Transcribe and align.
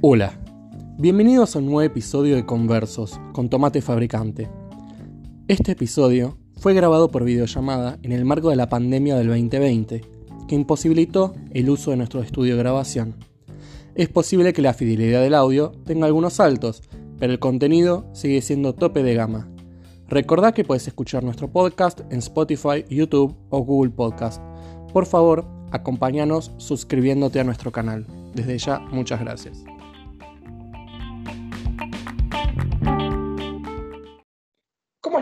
Hola, 0.00 0.38
bienvenidos 0.96 1.56
a 1.56 1.58
un 1.58 1.66
nuevo 1.66 1.82
episodio 1.82 2.36
de 2.36 2.46
Conversos 2.46 3.20
con 3.32 3.48
Tomate 3.48 3.82
Fabricante. 3.82 4.48
Este 5.48 5.72
episodio 5.72 6.38
fue 6.56 6.72
grabado 6.72 7.10
por 7.10 7.24
videollamada 7.24 7.98
en 8.04 8.12
el 8.12 8.24
marco 8.24 8.50
de 8.50 8.54
la 8.54 8.68
pandemia 8.68 9.16
del 9.16 9.26
2020, 9.26 10.02
que 10.46 10.54
imposibilitó 10.54 11.34
el 11.50 11.68
uso 11.68 11.90
de 11.90 11.96
nuestro 11.96 12.22
estudio 12.22 12.54
de 12.54 12.62
grabación. 12.62 13.16
Es 13.96 14.08
posible 14.08 14.52
que 14.52 14.62
la 14.62 14.72
fidelidad 14.72 15.20
del 15.20 15.34
audio 15.34 15.72
tenga 15.84 16.06
algunos 16.06 16.34
saltos, 16.34 16.84
pero 17.18 17.32
el 17.32 17.40
contenido 17.40 18.08
sigue 18.12 18.40
siendo 18.40 18.76
tope 18.76 19.02
de 19.02 19.14
gama. 19.14 19.48
Recordá 20.06 20.52
que 20.52 20.62
puedes 20.62 20.86
escuchar 20.86 21.24
nuestro 21.24 21.50
podcast 21.50 22.02
en 22.12 22.20
Spotify, 22.20 22.84
YouTube 22.88 23.34
o 23.50 23.64
Google 23.64 23.90
Podcast. 23.90 24.40
Por 24.92 25.06
favor, 25.06 25.44
acompáñanos 25.72 26.52
suscribiéndote 26.58 27.40
a 27.40 27.44
nuestro 27.44 27.72
canal. 27.72 28.06
Desde 28.32 28.58
ya, 28.58 28.78
muchas 28.92 29.18
gracias. 29.18 29.64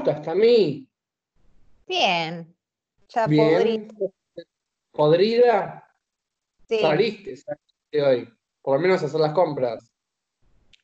¿Cómo 0.06 0.19
estás, 0.19 0.34
Cami? 0.34 0.88
Bien. 1.88 2.56
Ya 3.09 3.27
Bien. 3.27 3.88
¿Podrida? 4.92 5.82
Sí, 6.69 6.79
Saliste, 6.80 7.37
saliste 7.37 8.02
hoy. 8.02 8.32
Por 8.62 8.77
lo 8.77 8.82
menos 8.82 9.02
a 9.02 9.06
hacer 9.06 9.19
las 9.20 9.32
compras. 9.32 9.91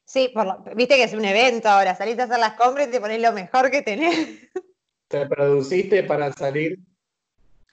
sí 0.05 0.29
por 0.35 0.45
lo- 0.45 0.65
viste 0.75 0.97
que 0.97 1.05
es 1.05 1.15
un 1.15 1.25
evento 1.25 1.69
ahora. 1.69 1.95
Salís 1.95 2.19
a 2.19 2.25
hacer 2.25 2.41
las 2.41 2.55
compras 2.55 2.89
y 2.89 2.91
te 2.91 3.01
ponés 3.01 3.21
lo 3.23 3.31
mejor 3.33 3.71
que 3.71 3.83
tenés. 3.83 4.51
¿Te 5.07 5.25
produciste 5.27 6.03
para 6.03 6.33
salir? 6.33 6.81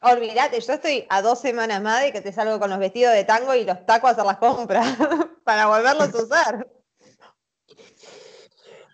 Olvídate, 0.02 0.62
yo 0.62 0.74
estoy 0.74 1.08
a 1.10 1.24
dos 1.24 1.42
semanas 1.42 1.82
más 1.82 2.04
de 2.04 2.14
que 2.14 2.22
te 2.22 2.32
salgo 2.32 2.60
con 2.60 2.70
los 2.70 2.78
vestidos 2.78 3.14
de 3.16 3.24
tango 3.26 3.56
y 3.56 3.66
los 3.66 3.88
tacos 3.88 4.10
a 4.10 4.14
hacer 4.14 4.26
las 4.26 4.38
compras 4.38 4.96
para 5.44 5.66
volverlos 5.66 6.14
a 6.14 6.24
usar. 6.24 6.68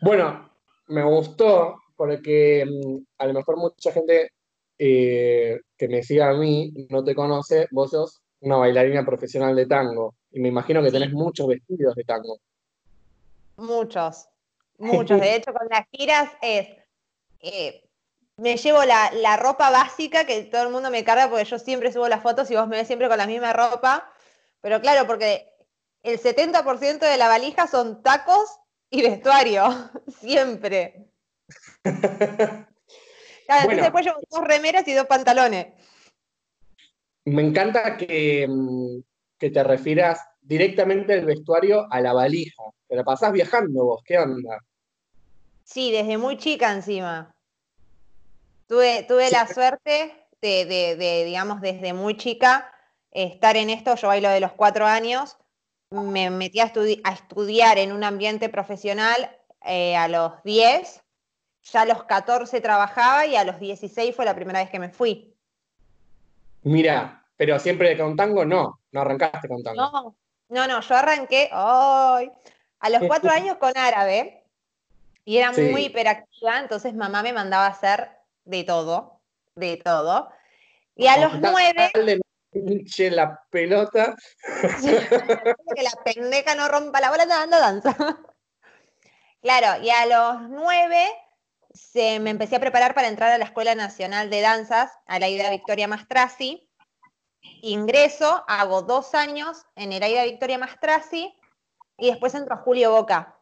Bueno, 0.01 0.49
me 0.87 1.03
gustó 1.03 1.81
porque 1.95 2.65
mm, 2.65 2.97
a 3.17 3.27
lo 3.27 3.33
mejor 3.33 3.57
mucha 3.57 3.91
gente 3.91 4.31
eh, 4.77 5.59
que 5.77 5.87
me 5.87 6.03
siga 6.03 6.29
a 6.29 6.33
mí 6.33 6.71
no 6.89 7.03
te 7.03 7.15
conoce. 7.15 7.67
Vos 7.71 7.91
sos 7.91 8.21
una 8.41 8.57
bailarina 8.57 9.05
profesional 9.05 9.55
de 9.55 9.65
tango 9.65 10.15
y 10.31 10.39
me 10.39 10.49
imagino 10.49 10.83
que 10.83 10.91
tenés 10.91 11.11
muchos 11.11 11.47
vestidos 11.47 11.95
de 11.95 12.03
tango. 12.03 12.39
Muchos, 13.57 14.27
muchos. 14.77 15.19
De 15.19 15.35
hecho, 15.35 15.53
con 15.53 15.67
las 15.69 15.85
giras 15.91 16.29
es. 16.41 16.67
eh, 17.41 17.81
me 18.37 18.57
llevo 18.57 18.83
la, 18.83 19.11
la 19.13 19.37
ropa 19.37 19.69
básica 19.71 20.25
que 20.25 20.43
todo 20.43 20.63
el 20.63 20.69
mundo 20.69 20.89
me 20.89 21.05
carga 21.05 21.29
porque 21.29 21.45
yo 21.45 21.57
siempre 21.57 21.93
subo 21.93 22.09
las 22.09 22.21
fotos 22.21 22.51
y 22.51 22.55
vos 22.55 22.67
me 22.67 22.75
ves 22.77 22.87
siempre 22.87 23.07
con 23.07 23.17
la 23.17 23.27
misma 23.27 23.53
ropa. 23.53 24.11
Pero 24.61 24.81
claro, 24.81 25.07
porque 25.07 25.47
el 26.03 26.19
70% 26.19 26.99
de 26.99 27.17
la 27.17 27.27
valija 27.27 27.67
son 27.67 28.03
tacos 28.03 28.59
y 28.89 29.01
vestuario. 29.01 29.63
Siempre. 30.19 31.07
Claro, 33.47 33.61
entonces 33.61 33.65
Bueno. 33.65 33.83
después 33.83 34.05
llevo 34.05 34.19
dos 34.29 34.43
remeras 34.43 34.87
y 34.87 34.93
dos 34.93 35.05
pantalones. 35.05 35.67
Me 37.25 37.43
encanta 37.43 37.95
que, 37.95 38.47
mm, 38.49 39.01
que 39.37 39.49
te 39.51 39.63
refieras 39.63 40.19
directamente 40.41 41.13
al 41.13 41.25
vestuario 41.25 41.85
a 41.91 42.01
la 42.01 42.13
valija. 42.13 42.63
Te 42.87 42.95
la 42.95 43.03
pasás 43.03 43.31
viajando 43.31 43.85
vos, 43.85 44.01
¿qué 44.03 44.17
onda? 44.17 44.57
Sí, 45.63 45.91
desde 45.91 46.17
muy 46.17 46.37
chica 46.37 46.71
encima. 46.71 47.35
Tuve, 48.67 49.03
tuve 49.03 49.29
la 49.29 49.47
suerte 49.47 50.27
de, 50.41 50.65
de- 50.65 50.95
de, 50.95 51.23
digamos, 51.25 51.61
desde 51.61 51.93
muy 51.93 52.17
chica 52.17 52.71
estar 53.11 53.57
en 53.57 53.69
esto. 53.69 53.95
Yo 53.95 54.07
bailo 54.07 54.29
de 54.29 54.39
los 54.39 54.53
cuatro 54.53 54.85
años. 54.87 55.37
Me 55.91 56.31
metí 56.31 56.59
a, 56.59 56.73
estudi- 56.73 57.01
a 57.03 57.13
estudiar 57.13 57.77
en 57.77 57.91
un 57.91 58.03
ambiente 58.03 58.49
profesional 58.49 59.29
eh, 59.63 59.95
a 59.95 60.07
los 60.07 60.41
10. 60.43 61.03
Ya 61.75 61.81
a 61.81 61.85
los 61.85 62.05
14 62.05 62.61
trabajaba 62.61 63.25
y 63.25 63.35
a 63.35 63.43
los 63.43 63.59
16 63.59 64.15
fue 64.15 64.23
la 64.23 64.33
primera 64.33 64.59
vez 64.59 64.69
que 64.69 64.79
me 64.79 64.87
fui. 64.87 65.35
Mira, 66.63 67.25
pero 67.35 67.59
siempre 67.59 67.97
con 67.97 68.15
tango 68.15 68.45
no, 68.45 68.79
no 68.93 69.01
arrancaste 69.01 69.49
con 69.49 69.61
tango. 69.61 69.81
No, 69.81 70.15
no, 70.47 70.67
no, 70.67 70.79
yo 70.79 70.95
arranqué 70.95 71.49
¡ay! 71.51 72.31
a 72.79 72.89
los 72.89 73.03
cuatro 73.05 73.29
años 73.29 73.57
con 73.57 73.77
árabe 73.77 74.45
y 75.25 75.35
era 75.37 75.51
Sí. 75.53 75.63
muy 75.63 75.87
hiperactiva, 75.87 76.59
entonces 76.61 76.93
mamá 76.93 77.21
me 77.23 77.33
mandaba 77.33 77.65
a 77.65 77.71
hacer 77.71 78.09
de 78.45 78.63
todo, 78.63 79.19
de 79.55 79.75
todo. 79.75 80.31
Y 80.95 81.07
a 81.07 81.17
los 81.17 81.41
nueve, 81.41 81.91
de 81.93 82.21
no 82.53 82.71
hinche 82.71 83.11
la 83.11 83.37
pelota. 83.49 84.15
que 85.75 85.83
la 85.83 86.03
pendeja 86.05 86.55
no 86.55 86.69
rompa 86.69 87.01
la 87.01 87.09
bola 87.09 87.25
dando 87.25 87.59
danza. 87.59 87.97
Claro, 89.41 89.83
y 89.83 89.89
a 89.89 90.05
los 90.05 90.49
nueve 90.51 91.05
se, 91.75 92.19
me 92.19 92.29
empecé 92.31 92.55
a 92.55 92.59
preparar 92.59 92.95
para 92.95 93.07
entrar 93.07 93.31
a 93.31 93.37
la 93.37 93.45
Escuela 93.45 93.75
Nacional 93.75 94.29
de 94.29 94.41
Danzas, 94.41 94.91
a 95.05 95.19
la 95.19 95.27
Ida 95.27 95.49
Victoria 95.49 95.87
Mastrasi. 95.87 96.67
Ingreso, 97.61 98.43
hago 98.47 98.81
dos 98.81 99.13
años 99.13 99.65
en 99.75 99.93
el 99.93 100.01
Aida 100.01 100.23
Victoria 100.23 100.57
Mastrasi 100.57 101.33
y 101.97 102.07
después 102.09 102.33
entro 102.33 102.55
a 102.55 102.59
Julio 102.59 102.91
Boca. 102.91 103.35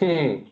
Hmm. 0.00 0.50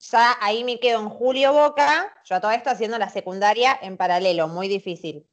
Ya 0.00 0.36
ahí 0.40 0.64
me 0.64 0.78
quedo 0.80 1.00
en 1.00 1.08
Julio 1.08 1.52
Boca, 1.52 2.12
yo 2.24 2.36
a 2.36 2.40
todo 2.40 2.50
esto 2.52 2.70
haciendo 2.70 2.98
la 2.98 3.08
secundaria 3.10 3.78
en 3.82 3.96
paralelo, 3.96 4.48
muy 4.48 4.68
difícil. 4.68 5.26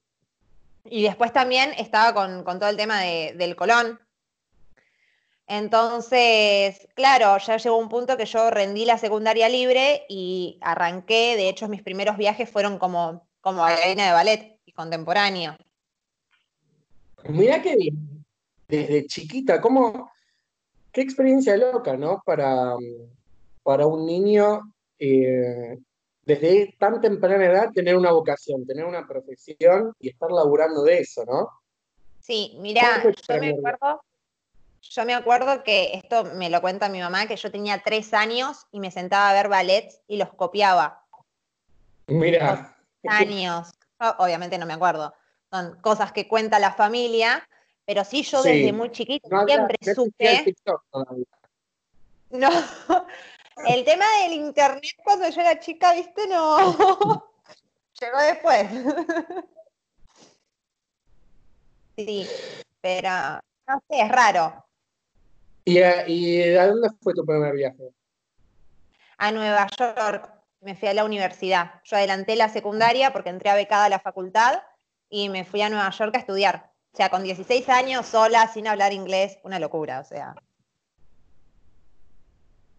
Y 0.84 1.04
después 1.04 1.34
también 1.34 1.74
estaba 1.78 2.14
con, 2.14 2.44
con 2.44 2.60
todo 2.60 2.70
el 2.70 2.78
tema 2.78 3.02
de- 3.02 3.34
del 3.36 3.56
Colón. 3.56 4.00
Entonces, 5.48 6.88
claro, 6.96 7.38
ya 7.38 7.58
llegó 7.58 7.78
un 7.78 7.90
punto 7.90 8.18
que 8.18 8.26
yo 8.26 8.50
rendí 8.50 8.84
la 8.84 8.98
secundaria 8.98 9.48
libre 9.48 10.06
y 10.10 10.58
arranqué, 10.62 11.36
de 11.36 11.50
hecho 11.50 11.68
mis 11.68 11.84
primeros 11.84 12.18
viajes 12.18 12.50
fueron 12.50 12.80
como, 12.80 13.28
como 13.42 13.62
bailarina 13.62 14.08
de 14.08 14.12
ballet 14.12 14.60
y 14.66 14.72
contemporáneo. 14.72 15.56
Mirá 17.30 17.62
que 17.62 17.76
bien, 17.76 18.26
desde 18.68 19.06
chiquita, 19.06 19.62
¿cómo, 19.62 20.12
qué 20.92 21.02
experiencia 21.02 21.56
loca, 21.58 21.96
¿no? 21.96 22.24
Para, 22.26 22.76
para 23.62 23.86
un 23.86 24.06
niño 24.06 24.74
eh, 24.98 25.78
desde 26.24 26.76
tan 26.80 27.00
temprana 27.02 27.46
edad 27.46 27.70
tener 27.72 27.96
una 27.96 28.12
vocación, 28.12 28.66
tener 28.66 28.86
una 28.86 29.08
profesión 29.08 29.94
y 30.00 30.10
estar 30.10 30.32
laburando 30.32 30.84
de 30.84 31.00
eso, 31.00 31.24
¿no? 31.26 31.50
Sí, 32.20 32.58
mira, 32.60 32.82
¿Cómo 32.82 33.02
fue 33.04 33.14
tu 33.14 33.34
yo 33.34 33.40
me 33.40 33.50
acuerdo, 33.50 34.02
yo 34.90 35.06
me 35.06 35.14
acuerdo 35.14 35.64
que 35.64 35.92
esto 35.94 36.26
me 36.26 36.50
lo 36.50 36.62
cuenta 36.62 36.90
mi 36.90 37.00
mamá, 37.00 37.28
que 37.28 37.36
yo 37.36 37.52
tenía 37.52 37.82
tres 37.84 38.14
años 38.14 38.68
y 38.72 38.80
me 38.80 38.92
sentaba 38.92 39.30
a 39.30 39.34
ver 39.34 39.50
ballets 39.50 40.02
y 40.08 40.18
los 40.18 40.34
copiaba. 40.34 41.04
Mira, 42.08 42.76
Años. 43.08 43.72
Yo, 44.00 44.16
obviamente 44.20 44.58
no 44.58 44.66
me 44.66 44.74
acuerdo. 44.74 45.14
Son 45.52 45.80
cosas 45.82 46.12
que 46.12 46.28
cuenta 46.28 46.60
la 46.60 46.74
familia, 46.74 47.48
pero 47.86 48.04
sí 48.04 48.24
yo 48.24 48.42
Sí. 48.42 48.50
desde 48.50 48.74
muy 48.74 48.92
chiquita 48.92 49.28
no 49.30 49.46
siempre 49.46 49.78
no 49.82 49.94
supe. 49.94 50.56
No. 52.30 52.50
El 53.68 53.86
tema 53.86 54.06
del 54.22 54.34
internet 54.34 54.96
cuando 55.04 55.30
yo 55.30 55.42
era 55.42 55.60
chica, 55.60 55.94
viste, 55.94 56.28
no. 56.28 56.58
Llegó 58.00 58.20
después. 58.20 58.68
Sí, 61.98 62.28
pero 62.82 63.10
no 63.68 63.82
sé, 63.90 64.02
es 64.02 64.12
raro. 64.12 64.66
¿Y 65.66 65.80
a, 65.80 66.08
y 66.08 66.56
a 66.56 66.68
dónde 66.68 66.90
fue 67.02 67.14
tu 67.14 67.26
primer 67.26 67.56
viaje? 67.56 67.90
A 69.18 69.32
Nueva 69.32 69.68
York 69.78 70.32
me 70.62 70.76
fui 70.76 70.88
a 70.88 70.94
la 70.94 71.06
universidad. 71.06 71.82
Yo 71.84 71.98
adelanté 71.98 72.36
la 72.36 72.50
secundaria 72.50 73.12
porque 73.12 73.30
entré 73.30 73.50
a 73.50 73.56
becada 73.56 73.86
a 73.86 73.90
la 73.90 74.00
facultad 74.00 74.62
y 75.10 75.30
me 75.30 75.44
fui 75.44 75.62
a 75.62 75.70
Nueva 75.70 75.90
York 75.90 76.16
a 76.16 76.20
estudiar. 76.20 76.72
O 76.94 76.98
sea, 76.98 77.10
con 77.10 77.24
16 77.24 77.68
años, 77.70 78.06
sola, 78.06 78.48
sin 78.48 78.68
hablar 78.68 78.94
inglés, 78.94 79.38
una 79.44 79.60
locura, 79.60 80.00
o 80.00 80.04
sea. 80.04 80.36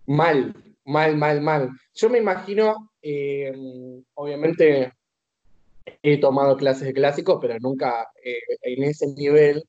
Mal, 0.06 0.54
mal, 0.84 1.16
mal, 1.16 1.40
mal. 1.40 1.70
Yo 1.94 2.08
me 2.08 2.18
imagino, 2.18 2.92
eh, 3.02 3.52
obviamente 4.14 4.92
he 6.02 6.18
tomado 6.18 6.56
clases 6.56 6.84
de 6.84 6.94
clásicos, 6.94 7.38
pero 7.40 7.58
nunca 7.60 8.08
eh, 8.24 8.38
en 8.62 8.84
ese 8.84 9.06
nivel, 9.08 9.64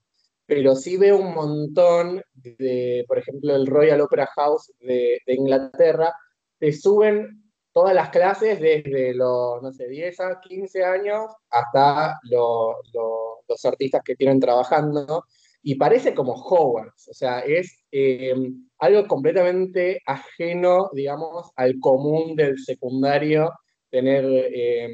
pero 0.47 0.75
sí 0.75 0.97
veo 0.97 1.17
un 1.19 1.33
montón 1.35 2.21
de, 2.33 3.05
por 3.07 3.19
ejemplo, 3.19 3.55
el 3.55 3.67
Royal 3.67 4.01
Opera 4.01 4.27
House 4.35 4.71
de, 4.79 5.21
Inglaterra, 5.27 6.13
te 6.57 6.71
suben 6.73 7.43
todas 7.73 7.93
las 7.93 8.09
clases 8.09 8.59
desde 8.59 9.13
los, 9.13 9.61
no 9.61 9.71
sé, 9.73 9.87
10 9.87 10.19
a 10.19 10.39
15 10.41 10.83
años 10.83 11.25
hasta 11.51 12.17
lo- 12.23 12.75
lo- 12.93 13.41
los 13.47 13.65
artistas 13.65 14.01
que 14.03 14.15
tienen 14.15 14.39
trabajando, 14.39 15.25
y 15.61 15.75
parece 15.75 16.13
como 16.15 16.33
Hogwarts, 16.33 17.09
o 17.09 17.13
sea, 17.13 17.39
es 17.41 17.83
eh, 17.91 18.33
algo 18.79 19.05
completamente 19.07 20.01
ajeno, 20.05 20.89
digamos, 20.93 21.51
al 21.55 21.79
común 21.79 22.35
del 22.35 22.57
secundario 22.59 23.51
tener, 23.89 24.25
eh, 24.53 24.89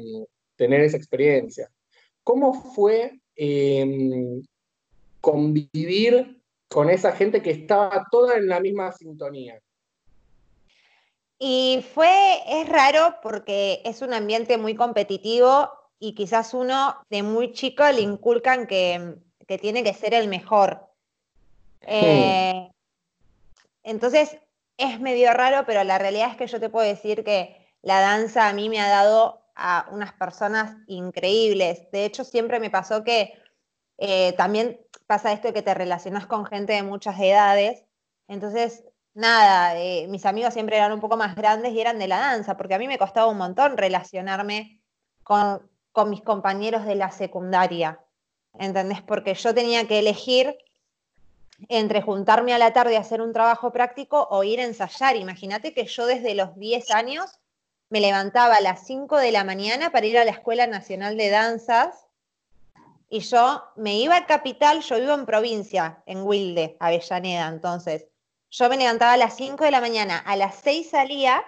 tener 0.56 0.80
esa 0.82 0.96
experiencia. 0.96 1.68
¿Cómo 2.24 2.54
fue 2.54 3.20
eh, 3.36 3.86
convivir 5.24 6.42
con 6.68 6.90
esa 6.90 7.12
gente 7.12 7.40
que 7.40 7.50
estaba 7.50 8.06
toda 8.10 8.36
en 8.36 8.46
la 8.46 8.60
misma 8.60 8.92
sintonía. 8.92 9.58
Y 11.38 11.82
fue, 11.94 12.40
es 12.46 12.68
raro 12.68 13.16
porque 13.22 13.80
es 13.86 14.02
un 14.02 14.12
ambiente 14.12 14.58
muy 14.58 14.74
competitivo 14.74 15.70
y 15.98 16.14
quizás 16.14 16.52
uno 16.52 16.96
de 17.08 17.22
muy 17.22 17.52
chico 17.52 17.84
le 17.90 18.02
inculcan 18.02 18.66
que, 18.66 19.16
tiene 19.60 19.82
que 19.82 19.94
ser 19.94 20.12
el 20.12 20.28
mejor. 20.28 20.86
Eh, 21.80 22.70
entonces 23.82 24.36
es 24.76 25.00
medio 25.00 25.32
raro, 25.32 25.64
pero 25.66 25.84
la 25.84 25.98
realidad 25.98 26.32
es 26.32 26.36
que 26.36 26.46
yo 26.46 26.60
te 26.60 26.68
puedo 26.68 26.86
decir 26.86 27.24
que 27.24 27.56
la 27.80 28.00
danza 28.00 28.48
a 28.48 28.52
mí 28.52 28.68
me 28.68 28.80
ha 28.80 28.88
dado 28.88 29.42
a 29.54 29.88
unas 29.90 30.12
personas 30.12 30.76
increíbles. 30.86 31.90
De 31.92 32.04
hecho, 32.04 32.24
siempre 32.24 32.60
me 32.60 32.70
pasó 32.70 33.04
que 33.04 33.32
eh, 33.98 34.32
también 34.36 34.80
pasa 35.06 35.32
esto 35.32 35.48
de 35.48 35.54
que 35.54 35.62
te 35.62 35.74
relacionas 35.74 36.26
con 36.26 36.46
gente 36.46 36.72
de 36.72 36.82
muchas 36.82 37.18
edades. 37.20 37.84
Entonces, 38.28 38.84
nada, 39.14 39.78
eh, 39.78 40.06
mis 40.08 40.26
amigos 40.26 40.54
siempre 40.54 40.76
eran 40.76 40.92
un 40.92 41.00
poco 41.00 41.16
más 41.16 41.34
grandes 41.36 41.72
y 41.72 41.80
eran 41.80 41.98
de 41.98 42.08
la 42.08 42.18
danza, 42.18 42.56
porque 42.56 42.74
a 42.74 42.78
mí 42.78 42.88
me 42.88 42.98
costaba 42.98 43.28
un 43.28 43.38
montón 43.38 43.76
relacionarme 43.76 44.80
con, 45.22 45.70
mis 46.08 46.22
compañeros 46.22 46.84
de 46.84 46.96
la 46.96 47.12
secundaria, 47.12 48.00
¿entendés? 48.58 49.00
Porque 49.02 49.34
yo 49.34 49.54
tenía 49.54 49.86
que 49.86 50.00
elegir 50.00 50.58
entre 51.68 52.02
juntarme 52.02 52.52
a 52.52 52.58
la 52.58 52.72
tarde 52.72 52.96
a 52.96 53.00
hacer 53.00 53.22
un 53.22 53.32
trabajo 53.32 53.70
práctico 53.70 54.26
o 54.30 54.42
ir 54.42 54.58
a 54.60 54.64
ensayar. 54.64 55.14
Imagínate 55.14 55.72
que 55.72 55.86
yo 55.86 56.06
desde 56.06 56.34
los 56.34 56.56
10 56.56 56.90
años 56.90 57.38
me 57.90 58.00
levantaba 58.00 58.56
a 58.56 58.60
las 58.60 58.84
5 58.86 59.18
de 59.18 59.30
la 59.30 59.44
mañana 59.44 59.92
para 59.92 60.06
ir 60.06 60.18
a 60.18 60.24
la 60.24 60.32
Escuela 60.32 60.66
Nacional 60.66 61.16
de 61.16 61.30
Danzas 61.30 62.03
y 63.14 63.20
yo 63.20 63.62
me 63.76 63.96
iba 63.96 64.16
a 64.16 64.26
Capital, 64.26 64.80
yo 64.80 64.98
vivo 64.98 65.14
en 65.14 65.24
provincia, 65.24 66.02
en 66.04 66.26
Wilde, 66.26 66.76
Avellaneda, 66.80 67.46
entonces 67.46 68.08
yo 68.50 68.68
me 68.68 68.76
levantaba 68.76 69.12
a 69.12 69.16
las 69.16 69.36
5 69.36 69.62
de 69.62 69.70
la 69.70 69.80
mañana, 69.80 70.18
a 70.18 70.34
las 70.34 70.56
6 70.56 70.90
salía, 70.90 71.44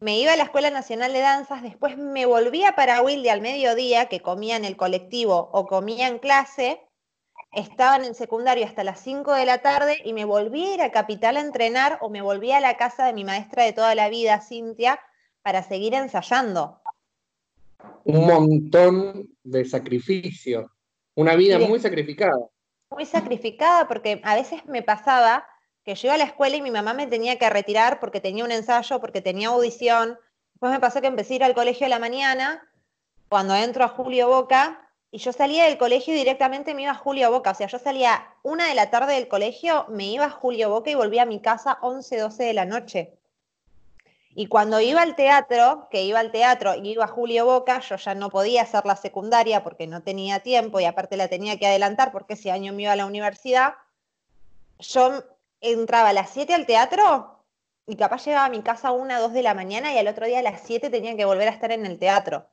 me 0.00 0.18
iba 0.18 0.34
a 0.34 0.36
la 0.36 0.42
Escuela 0.42 0.68
Nacional 0.68 1.14
de 1.14 1.20
Danzas, 1.20 1.62
después 1.62 1.96
me 1.96 2.26
volvía 2.26 2.76
para 2.76 3.00
Wilde 3.00 3.30
al 3.30 3.40
mediodía, 3.40 4.10
que 4.10 4.20
comía 4.20 4.56
en 4.56 4.66
el 4.66 4.76
colectivo 4.76 5.48
o 5.50 5.66
comía 5.66 6.08
en 6.08 6.18
clase, 6.18 6.86
estaba 7.52 7.96
en 7.96 8.04
el 8.04 8.14
secundario 8.14 8.66
hasta 8.66 8.84
las 8.84 9.00
5 9.00 9.32
de 9.32 9.46
la 9.46 9.62
tarde 9.62 9.96
y 10.04 10.12
me 10.12 10.26
volví 10.26 10.62
a 10.62 10.74
ir 10.74 10.82
a 10.82 10.92
Capital 10.92 11.38
a 11.38 11.40
entrenar 11.40 11.96
o 12.02 12.10
me 12.10 12.20
volví 12.20 12.52
a 12.52 12.60
la 12.60 12.76
casa 12.76 13.06
de 13.06 13.14
mi 13.14 13.24
maestra 13.24 13.64
de 13.64 13.72
toda 13.72 13.94
la 13.94 14.10
vida, 14.10 14.42
Cintia, 14.42 15.00
para 15.40 15.62
seguir 15.62 15.94
ensayando. 15.94 16.82
Un 18.04 18.26
montón 18.26 19.28
de 19.42 19.64
sacrificio, 19.64 20.72
una 21.14 21.34
vida 21.36 21.58
muy 21.58 21.80
sacrificada. 21.80 22.38
Muy 22.90 23.04
sacrificada 23.04 23.86
porque 23.86 24.20
a 24.24 24.34
veces 24.34 24.64
me 24.66 24.82
pasaba 24.82 25.46
que 25.84 25.94
yo 25.94 26.08
iba 26.08 26.14
a 26.14 26.18
la 26.18 26.24
escuela 26.24 26.56
y 26.56 26.62
mi 26.62 26.70
mamá 26.70 26.94
me 26.94 27.06
tenía 27.06 27.38
que 27.38 27.48
retirar 27.50 28.00
porque 28.00 28.20
tenía 28.20 28.44
un 28.44 28.52
ensayo, 28.52 29.00
porque 29.00 29.20
tenía 29.20 29.48
audición. 29.48 30.18
Después 30.52 30.72
me 30.72 30.80
pasó 30.80 31.00
que 31.00 31.06
empecé 31.06 31.34
a 31.34 31.36
ir 31.36 31.44
al 31.44 31.54
colegio 31.54 31.86
a 31.86 31.90
la 31.90 31.98
mañana, 31.98 32.68
cuando 33.28 33.54
entro 33.54 33.84
a 33.84 33.88
Julio 33.88 34.28
Boca, 34.28 34.88
y 35.10 35.18
yo 35.18 35.32
salía 35.32 35.64
del 35.64 35.78
colegio 35.78 36.14
y 36.14 36.18
directamente 36.18 36.74
me 36.74 36.82
iba 36.82 36.90
a 36.90 36.94
Julio 36.94 37.30
Boca. 37.30 37.52
O 37.52 37.54
sea, 37.54 37.66
yo 37.66 37.78
salía 37.78 38.34
una 38.42 38.68
de 38.68 38.74
la 38.74 38.90
tarde 38.90 39.14
del 39.14 39.28
colegio, 39.28 39.86
me 39.88 40.06
iba 40.06 40.26
a 40.26 40.30
Julio 40.30 40.68
Boca 40.68 40.90
y 40.90 40.94
volvía 40.94 41.22
a 41.22 41.26
mi 41.26 41.40
casa 41.40 41.78
11, 41.80 42.18
12 42.18 42.44
de 42.44 42.52
la 42.52 42.66
noche. 42.66 43.18
Y 44.38 44.46
cuando 44.46 44.80
iba 44.80 45.02
al 45.02 45.16
teatro, 45.16 45.88
que 45.90 46.04
iba 46.04 46.20
al 46.20 46.30
teatro 46.30 46.76
y 46.76 46.90
iba 46.90 47.08
Julio 47.08 47.44
Boca, 47.44 47.80
yo 47.80 47.96
ya 47.96 48.14
no 48.14 48.30
podía 48.30 48.62
hacer 48.62 48.86
la 48.86 48.94
secundaria 48.94 49.64
porque 49.64 49.88
no 49.88 50.04
tenía 50.04 50.38
tiempo 50.38 50.78
y 50.78 50.84
aparte 50.84 51.16
la 51.16 51.26
tenía 51.26 51.58
que 51.58 51.66
adelantar 51.66 52.12
porque 52.12 52.34
ese 52.34 52.52
año 52.52 52.72
me 52.72 52.82
iba 52.82 52.92
a 52.92 52.96
la 52.96 53.06
universidad. 53.06 53.74
Yo 54.78 55.24
entraba 55.60 56.10
a 56.10 56.12
las 56.12 56.30
7 56.30 56.54
al 56.54 56.66
teatro 56.66 57.42
y 57.84 57.96
capaz 57.96 58.26
llegaba 58.26 58.44
a 58.44 58.48
mi 58.48 58.62
casa 58.62 58.88
a 58.88 58.92
una, 58.92 59.18
dos 59.18 59.32
de 59.32 59.42
la 59.42 59.54
mañana 59.54 59.92
y 59.92 59.98
al 59.98 60.06
otro 60.06 60.24
día 60.24 60.38
a 60.38 60.42
las 60.42 60.60
7 60.60 60.88
tenía 60.88 61.16
que 61.16 61.24
volver 61.24 61.48
a 61.48 61.50
estar 61.50 61.72
en 61.72 61.84
el 61.84 61.98
teatro. 61.98 62.46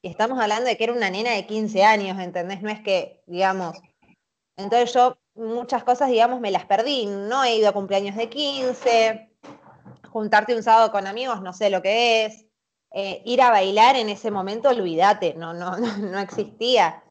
Y 0.00 0.10
estamos 0.10 0.38
hablando 0.38 0.66
de 0.66 0.76
que 0.76 0.84
era 0.84 0.92
una 0.92 1.10
nena 1.10 1.32
de 1.32 1.44
15 1.44 1.82
años, 1.82 2.20
¿entendés? 2.20 2.62
No 2.62 2.70
es 2.70 2.78
que, 2.82 3.20
digamos, 3.26 3.76
entonces 4.56 4.94
yo 4.94 5.18
muchas 5.34 5.82
cosas, 5.82 6.08
digamos, 6.08 6.38
me 6.38 6.52
las 6.52 6.66
perdí. 6.66 7.06
No 7.06 7.42
he 7.42 7.56
ido 7.56 7.68
a 7.68 7.72
cumpleaños 7.72 8.14
de 8.14 8.28
15, 8.28 9.31
juntarte 10.12 10.54
un 10.54 10.62
sábado 10.62 10.92
con 10.92 11.06
amigos, 11.06 11.42
no 11.42 11.52
sé 11.52 11.70
lo 11.70 11.82
que 11.82 12.26
es. 12.26 12.46
Eh, 12.94 13.22
ir 13.24 13.40
a 13.40 13.50
bailar 13.50 13.96
en 13.96 14.10
ese 14.10 14.30
momento, 14.30 14.68
olvídate, 14.68 15.34
no, 15.34 15.54
no, 15.54 15.78
no, 15.78 15.96
no 15.98 16.18
existía. 16.20 17.02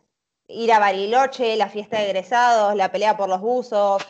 Ir 0.47 0.71
a 0.71 0.79
Bariloche, 0.79 1.55
la 1.55 1.69
fiesta 1.69 1.97
de 1.97 2.05
egresados, 2.05 2.75
la 2.75 2.91
pelea 2.91 3.17
por 3.17 3.29
los 3.29 3.41
buzos, 3.41 4.05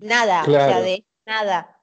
Nada, 0.00 0.42
o 0.42 0.46
sea, 0.46 0.80
de 0.80 1.04
nada. 1.24 1.80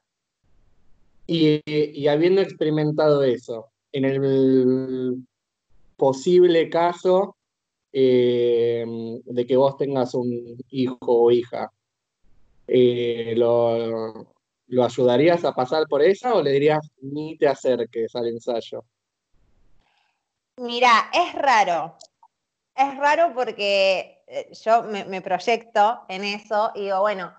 Y, 1.25 2.07
habiendo 2.07 2.41
experimentado 2.41 3.23
eso, 3.23 3.69
en 3.91 4.05
el 4.05 5.25
posible 5.97 6.69
caso 6.69 7.35
eh, 7.91 8.85
de 9.25 9.45
que 9.45 9.57
vos 9.57 9.77
tengas 9.77 10.13
un 10.13 10.57
hijo 10.69 10.97
o 11.01 11.31
hija, 11.31 11.71
eh, 12.67 13.33
lo, 13.35 14.32
ayudarías 14.81 15.43
a 15.45 15.53
pasar 15.53 15.87
por 15.87 16.01
eso 16.01 16.35
o 16.35 16.41
le 16.41 16.51
dirías 16.51 16.89
ni 17.01 17.37
te 17.37 17.47
acerques 17.47 18.15
al 18.15 18.27
ensayo? 18.27 18.83
Mira, 20.57 21.09
es 21.13 21.33
raro. 21.33 21.97
Es 22.75 22.97
raro 22.97 23.33
porque 23.35 24.23
eh, 24.27 24.51
yo 24.63 24.83
me 24.83 25.21
proyecto 25.21 26.01
en 26.07 26.23
eso 26.23 26.71
y 26.75 26.85
digo, 26.85 27.01
bueno, 27.01 27.33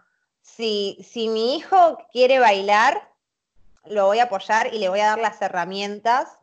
si, 0.45 0.99
si 1.03 1.29
mi 1.29 1.57
hijo 1.57 1.99
quiere 2.13 2.39
bailar, 2.39 3.11
lo 3.87 4.07
voy 4.07 4.19
a 4.19 4.25
apoyar 4.25 4.73
y 4.73 4.79
le 4.79 4.89
voy 4.89 5.01
a 5.01 5.07
dar 5.07 5.19
las 5.19 5.41
herramientas 5.41 6.39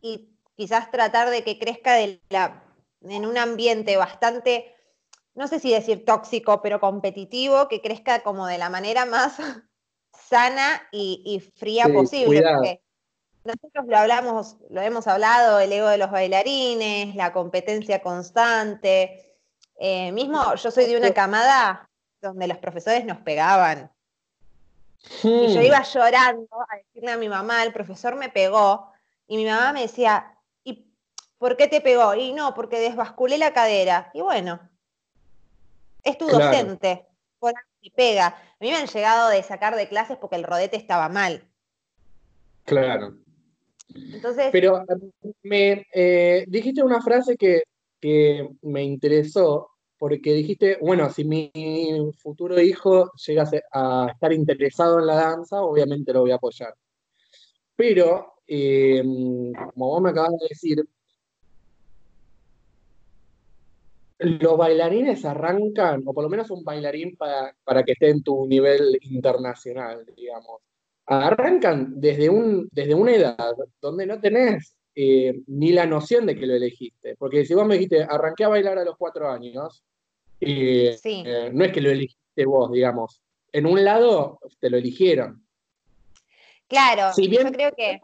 y 0.00 0.30
quizás 0.56 0.90
tratar 0.90 1.30
de 1.30 1.44
que 1.44 1.58
crezca 1.58 2.00
en 2.00 3.26
un 3.26 3.38
ambiente 3.38 3.96
bastante, 3.96 4.74
no 5.34 5.46
sé 5.46 5.60
si 5.60 5.70
decir 5.70 6.04
tóxico, 6.04 6.62
pero 6.62 6.80
competitivo, 6.80 7.68
que 7.68 7.82
crezca 7.82 8.22
como 8.22 8.46
de 8.46 8.58
la 8.58 8.70
manera 8.70 9.04
más 9.04 9.36
sana 10.28 10.82
y, 10.92 11.42
fría 11.56 11.88
posible. 11.88 12.42
Porque 12.42 12.82
nosotros 13.44 13.84
lo 13.86 13.98
hablamos, 13.98 14.56
lo 14.70 14.80
hemos 14.80 15.06
hablado, 15.06 15.60
el 15.60 15.72
ego 15.72 15.88
de 15.88 15.98
los 15.98 16.10
bailarines, 16.10 17.14
la 17.14 17.32
competencia 17.32 18.00
constante. 18.02 19.36
Eh, 19.76 20.12
mismo 20.12 20.54
yo 20.54 20.70
soy 20.70 20.86
de 20.86 20.96
una 20.96 21.12
camada 21.12 21.88
donde 22.20 22.46
los 22.46 22.58
profesores 22.58 23.04
nos 23.04 23.18
pegaban. 23.18 23.90
Y 25.22 25.52
yo 25.52 25.60
hmm. 25.60 25.64
iba 25.64 25.82
llorando 25.82 26.60
a 26.60 26.76
decirle 26.76 27.12
a 27.12 27.18
mi 27.18 27.28
mamá, 27.28 27.62
el 27.62 27.72
profesor 27.72 28.16
me 28.16 28.30
pegó, 28.30 28.90
y 29.26 29.36
mi 29.36 29.44
mamá 29.44 29.72
me 29.72 29.82
decía, 29.82 30.38
¿y 30.62 30.86
por 31.38 31.56
qué 31.56 31.66
te 31.66 31.80
pegó? 31.80 32.14
Y 32.14 32.32
no, 32.32 32.54
porque 32.54 32.80
desbasculé 32.80 33.36
la 33.36 33.52
cadera. 33.52 34.10
Y 34.14 34.22
bueno, 34.22 34.60
es 36.02 36.16
tu 36.18 36.26
docente, 36.26 37.06
por 37.38 37.52
ahí 37.84 37.90
pega. 37.90 38.26
A 38.28 38.56
mí 38.60 38.70
me 38.70 38.76
han 38.76 38.86
llegado 38.86 39.30
de 39.30 39.42
sacar 39.42 39.76
de 39.76 39.88
clases 39.88 40.16
porque 40.18 40.36
el 40.36 40.44
rodete 40.44 40.76
estaba 40.76 41.08
mal. 41.08 41.44
Claro. 42.64 43.16
Entonces, 43.94 44.48
Pero 44.50 44.84
me 45.42 45.86
eh, 45.92 46.44
dijiste 46.48 46.82
una 46.82 47.00
frase 47.00 47.36
que, 47.36 47.62
que 48.00 48.48
me 48.62 48.82
interesó, 48.82 49.70
porque 49.98 50.32
dijiste, 50.32 50.78
bueno, 50.80 51.10
si 51.10 51.24
mi 51.24 51.52
futuro 52.16 52.60
hijo 52.60 53.12
llega 53.26 53.48
a 53.72 54.08
estar 54.12 54.32
interesado 54.32 54.98
en 54.98 55.06
la 55.06 55.14
danza, 55.14 55.62
obviamente 55.62 56.12
lo 56.12 56.22
voy 56.22 56.32
a 56.32 56.36
apoyar. 56.36 56.74
Pero, 57.76 58.34
em, 58.46 59.52
como 59.52 59.88
vos 59.88 60.02
me 60.02 60.10
acabas 60.10 60.32
de 60.32 60.46
decir, 60.48 60.88
los 64.24 64.56
bailarines 64.56 65.24
arrancan, 65.24 66.02
o 66.06 66.12
por 66.12 66.24
lo 66.24 66.30
menos 66.30 66.50
un 66.50 66.64
bailarín 66.64 67.16
para, 67.16 67.54
para 67.64 67.82
que 67.82 67.92
esté 67.92 68.10
en 68.10 68.22
tu 68.22 68.46
nivel 68.46 68.98
internacional, 69.02 70.04
digamos, 70.16 70.60
arrancan 71.06 72.00
desde, 72.00 72.28
un, 72.28 72.68
desde 72.72 72.94
una 72.94 73.14
edad 73.14 73.54
donde 73.80 74.06
no 74.06 74.20
tenés 74.20 74.76
eh, 74.94 75.42
ni 75.48 75.72
la 75.72 75.86
noción 75.86 76.26
de 76.26 76.36
que 76.36 76.46
lo 76.46 76.54
elegiste. 76.54 77.16
Porque 77.16 77.44
si 77.44 77.54
vos 77.54 77.66
me 77.66 77.74
dijiste, 77.74 78.02
arranqué 78.02 78.44
a 78.44 78.48
bailar 78.48 78.78
a 78.78 78.84
los 78.84 78.96
cuatro 78.96 79.28
años, 79.30 79.82
eh, 80.40 80.96
no 81.52 81.64
es 81.64 81.72
que 81.72 81.80
lo 81.80 81.90
elegiste 81.90 82.44
vos, 82.46 82.70
digamos. 82.70 83.20
En 83.52 83.66
un 83.66 83.84
lado 83.84 84.40
te 84.60 84.70
lo 84.70 84.76
eligieron. 84.76 85.44
Claro, 86.68 87.12
si 87.12 87.28
bien, 87.28 87.46
yo 87.46 87.52
creo 87.52 87.72
que. 87.76 88.00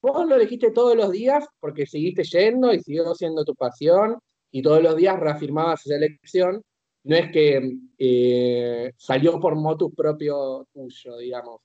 Vos 0.00 0.26
lo 0.28 0.36
elegiste 0.36 0.70
todos 0.70 0.96
los 0.96 1.10
días 1.10 1.44
porque 1.58 1.84
seguiste 1.84 2.22
yendo 2.22 2.72
y 2.72 2.80
siguió 2.80 3.12
siendo 3.16 3.44
tu 3.44 3.56
pasión 3.56 4.18
y 4.50 4.62
todos 4.62 4.82
los 4.82 4.96
días 4.96 5.18
reafirmabas 5.18 5.84
esa 5.86 5.96
elección. 5.96 6.62
No 7.04 7.16
es 7.16 7.30
que 7.32 7.76
eh, 7.98 8.92
salió 8.96 9.40
por 9.40 9.54
motus 9.54 9.94
propio 9.94 10.66
tuyo, 10.72 11.16
digamos. 11.16 11.60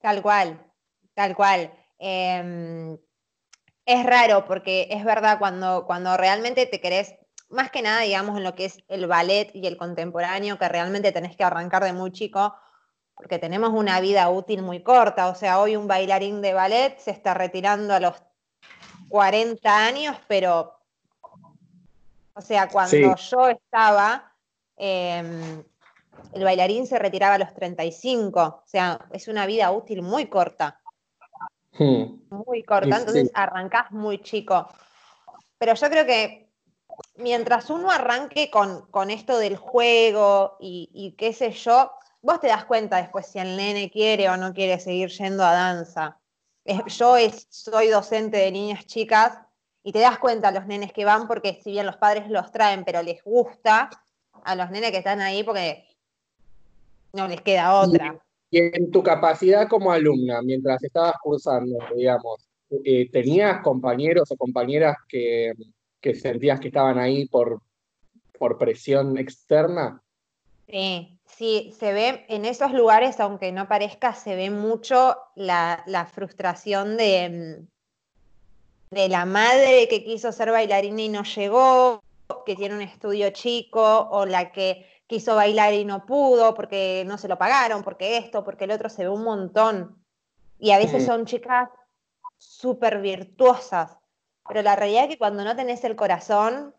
Tal 0.00 0.22
cual, 0.22 0.60
tal 1.14 1.34
cual. 1.34 1.72
Em, 1.98 2.96
es 3.86 4.06
raro 4.06 4.44
porque 4.46 4.88
es 4.90 5.04
verdad, 5.04 5.38
cuando, 5.38 5.84
cuando 5.86 6.16
realmente 6.16 6.66
te 6.66 6.80
querés 6.80 7.14
más 7.48 7.70
que 7.70 7.82
nada, 7.82 8.00
digamos, 8.00 8.36
en 8.36 8.44
lo 8.44 8.54
que 8.54 8.66
es 8.66 8.78
el 8.88 9.06
ballet 9.06 9.50
y 9.54 9.66
el 9.66 9.76
contemporáneo, 9.76 10.58
que 10.58 10.68
realmente 10.68 11.12
tenés 11.12 11.36
que 11.36 11.44
arrancar 11.44 11.84
de 11.84 11.92
muy 11.92 12.12
chico, 12.12 12.54
porque 13.14 13.38
tenemos 13.38 13.70
una 13.70 14.00
vida 14.00 14.28
útil 14.28 14.62
muy 14.62 14.82
corta. 14.82 15.28
O 15.28 15.34
sea, 15.34 15.60
hoy 15.60 15.76
un 15.76 15.86
bailarín 15.86 16.42
de 16.42 16.52
ballet 16.52 16.98
se 16.98 17.12
está 17.12 17.32
retirando 17.34 17.94
a 17.94 18.00
los 18.00 18.22
40 19.08 19.86
años, 19.86 20.16
pero, 20.26 20.73
o 22.34 22.40
sea, 22.40 22.68
cuando 22.68 23.16
yo 23.16 23.48
estaba, 23.48 24.32
em, 24.76 25.62
el 26.32 26.44
bailarín 26.44 26.86
se 26.86 26.98
retiraba 26.98 27.34
a 27.34 27.38
los 27.38 27.54
35. 27.54 28.40
O 28.40 28.62
sea, 28.66 29.06
es 29.12 29.28
una 29.28 29.46
vida 29.46 29.70
útil 29.70 30.02
muy 30.02 30.26
corta. 30.26 30.80
Hmm. 31.72 32.20
Muy 32.30 32.62
corta, 32.62 32.98
entonces 32.98 33.30
arrancás 33.34 33.90
muy 33.92 34.20
chico. 34.20 34.68
Pero 35.58 35.74
yo 35.74 35.88
creo 35.90 36.06
que 36.06 36.50
mientras 37.16 37.70
uno 37.70 37.90
arranque 37.90 38.50
con, 38.50 39.10
esto 39.10 39.38
del 39.38 39.56
juego 39.56 40.56
y, 40.60 41.14
qué 41.16 41.32
sé 41.32 41.52
yo, 41.52 41.92
vos 42.20 42.40
te 42.40 42.48
das 42.48 42.64
cuenta 42.64 42.96
después 42.96 43.26
si 43.26 43.38
el 43.38 43.56
nene 43.56 43.90
quiere 43.90 44.28
o 44.28 44.36
no 44.36 44.52
quiere 44.52 44.78
seguir 44.80 45.10
yendo 45.10 45.44
a 45.44 45.52
danza. 45.52 46.20
yo 46.64 47.16
soy 47.48 47.88
docente 47.88 48.38
de 48.38 48.52
niñas 48.52 48.86
chicas 48.86 49.38
y 49.84 49.92
te 49.92 50.00
das 50.00 50.18
cuenta 50.18 50.48
a 50.48 50.52
los 50.52 50.66
nenes 50.66 50.92
que 50.92 51.04
van 51.04 51.28
porque 51.28 51.60
si 51.62 51.70
bien 51.70 51.86
los 51.86 51.96
padres 51.96 52.28
los 52.28 52.50
traen, 52.50 52.84
pero 52.84 53.02
les 53.02 53.22
gusta 53.22 53.90
a 54.42 54.56
los 54.56 54.70
nenes 54.70 54.90
que 54.90 54.98
están 54.98 55.20
ahí 55.20 55.44
porque 55.44 55.84
no 57.12 57.28
les 57.28 57.40
queda 57.42 57.80
otra. 57.80 58.18
Y, 58.50 58.58
en 58.58 58.90
tu 58.90 59.02
capacidad 59.02 59.68
como 59.68 59.92
alumna, 59.92 60.40
mientras 60.42 60.82
estabas 60.82 61.14
cursando, 61.22 61.78
digamos, 61.94 62.48
eh, 62.84 63.10
¿tenías 63.10 63.60
compañeros 63.62 64.30
o 64.30 64.36
compañeras 64.36 64.96
que, 65.06 65.52
que 66.00 66.14
sentías 66.14 66.58
que 66.60 66.68
estaban 66.68 66.98
ahí 66.98 67.26
por, 67.26 67.60
por 68.38 68.58
presión 68.58 69.18
externa? 69.18 70.02
Sí, 70.68 71.20
sí, 71.26 71.74
se 71.78 71.92
ve 71.92 72.24
en 72.28 72.44
esos 72.44 72.72
lugares, 72.72 73.20
aunque 73.20 73.52
no 73.52 73.68
parezca, 73.68 74.14
se 74.14 74.34
ve 74.34 74.50
mucho 74.50 75.16
la, 75.34 76.08
frustración 76.12 76.96
de, 76.96 77.64
de 78.94 79.08
la 79.08 79.24
madre 79.24 79.88
que 79.88 80.04
quiso 80.04 80.32
ser 80.32 80.50
bailarina 80.50 81.02
y 81.02 81.08
no 81.08 81.24
llegó, 81.24 82.02
que 82.46 82.56
tiene 82.56 82.76
un 82.76 82.82
estudio 82.82 83.30
chico, 83.30 84.08
o 84.10 84.24
la 84.24 84.52
que 84.52 84.86
quiso 85.06 85.34
bailar 85.34 85.74
y 85.74 85.84
no 85.84 86.06
pudo 86.06 86.54
porque 86.54 87.04
no 87.06 87.18
se 87.18 87.28
lo 87.28 87.36
pagaron, 87.36 87.82
porque 87.82 88.16
esto, 88.16 88.44
porque 88.44 88.64
el 88.64 88.70
otro, 88.70 88.88
se 88.88 89.02
ve 89.02 89.08
un 89.08 89.24
montón. 89.24 89.96
Y 90.58 90.70
a 90.70 90.78
veces 90.78 91.04
son 91.04 91.26
chicas 91.26 91.68
súper 92.38 93.00
virtuosas, 93.00 93.98
pero 94.48 94.62
la 94.62 94.76
realidad 94.76 95.04
es 95.04 95.10
que 95.10 95.18
cuando 95.18 95.44
no 95.44 95.56
tenés 95.56 95.84
el 95.84 95.96
corazón... 95.96 96.74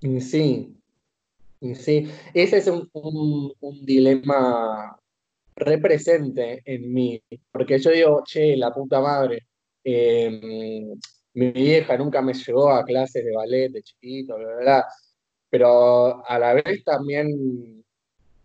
Sí, 0.00 0.76
sí, 1.74 2.12
ese 2.34 2.58
es 2.58 2.68
un, 2.68 3.52
dilema 3.82 4.98
represente 5.56 6.62
en 6.66 6.92
mí, 6.92 7.22
porque 7.50 7.78
yo 7.78 7.90
digo, 7.90 8.22
che, 8.24 8.56
la 8.56 8.72
puta 8.72 9.00
madre, 9.00 9.46
em, 9.86 10.98
mi 11.34 11.50
vieja 11.52 11.96
nunca 11.96 12.22
me 12.22 12.34
llevó 12.34 12.70
a 12.70 12.84
clases 12.84 13.24
de 13.24 13.34
ballet 13.34 13.70
de 13.70 13.82
chiquito, 13.82 14.36
bla, 14.36 14.86
pero 15.50 16.26
a 16.26 16.38
la 16.38 16.54
vez 16.54 16.82
también, 16.84 17.84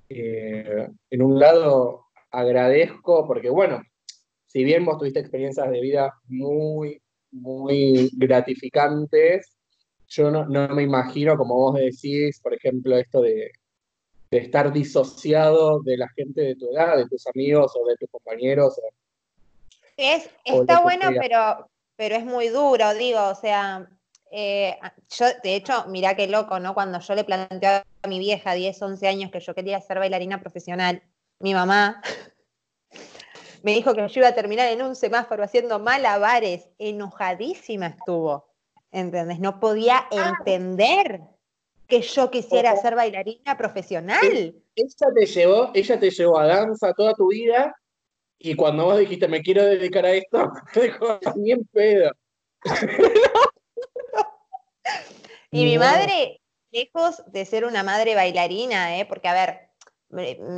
eh, 0.09 0.87
en 1.09 1.21
un 1.21 1.39
lado, 1.39 2.05
agradezco, 2.31 3.27
porque 3.27 3.49
bueno, 3.49 3.81
si 4.47 4.63
bien 4.63 4.85
vos 4.85 4.97
tuviste 4.97 5.19
experiencias 5.19 5.69
de 5.71 5.81
vida 5.81 6.13
muy, 6.27 7.01
muy 7.31 8.09
gratificantes. 8.13 9.57
Yo 10.07 10.29
no, 10.29 10.45
me 10.45 10.83
imagino, 10.83 11.37
como 11.37 11.55
vos 11.55 11.75
decís, 11.75 12.39
por 12.41 12.53
ejemplo, 12.53 12.97
esto 12.97 13.21
de, 13.21 13.51
estar 14.31 14.71
disociado 14.71 15.81
de 15.81 15.97
la 15.97 16.07
gente 16.09 16.41
de 16.41 16.55
tu 16.55 16.71
edad, 16.71 16.97
de 16.97 17.07
tus 17.07 17.27
amigos 17.27 17.73
o 17.75 17.85
de 17.87 17.95
tus 17.97 18.09
compañeros. 18.09 18.79
Es, 20.01 20.29
está 20.43 20.81
bueno, 20.81 21.11
pero, 21.19 21.69
pero 21.95 22.15
es 22.15 22.25
muy 22.25 22.47
duro, 22.47 22.91
digo, 22.95 23.23
o 23.27 23.35
sea, 23.35 23.87
eh, 24.31 24.75
yo, 25.09 25.25
de 25.43 25.55
hecho, 25.55 25.85
mirá 25.89 26.15
qué 26.15 26.25
loco, 26.25 26.59
¿no? 26.59 26.73
Cuando 26.73 26.99
yo 26.99 27.13
le 27.13 27.23
planteé 27.23 27.83
a 28.01 28.07
mi 28.07 28.17
vieja, 28.17 28.53
10, 28.53 28.81
11 28.81 29.07
años, 29.07 29.31
que 29.31 29.39
yo 29.39 29.53
quería 29.53 29.79
ser 29.79 29.99
bailarina 29.99 30.39
profesional, 30.39 31.03
mi 31.39 31.53
mamá 31.53 32.01
me 33.63 33.73
dijo 33.73 33.93
que 33.93 34.07
yo 34.07 34.19
iba 34.21 34.29
a 34.29 34.35
terminar 34.35 34.69
en 34.69 34.81
un 34.81 34.95
semáforo 34.95 35.43
haciendo 35.43 35.77
malabares, 35.77 36.67
enojadísima 36.79 37.87
estuvo, 37.87 38.47
¿entendés? 38.91 39.39
No 39.39 39.59
podía 39.59 39.97
ah. 40.11 40.33
entender 40.39 41.21
que 41.87 42.01
yo 42.01 42.31
quisiera 42.31 42.75
ser 42.77 42.95
bailarina 42.95 43.55
profesional. 43.55 44.55
Ella 44.75 45.07
te 45.13 45.25
llevó, 45.27 45.69
ella 45.75 45.99
te 45.99 46.09
llevó 46.09 46.39
a 46.39 46.47
danza 46.47 46.93
toda 46.93 47.13
tu 47.13 47.27
vida 47.27 47.75
y 48.43 48.55
cuando 48.55 48.85
vos 48.85 48.97
dijiste 48.97 49.27
me 49.27 49.41
quiero 49.41 49.63
dedicar 49.63 50.05
a 50.05 50.13
esto, 50.13 50.51
te 50.73 50.81
dijo, 50.81 51.19
bien 51.35 51.67
pedo. 51.71 52.11
y 55.51 55.63
mi 55.63 55.77
madre, 55.77 56.41
lejos 56.71 57.23
de 57.27 57.45
ser 57.45 57.65
una 57.65 57.83
madre 57.83 58.15
bailarina, 58.15 58.97
¿eh? 58.97 59.05
porque 59.05 59.27
a 59.27 59.33
ver, 59.33 59.69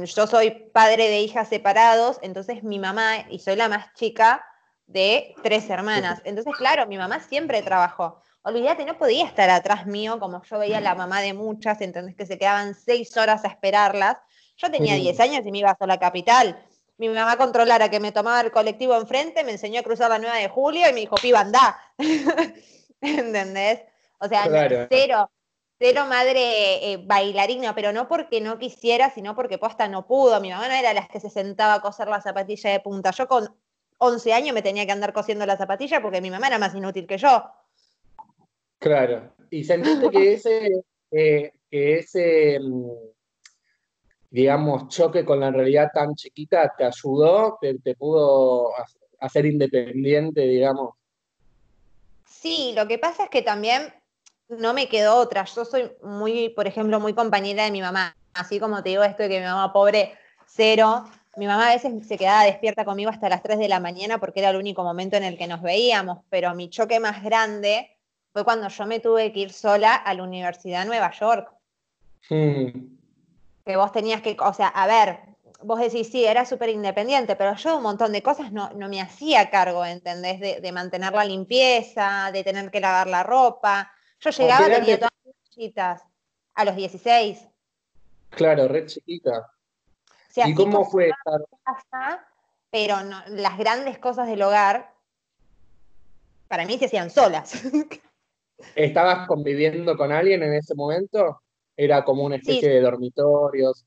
yo 0.06 0.28
soy 0.28 0.52
padre 0.74 1.10
de 1.10 1.20
hijas 1.22 1.50
separados, 1.50 2.20
entonces 2.22 2.64
mi 2.64 2.80
mamá, 2.80 3.26
y 3.30 3.40
soy 3.40 3.56
la 3.56 3.70
más 3.70 3.94
chica 3.94 4.46
de 4.86 5.36
tres 5.44 5.70
hermanas, 5.70 6.22
entonces 6.26 6.54
claro, 6.58 6.88
mi 6.88 6.98
mamá 6.98 7.20
siempre 7.20 7.62
trabajó. 7.62 8.22
Olvídate, 8.46 8.86
no 8.86 8.98
podía 8.98 9.26
estar 9.26 9.50
atrás 9.50 9.86
mío 9.86 10.20
como 10.20 10.44
yo 10.44 10.60
veía 10.60 10.82
la 10.82 10.96
mamá 10.96 11.22
de 11.22 11.34
muchas, 11.34 11.80
entonces 11.80 12.16
que 12.16 12.26
se 12.26 12.38
quedaban 12.38 12.76
seis 12.76 13.16
horas 13.16 13.46
a 13.46 13.48
esperarlas. 13.48 14.18
Yo 14.58 14.70
tenía 14.70 14.96
diez 14.96 15.18
años 15.22 15.46
y 15.46 15.52
me 15.52 15.60
iba 15.60 15.76
a 15.80 15.88
la 15.88 15.98
capital. 15.98 16.62
Mi 17.10 17.10
mamá 17.10 17.38
controlara 17.38 17.90
que 17.90 18.00
me 18.00 18.14
tomaba 18.14 18.40
el 18.40 18.52
colectivo 18.52 18.96
enfrente, 18.96 19.44
me 19.44 19.52
enseñó 19.52 19.82
a 19.82 19.84
cruzar 19.84 20.10
la 20.10 20.20
9 20.20 20.42
de 20.42 20.48
julio 20.48 20.90
y 20.90 20.94
me 20.94 21.02
dijo, 21.02 21.16
piba, 21.16 21.42
anda. 21.42 21.78
¿Entendés? 23.02 23.82
O 24.20 24.28
sea, 24.30 24.46
cero 24.90 25.30
cero 25.78 26.06
madre 26.08 26.94
eh, 26.94 26.98
bailarina, 27.04 27.76
pero 27.76 27.92
no 27.92 28.08
porque 28.08 28.40
no 28.40 28.58
quisiera, 28.58 29.10
sino 29.10 29.36
porque 29.36 29.58
posta 29.58 29.90
no 29.90 30.08
pudo. 30.08 30.40
Mi 30.40 30.50
mamá 30.50 30.70
no 30.70 30.76
era 30.76 30.94
la 30.94 31.06
que 31.10 31.20
se 31.20 31.30
sentaba 31.30 31.74
a 31.74 31.82
coser 31.82 32.08
la 32.08 32.22
zapatilla 32.22 32.70
de 32.70 32.80
punta. 32.80 33.12
Yo 33.12 33.28
con 33.28 33.54
11 33.98 34.32
años 34.32 34.54
me 34.54 34.62
tenía 34.62 34.86
que 34.86 34.94
andar 34.94 35.12
cosiendo 35.12 35.46
la 35.46 35.58
zapatilla 35.58 36.02
porque 36.02 36.22
mi 36.22 36.32
mamá 36.32 36.48
era 36.48 36.58
más 36.58 36.74
inútil 36.74 37.06
que 37.06 37.18
yo. 37.18 37.44
Claro. 38.80 39.36
¿Y 39.50 39.66
sentiste 39.66 40.10
que 40.10 40.34
ese, 40.36 40.84
eh, 41.12 41.52
que 41.70 41.98
ese 41.98 42.62
mm, 42.62 43.13
digamos, 44.34 44.88
choque 44.88 45.24
con 45.24 45.40
la 45.40 45.52
realidad 45.52 45.92
tan 45.94 46.16
chiquita 46.16 46.74
te 46.76 46.84
ayudó, 46.84 47.60
te, 47.62 47.78
te 47.78 47.94
pudo 47.94 48.72
hacer 49.20 49.46
independiente, 49.46 50.42
digamos? 50.42 50.96
Sí, 52.26 52.74
lo 52.76 52.88
que 52.88 52.98
pasa 52.98 53.26
es 53.26 53.30
que 53.30 53.44
también 53.44 53.94
no 54.50 54.74
me 54.74 54.90
quedó 54.90 55.18
otra. 55.18 55.46
Yo 55.46 55.66
soy 55.66 55.92
muy, 56.02 56.50
por 56.50 56.66
ejemplo, 56.66 57.00
muy 57.00 57.14
compañera 57.14 57.66
de 57.66 57.72
mi 57.72 57.82
mamá. 57.82 58.18
Así 58.34 58.60
como 58.60 58.82
te 58.82 58.90
digo 58.90 59.04
esto 59.04 59.22
de 59.22 59.30
que 59.30 59.40
mi 59.40 59.46
mamá 59.46 59.72
pobre, 59.72 60.16
cero. 60.48 61.06
Mi 61.38 61.46
mamá 61.46 61.70
a 61.70 61.76
veces 61.76 62.08
se 62.08 62.18
quedaba 62.18 62.46
despierta 62.46 62.86
conmigo 62.86 63.12
hasta 63.12 63.30
las 63.30 63.44
3 63.44 63.60
de 63.60 63.70
la 63.70 63.80
mañana 63.80 64.20
porque 64.20 64.40
era 64.40 64.50
el 64.50 64.56
único 64.56 64.84
momento 64.84 65.16
en 65.16 65.26
el 65.26 65.38
que 65.38 65.46
nos 65.46 65.62
veíamos, 65.62 66.24
pero 66.32 66.56
mi 66.56 66.72
choque 66.72 67.00
más 67.00 67.24
grande 67.24 68.00
fue 68.32 68.44
cuando 68.44 68.68
yo 68.68 68.86
me 68.88 69.00
tuve 69.00 69.32
que 69.32 69.42
ir 69.42 69.54
sola 69.54 69.94
a 69.94 70.12
la 70.16 70.24
Universidad 70.24 70.82
de 70.82 70.88
Nueva 70.88 71.12
York. 71.12 71.52
Hmm. 72.30 73.03
Que 73.66 73.76
vos 73.76 73.92
tenías 73.92 74.22
que, 74.22 74.36
o 74.40 74.54
sea, 74.54 74.68
a 74.68 74.88
ver, 74.88 75.20
vos 75.62 75.80
decís, 75.80 76.10
sí, 76.10 76.26
era 76.26 76.46
súper 76.46 76.70
independiente, 76.70 77.36
pero 77.36 77.56
yo 77.56 77.78
un 77.78 77.84
montón 77.84 78.12
de 78.12 78.22
cosas 78.22 78.52
no, 78.52 78.70
me 78.76 79.02
hacía 79.02 79.50
cargo, 79.50 79.86
¿entendés? 79.86 80.40
De, 80.40 80.60
de, 80.62 80.72
mantener 80.72 81.14
la 81.14 81.26
limpieza, 81.26 82.30
de 82.32 82.44
tener 82.44 82.70
que 82.72 82.80
lavar 82.80 83.08
la 83.08 83.24
ropa, 83.24 83.92
yo 84.20 84.30
llegaba, 84.30 84.66
tenía 84.68 84.98
todas 84.98 85.12
las 85.26 85.36
chiquitas, 85.50 86.04
a 86.54 86.66
los 86.66 86.76
16. 86.76 87.48
Claro, 88.30 88.68
red 88.68 88.88
chiquita. 88.88 89.50
¿Y 90.36 90.54
cómo 90.56 90.86
fue 90.86 91.10
estar? 91.10 92.26
pero 92.72 92.96
las 93.28 93.58
grandes 93.60 94.00
cosas 94.00 94.28
del 94.28 94.42
hogar, 94.42 94.96
para 96.48 96.66
mí 96.66 96.80
se 96.80 96.86
hacían 96.86 97.12
solas. 97.12 97.62
¿Estabas 98.76 99.28
conviviendo 99.28 99.96
con 99.96 100.12
alguien 100.12 100.42
en 100.42 100.56
ese 100.56 100.74
momento? 100.74 101.43
¿Era 101.76 102.06
como 102.06 102.24
una 102.24 102.36
especie 102.36 102.70
de 102.70 102.82
dormitorios? 102.82 103.86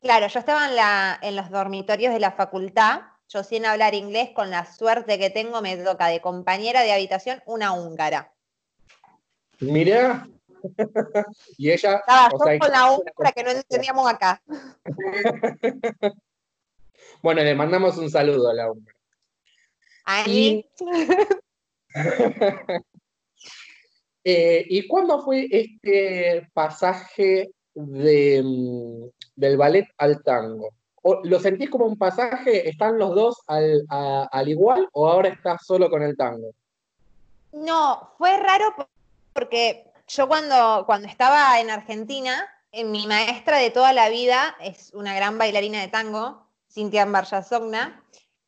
Claro, 0.00 0.26
yo 0.26 0.38
estaba 0.38 0.68
en, 0.68 0.76
la, 0.76 1.18
en 1.22 1.34
los 1.34 1.50
dormitorios 1.50 2.12
de 2.12 2.20
la 2.20 2.32
facultad. 2.32 3.02
Yo 3.28 3.42
sin 3.42 3.64
hablar 3.64 3.94
inglés, 3.94 4.30
con 4.34 4.50
la 4.50 4.66
suerte 4.66 5.18
que 5.18 5.30
tengo, 5.30 5.62
me 5.62 5.78
toca 5.78 6.08
de 6.08 6.20
compañera 6.20 6.82
de 6.82 6.92
habitación 6.92 7.42
una 7.46 7.72
húngara. 7.72 8.30
Mira. 9.60 10.28
y 11.56 11.70
ella. 11.70 11.96
Estaba 11.96 12.28
o 12.28 12.38
con 12.38 12.70
la 12.70 12.92
húngara 12.92 13.32
que 13.34 13.44
no 13.44 13.50
entendíamos 13.50 14.06
acá. 14.06 14.42
bueno, 17.22 17.42
le 17.42 17.54
mandamos 17.54 17.96
un 17.96 18.10
saludo 18.10 18.50
a 18.50 18.54
la 18.54 18.70
húngara. 18.70 18.96
Ahí. 20.04 20.68
Eh, 24.24 24.64
¿Y 24.68 24.88
cuándo 24.88 25.22
fue 25.22 25.46
este 25.50 26.48
pasaje 26.54 27.50
mm, 27.74 29.04
del 29.36 29.56
ballet 29.56 29.86
al 29.98 30.22
tango? 30.22 30.70
¿Lo 31.24 31.38
sentís 31.38 31.68
como 31.68 31.84
un 31.84 31.98
pasaje? 31.98 32.66
¿Están 32.66 32.98
los 32.98 33.14
dos 33.14 33.42
al, 33.46 33.84
al 33.88 34.48
igual 34.48 34.88
o 34.92 35.06
ahora 35.06 35.28
estás 35.28 35.66
solo 35.66 35.90
con 35.90 36.02
el 36.02 36.16
tango? 36.16 36.52
No, 37.52 38.10
fue 38.16 38.36
raro 38.38 38.74
porque 39.34 39.84
yo 40.08 40.26
cuando, 40.26 40.84
cuando 40.86 41.06
estaba 41.08 41.60
en 41.60 41.70
Argentina, 41.70 42.48
eh, 42.72 42.84
mi 42.84 43.06
maestra 43.06 43.58
de 43.58 43.70
toda 43.70 43.92
la 43.92 44.08
vida 44.08 44.56
es 44.60 44.92
una 44.94 45.14
gran 45.14 45.38
bailarina 45.38 45.80
de 45.80 45.88
tango, 45.88 46.46
Cintia 46.68 47.06
Sogna, 47.24 48.02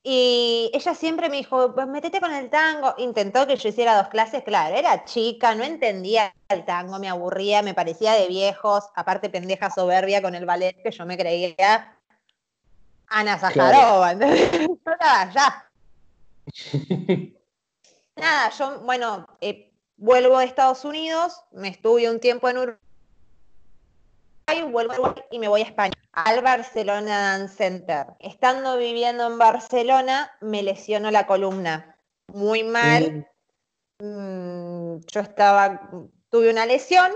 y 0.09 0.71
ella 0.73 0.95
siempre 0.95 1.29
me 1.29 1.39
dijo, 1.39 1.75
pues 1.75 1.89
metete 1.89 2.21
con 2.21 2.33
el 2.33 2.49
tango. 2.49 2.95
Intentó 2.97 3.45
que 3.45 3.57
yo 3.57 3.69
hiciera 3.69 3.97
dos 3.97 4.07
clases, 4.07 4.45
claro, 4.45 4.77
era 4.77 5.05
chica, 5.05 5.57
no 5.57 5.65
entendía 5.65 6.33
el 6.49 6.65
tango, 6.65 7.01
me 7.01 7.09
aburría, 7.09 7.61
me 7.63 7.75
parecía 7.75 8.13
de 8.13 8.29
viejos, 8.29 8.85
aparte 8.95 9.31
pendeja 9.31 9.69
soberbia 9.69 10.23
con 10.23 10.37
el 10.37 10.47
ballet 10.47 10.81
que 10.81 10.93
yo 10.93 11.05
me 11.07 11.19
creía 11.19 11.99
Ana 13.09 13.37
Sajarova, 13.37 14.13
ya. 15.35 15.69
Nada, 18.15 18.51
yo, 18.51 18.81
bueno, 18.83 19.27
eh, 19.41 19.73
vuelvo 19.97 20.37
a 20.37 20.45
Estados 20.45 20.85
Unidos, 20.85 21.43
me 21.51 21.67
estuve 21.67 22.09
un 22.09 22.21
tiempo 22.21 22.49
en 22.49 22.59
Uruguay, 22.59 22.86
vuelvo 24.77 25.15
y 25.31 25.39
me 25.39 25.49
voy 25.49 25.63
a 25.63 25.65
España, 25.65 25.95
al 26.13 26.43
Barcelona 26.43 27.39
Dance 27.39 27.57
Center. 27.57 28.07
Estando 28.21 28.77
viviendo 28.77 29.27
en 29.27 29.39
Barcelona, 29.39 30.31
me 30.41 30.63
lesionó 30.63 31.11
la 31.11 31.27
columna. 31.27 31.97
Muy 32.29 32.63
mal. 32.63 33.27
Mm, 33.99 34.99
yo 35.11 35.21
estaba, 35.21 35.91
tuve 36.31 36.51
una 36.51 36.67
lesión 36.67 37.11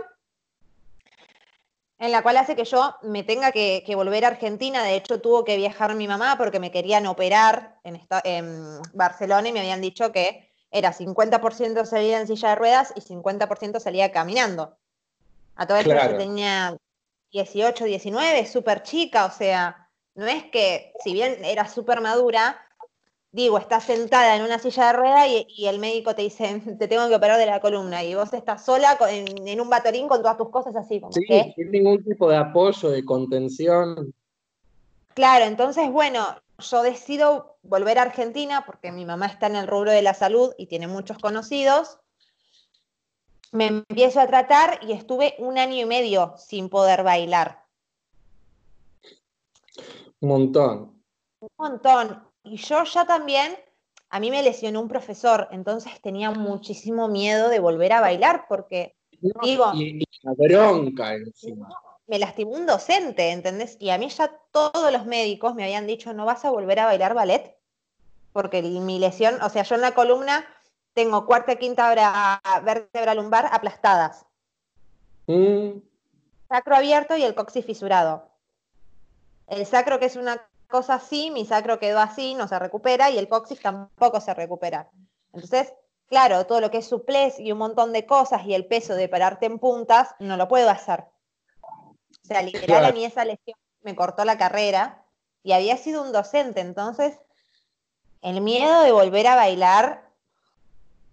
en 1.98 2.12
la 2.12 2.22
cual 2.22 2.38
hace 2.38 2.56
que 2.56 2.64
yo 2.64 2.96
me 3.02 3.22
tenga 3.22 3.52
que, 3.52 3.84
volver 3.94 4.24
a 4.24 4.28
Argentina. 4.28 4.82
De 4.82 4.94
hecho, 4.94 5.20
tuvo 5.20 5.44
que 5.44 5.56
viajar 5.56 5.94
mi 5.94 6.08
mamá 6.08 6.36
porque 6.38 6.60
me 6.60 6.70
querían 6.70 7.06
operar 7.06 7.78
en, 7.84 8.00
en 8.24 8.80
Barcelona 8.94 9.48
y 9.48 9.52
me 9.52 9.60
habían 9.60 9.82
dicho 9.82 10.12
que 10.12 10.50
era 10.70 10.94
50% 10.94 11.84
salía 11.84 12.20
en 12.20 12.26
silla 12.26 12.50
de 12.50 12.54
ruedas 12.54 12.92
y 12.96 13.00
50% 13.00 13.80
salía 13.80 14.12
caminando. 14.12 14.78
A 15.56 15.66
todo 15.66 15.76
esto 15.76 15.92
yo 15.92 16.16
tenía 16.16 16.78
18, 17.32 17.84
19, 17.84 18.46
súper 18.46 18.82
chica, 18.82 19.26
o 19.26 19.30
sea, 19.30 19.88
no 20.14 20.26
es 20.26 20.44
que, 20.44 20.92
si 21.04 21.12
bien 21.12 21.44
era 21.44 21.68
súper 21.68 22.00
madura, 22.00 22.60
digo, 23.32 23.58
estás 23.58 23.84
sentada 23.84 24.36
en 24.36 24.42
una 24.42 24.58
silla 24.58 24.86
de 24.86 24.92
ruedas 24.94 25.28
y, 25.28 25.66
el 25.66 25.78
médico 25.78 26.14
te 26.14 26.22
dice, 26.22 26.60
te 26.78 26.88
tengo 26.88 27.08
que 27.08 27.14
operar 27.14 27.38
de 27.38 27.46
la 27.46 27.60
columna, 27.60 28.02
y 28.02 28.14
vos 28.14 28.32
estás 28.32 28.64
sola 28.64 28.98
en, 29.08 29.60
un 29.60 29.70
batorín 29.70 30.08
con 30.08 30.20
todas 30.20 30.36
tus 30.36 30.50
cosas 30.50 30.74
así. 30.76 31.00
Como 31.00 31.12
sí, 31.12 31.26
sin 31.54 31.70
ningún 31.70 32.02
tipo 32.04 32.28
de 32.28 32.36
apoyo, 32.36 32.90
de 32.90 33.04
contención. 33.04 34.12
Claro, 35.14 35.44
entonces, 35.44 35.90
bueno, 35.90 36.24
yo 36.58 36.82
decido 36.82 37.56
volver 37.62 37.98
a 37.98 38.02
Argentina 38.02 38.64
porque 38.66 38.92
mi 38.92 39.04
mamá 39.04 39.26
está 39.26 39.46
en 39.46 39.56
el 39.56 39.66
rubro 39.66 39.90
de 39.90 40.02
la 40.02 40.14
salud 40.14 40.52
y 40.58 40.66
tiene 40.66 40.86
muchos 40.86 41.18
conocidos. 41.18 41.98
Me 43.52 43.66
empiezo 43.66 44.20
a 44.20 44.26
tratar 44.26 44.78
y 44.82 44.92
estuve 44.92 45.34
un 45.38 45.58
año 45.58 45.76
y 45.76 45.84
medio 45.84 46.34
sin 46.36 46.68
poder 46.68 47.02
bailar. 47.02 47.64
Un 50.20 50.28
montón. 50.28 51.02
Un 51.40 51.48
montón. 51.56 52.22
Y 52.44 52.56
yo 52.56 52.84
ya 52.84 53.06
también, 53.06 53.56
a 54.10 54.20
mí 54.20 54.30
me 54.30 54.42
lesionó 54.42 54.80
un 54.80 54.88
profesor, 54.88 55.48
entonces 55.50 56.00
tenía 56.00 56.30
muchísimo 56.30 57.08
miedo 57.08 57.48
de 57.48 57.58
volver 57.58 57.92
a 57.92 58.00
bailar 58.00 58.46
porque, 58.48 58.94
digo... 59.42 59.72
Y, 59.74 60.04
la 60.22 60.34
bronca 60.34 61.14
encima 61.14 61.68
me 62.10 62.18
lastimó 62.18 62.50
un 62.56 62.66
docente, 62.66 63.30
¿entendés? 63.30 63.76
Y 63.78 63.90
a 63.90 63.96
mí 63.96 64.08
ya 64.08 64.36
todos 64.50 64.92
los 64.92 65.06
médicos 65.06 65.54
me 65.54 65.62
habían 65.62 65.86
dicho, 65.86 66.12
no 66.12 66.24
vas 66.24 66.44
a 66.44 66.50
volver 66.50 66.80
a 66.80 66.86
bailar 66.86 67.14
ballet, 67.14 67.56
porque 68.32 68.62
mi 68.62 68.98
lesión, 68.98 69.40
o 69.40 69.48
sea, 69.48 69.62
yo 69.62 69.76
en 69.76 69.80
la 69.80 69.94
columna 69.94 70.44
tengo 70.94 71.26
cuarta 71.26 71.52
y 71.52 71.56
quinta 71.56 72.40
vértebra 72.62 73.14
lumbar 73.14 73.48
aplastadas. 73.52 74.24
Mm. 75.26 75.80
Sacro 76.48 76.76
abierto 76.76 77.16
y 77.16 77.22
el 77.22 77.34
coxis 77.34 77.64
fisurado. 77.64 78.28
El 79.46 79.66
sacro 79.66 79.98
que 79.98 80.06
es 80.06 80.16
una 80.16 80.46
cosa 80.68 80.94
así, 80.94 81.30
mi 81.30 81.44
sacro 81.44 81.78
quedó 81.78 82.00
así, 82.00 82.34
no 82.34 82.48
se 82.48 82.58
recupera 82.58 83.10
y 83.10 83.18
el 83.18 83.28
coxis 83.28 83.60
tampoco 83.60 84.20
se 84.20 84.34
recupera. 84.34 84.88
Entonces, 85.32 85.72
claro, 86.08 86.46
todo 86.46 86.60
lo 86.60 86.70
que 86.70 86.78
es 86.78 86.88
suplés 86.88 87.38
y 87.38 87.52
un 87.52 87.58
montón 87.58 87.92
de 87.92 88.06
cosas 88.06 88.44
y 88.46 88.54
el 88.54 88.66
peso 88.66 88.94
de 88.94 89.08
pararte 89.08 89.46
en 89.46 89.58
puntas, 89.58 90.14
no 90.18 90.36
lo 90.36 90.48
puedo 90.48 90.70
hacer 90.70 91.04
sea, 92.30 92.42
literal 92.42 92.84
a 92.84 92.92
mí 92.92 93.04
esa 93.04 93.24
lesión 93.24 93.58
me 93.82 93.96
cortó 93.96 94.24
la 94.24 94.38
carrera 94.38 95.04
y 95.42 95.52
había 95.52 95.76
sido 95.76 96.02
un 96.02 96.12
docente, 96.12 96.60
entonces 96.60 97.18
el 98.22 98.40
miedo 98.40 98.82
de 98.82 98.92
volver 98.92 99.26
a 99.26 99.34
bailar 99.34 100.09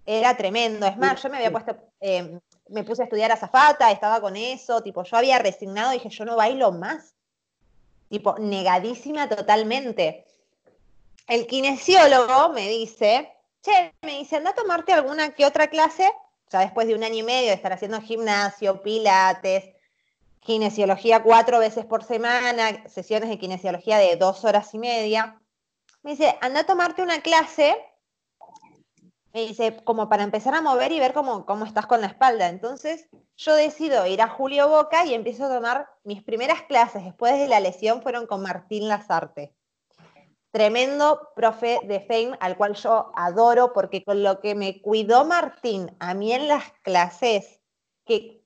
era 0.08 0.36
tremendo. 0.38 0.88
Es 0.88 0.98
más, 0.98 1.22
yo 1.22 1.30
me 1.30 1.38
había 1.38 1.52
puesto, 1.52 1.78
eh, 2.00 2.40
me 2.70 2.84
puse 2.84 3.04
a 3.04 3.06
estudiar 3.06 3.32
azafata, 3.32 3.92
estaba 3.92 4.22
con 4.22 4.38
eso, 4.38 4.82
tipo, 4.82 5.04
yo 5.04 5.18
había 5.18 5.38
resignado 5.38 5.92
y 5.92 5.98
dije, 5.98 6.10
yo 6.10 6.26
no 6.26 6.38
bailo 6.38 6.72
más. 6.72 7.14
Tipo, 8.10 8.40
negadísima 8.40 9.28
totalmente. 9.28 10.26
El 11.28 11.46
kinesiólogo 11.46 12.54
me 12.54 12.70
dice, 12.70 13.34
che, 13.62 13.94
me 14.02 14.20
dice, 14.20 14.38
anda 14.38 14.52
a 14.52 14.56
tomarte 14.56 14.94
alguna 14.94 15.32
que 15.36 15.46
otra 15.46 15.68
clase, 15.68 16.08
o 16.48 16.50
sea, 16.50 16.62
después 16.62 16.88
de 16.88 16.96
un 16.96 17.04
año 17.04 17.18
y 17.18 17.24
medio 17.24 17.50
de 17.50 17.56
estar 17.56 17.74
haciendo 17.74 18.00
gimnasio, 18.00 18.82
pilates, 18.82 19.66
kinesiología 20.40 21.22
cuatro 21.22 21.60
veces 21.60 21.86
por 21.86 22.06
semana, 22.06 22.88
sesiones 22.88 23.28
de 23.28 23.38
kinesiología 23.38 23.98
de 23.98 24.16
dos 24.16 24.46
horas 24.46 24.74
y 24.74 24.78
media. 24.78 25.38
Me 26.04 26.12
dice, 26.12 26.38
anda 26.40 26.62
a 26.62 26.66
tomarte 26.66 27.02
una 27.02 27.20
clase, 27.20 27.76
me 29.38 29.46
dice, 29.46 29.78
como 29.84 30.10
para 30.10 30.24
empezar 30.24 30.56
a 30.56 30.62
mover 30.62 30.92
y 30.92 31.00
ver 31.00 31.14
cómo, 31.14 31.46
cómo 31.46 31.66
estás 31.66 31.86
con 31.86 32.02
la 32.02 32.08
espalda. 32.08 32.50
Entonces 32.50 33.08
yo 33.36 33.54
decido 33.54 34.08
ir 34.08 34.20
a 34.24 34.30
Julio 34.30 34.68
Boca 34.68 35.06
y 35.06 35.14
empiezo 35.14 35.46
a 35.46 35.54
tomar 35.54 35.88
mis 36.04 36.24
primeras 36.24 36.64
clases 36.64 37.04
después 37.04 37.38
de 37.38 37.48
la 37.48 37.60
lesión 37.60 38.02
fueron 38.02 38.26
con 38.26 38.42
Martín 38.42 38.88
Lazarte. 38.88 39.54
Tremendo 40.50 41.30
profe 41.36 41.80
de 41.84 42.00
FAME 42.00 42.36
al 42.40 42.58
cual 42.58 42.74
yo 42.74 43.12
adoro 43.16 43.74
porque 43.74 44.04
con 44.04 44.24
lo 44.24 44.40
que 44.40 44.56
me 44.56 44.82
cuidó 44.82 45.24
Martín 45.24 45.96
a 46.00 46.16
mí 46.16 46.34
en 46.34 46.48
las 46.48 46.72
clases, 46.82 47.62
que 48.06 48.42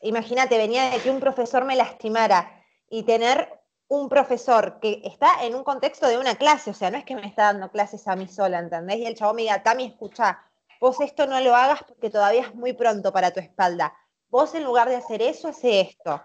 imagínate, 0.00 0.56
venía 0.56 0.88
de 0.88 1.00
que 1.00 1.10
un 1.10 1.20
profesor 1.20 1.66
me 1.66 1.76
lastimara 1.76 2.64
y 2.88 3.02
tener 3.02 3.59
un 3.90 4.08
profesor 4.08 4.78
que 4.80 5.02
está 5.04 5.44
en 5.44 5.56
un 5.56 5.64
contexto 5.64 6.06
de 6.06 6.16
una 6.16 6.36
clase, 6.36 6.70
o 6.70 6.74
sea, 6.74 6.92
no 6.92 6.96
es 6.96 7.04
que 7.04 7.16
me 7.16 7.26
está 7.26 7.46
dando 7.46 7.72
clases 7.72 8.06
a 8.06 8.14
mí 8.14 8.28
sola, 8.28 8.60
¿entendés? 8.60 8.98
Y 8.98 9.06
el 9.06 9.16
chavo 9.16 9.34
me 9.34 9.42
diga, 9.42 9.64
Tami, 9.64 9.84
escucha, 9.84 10.40
vos 10.80 11.00
esto 11.00 11.26
no 11.26 11.40
lo 11.40 11.56
hagas 11.56 11.82
porque 11.82 12.08
todavía 12.08 12.42
es 12.42 12.54
muy 12.54 12.72
pronto 12.72 13.12
para 13.12 13.32
tu 13.32 13.40
espalda. 13.40 13.92
Vos 14.28 14.54
en 14.54 14.62
lugar 14.62 14.88
de 14.88 14.94
hacer 14.94 15.20
eso, 15.22 15.48
hace 15.48 15.80
esto. 15.80 16.22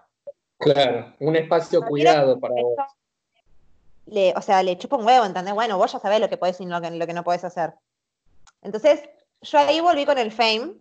Claro, 0.58 1.12
un 1.18 1.34
espacio 1.34 1.82
cuidado 1.82 2.38
para 2.38 2.54
vos. 2.54 2.76
Le, 4.06 4.32
o 4.36 4.42
sea, 4.42 4.62
le 4.62 4.78
chupa 4.78 4.94
un 4.94 5.04
huevo, 5.04 5.24
¿entendés? 5.24 5.52
Bueno, 5.52 5.76
vos 5.76 5.90
ya 5.90 5.98
sabés 5.98 6.20
lo 6.20 6.28
que 6.28 6.36
podés 6.36 6.60
y 6.60 6.66
lo 6.66 6.80
que, 6.80 6.92
lo 6.92 7.04
que 7.04 7.14
no 7.14 7.24
podés 7.24 7.42
hacer. 7.42 7.74
Entonces, 8.62 9.02
yo 9.40 9.58
ahí 9.58 9.80
volví 9.80 10.06
con 10.06 10.18
el 10.18 10.30
fame, 10.30 10.76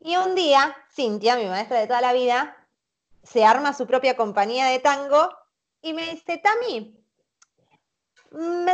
y 0.00 0.16
un 0.16 0.34
día, 0.34 0.74
Cintia, 0.94 1.36
mi 1.36 1.44
maestra 1.44 1.80
de 1.80 1.86
toda 1.86 2.00
la 2.00 2.14
vida, 2.14 2.56
se 3.30 3.44
arma 3.44 3.72
su 3.72 3.86
propia 3.86 4.16
compañía 4.16 4.66
de 4.66 4.78
tango 4.78 5.28
y 5.82 5.92
me 5.92 6.10
dice, 6.10 6.38
Tami, 6.38 6.96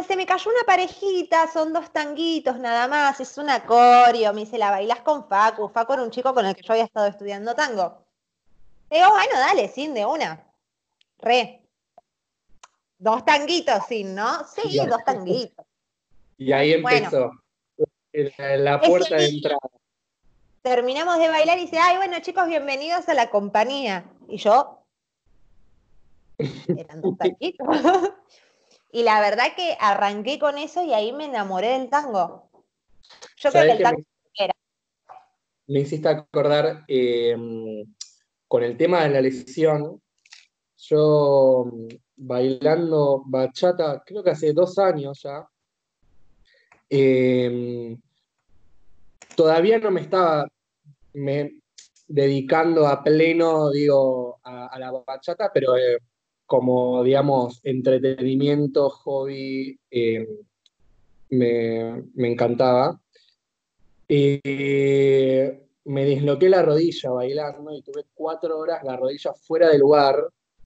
se 0.06 0.16
me 0.16 0.26
cayó 0.26 0.50
una 0.50 0.64
parejita, 0.66 1.50
son 1.52 1.72
dos 1.72 1.92
tanguitos 1.92 2.58
nada 2.58 2.88
más, 2.88 3.20
es 3.20 3.36
una 3.36 3.64
coreo, 3.64 4.32
me 4.32 4.42
dice, 4.42 4.58
la 4.58 4.70
bailás 4.70 5.00
con 5.00 5.28
Facu, 5.28 5.68
Facu 5.68 5.94
era 5.94 6.02
un 6.02 6.10
chico 6.10 6.32
con 6.34 6.46
el 6.46 6.54
que 6.54 6.62
yo 6.62 6.72
había 6.72 6.84
estado 6.84 7.06
estudiando 7.06 7.54
tango. 7.54 8.04
Le 8.90 8.98
digo, 8.98 9.10
bueno, 9.10 9.38
dale, 9.38 9.68
sin 9.68 9.92
de 9.92 10.06
una. 10.06 10.46
Re. 11.18 11.62
Dos 12.98 13.24
tanguitos, 13.24 13.86
sin, 13.88 14.14
¿no? 14.14 14.46
Sí, 14.46 14.78
dos 14.86 15.04
tanguitos. 15.04 15.66
Y 16.38 16.52
ahí 16.52 16.72
empezó 16.74 17.32
la 18.38 18.80
puerta 18.80 19.16
de 19.16 19.26
entrada 19.26 19.58
terminamos 20.64 21.18
de 21.18 21.28
bailar 21.28 21.58
y 21.58 21.62
dice, 21.62 21.76
ay, 21.78 21.98
bueno 21.98 22.16
chicos, 22.22 22.46
bienvenidos 22.46 23.06
a 23.10 23.14
la 23.14 23.28
compañía. 23.28 24.06
Y 24.28 24.36
yo, 24.38 24.84
eran 26.38 27.00
dos 27.00 27.16
taquitos. 27.18 27.66
y 28.92 29.02
la 29.02 29.20
verdad 29.20 29.54
que 29.56 29.76
arranqué 29.80 30.38
con 30.38 30.58
eso 30.58 30.82
y 30.84 30.92
ahí 30.92 31.12
me 31.12 31.26
enamoré 31.26 31.78
del 31.78 31.90
tango. 31.90 32.50
Yo 33.36 33.50
creo 33.50 33.64
que 33.64 33.72
el 33.72 33.82
tango 33.82 33.98
me, 33.98 34.44
era. 34.44 34.54
Me 35.66 35.80
hiciste 35.80 36.08
acordar 36.08 36.84
em, 36.88 37.84
con 38.48 38.62
el 38.62 38.76
tema 38.76 39.02
de 39.04 39.10
la 39.10 39.20
lesión. 39.20 40.00
Yo 40.76 41.70
bailando 42.16 43.22
bachata, 43.26 44.02
creo 44.04 44.22
que 44.22 44.30
hace 44.30 44.52
dos 44.52 44.78
años 44.78 45.22
ya. 45.22 45.48
Em, 46.90 48.00
todavía 49.34 49.78
no 49.78 49.90
me 49.90 50.02
estaba 50.02 50.46
me 51.14 51.60
dedicando 52.06 52.86
a 52.86 53.02
pleno, 53.02 53.70
digo, 53.70 54.40
a, 54.42 54.78
la 54.78 54.92
bachata, 55.06 55.50
pero 55.52 55.76
eh, 55.76 55.98
como, 56.46 57.02
digamos, 57.02 57.60
entretenimiento, 57.64 58.90
hobby, 58.90 59.78
eh, 59.90 60.26
me, 61.30 62.04
encantaba. 62.16 63.00
Eh, 64.08 65.60
me 65.84 66.04
disloqué 66.04 66.48
la 66.48 66.62
rodilla 66.62 67.10
bailando 67.10 67.72
y 67.72 67.82
tuve 67.82 68.04
cuatro 68.14 68.58
horas 68.58 68.82
la 68.84 68.96
rodilla 68.96 69.32
fuera 69.34 69.68
del 69.68 69.80
lugar, 69.80 70.16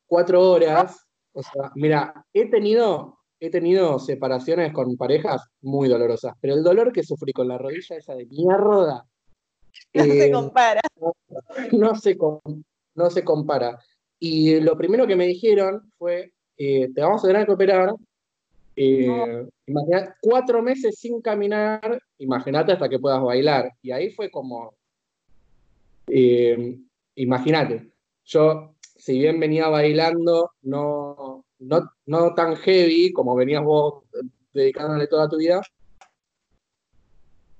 cuatro 0.06 0.50
horas. 0.50 1.06
O 1.32 1.42
sea, 1.42 1.70
mira, 1.76 2.26
he 2.32 2.50
tenido, 2.50 3.18
he 3.38 3.50
tenido 3.50 3.98
separaciones 3.98 4.72
con 4.72 4.96
parejas 4.96 5.42
muy 5.60 5.88
dolorosas, 5.88 6.34
pero 6.40 6.54
el 6.54 6.62
dolor 6.62 6.92
que 6.92 7.04
sufrí 7.04 7.32
con 7.32 7.48
la 7.48 7.58
rodilla 7.58 7.96
esa 7.96 8.14
de 8.14 8.26
mierda. 8.26 9.06
No 9.94 10.04
se 10.04 10.26
eh, 10.26 10.30
compara. 10.30 10.80
No, 11.72 11.94
se, 11.94 12.16
no 12.94 13.10
se 13.10 13.24
compara. 13.24 13.78
Y 14.18 14.60
lo 14.60 14.76
primero 14.76 15.06
que 15.06 15.16
me 15.16 15.26
dijeron 15.26 15.90
fue, 15.98 16.32
eh, 16.56 16.88
te 16.94 17.00
vamos 17.00 17.24
a 17.24 17.28
tener 17.28 17.46
que 17.46 17.52
operar. 17.52 17.94
Eh, 18.80 19.46
cuatro 20.20 20.62
meses 20.62 20.96
sin 21.00 21.20
caminar, 21.20 22.00
imagínate 22.18 22.72
hasta 22.72 22.88
que 22.88 22.98
puedas 22.98 23.22
bailar. 23.22 23.72
Y 23.82 23.90
ahí 23.90 24.10
fue 24.10 24.30
como, 24.30 24.74
eh, 26.06 26.78
imagínate, 27.16 27.90
yo, 28.24 28.74
si 28.80 29.18
bien 29.18 29.40
venía 29.40 29.68
bailando, 29.68 30.52
no, 30.62 31.44
no, 31.58 31.90
no 32.06 32.34
tan 32.34 32.56
heavy 32.56 33.12
como 33.12 33.34
venías 33.34 33.64
vos 33.64 34.04
dedicándole 34.52 35.06
toda 35.06 35.28
tu 35.28 35.38
vida, 35.38 35.60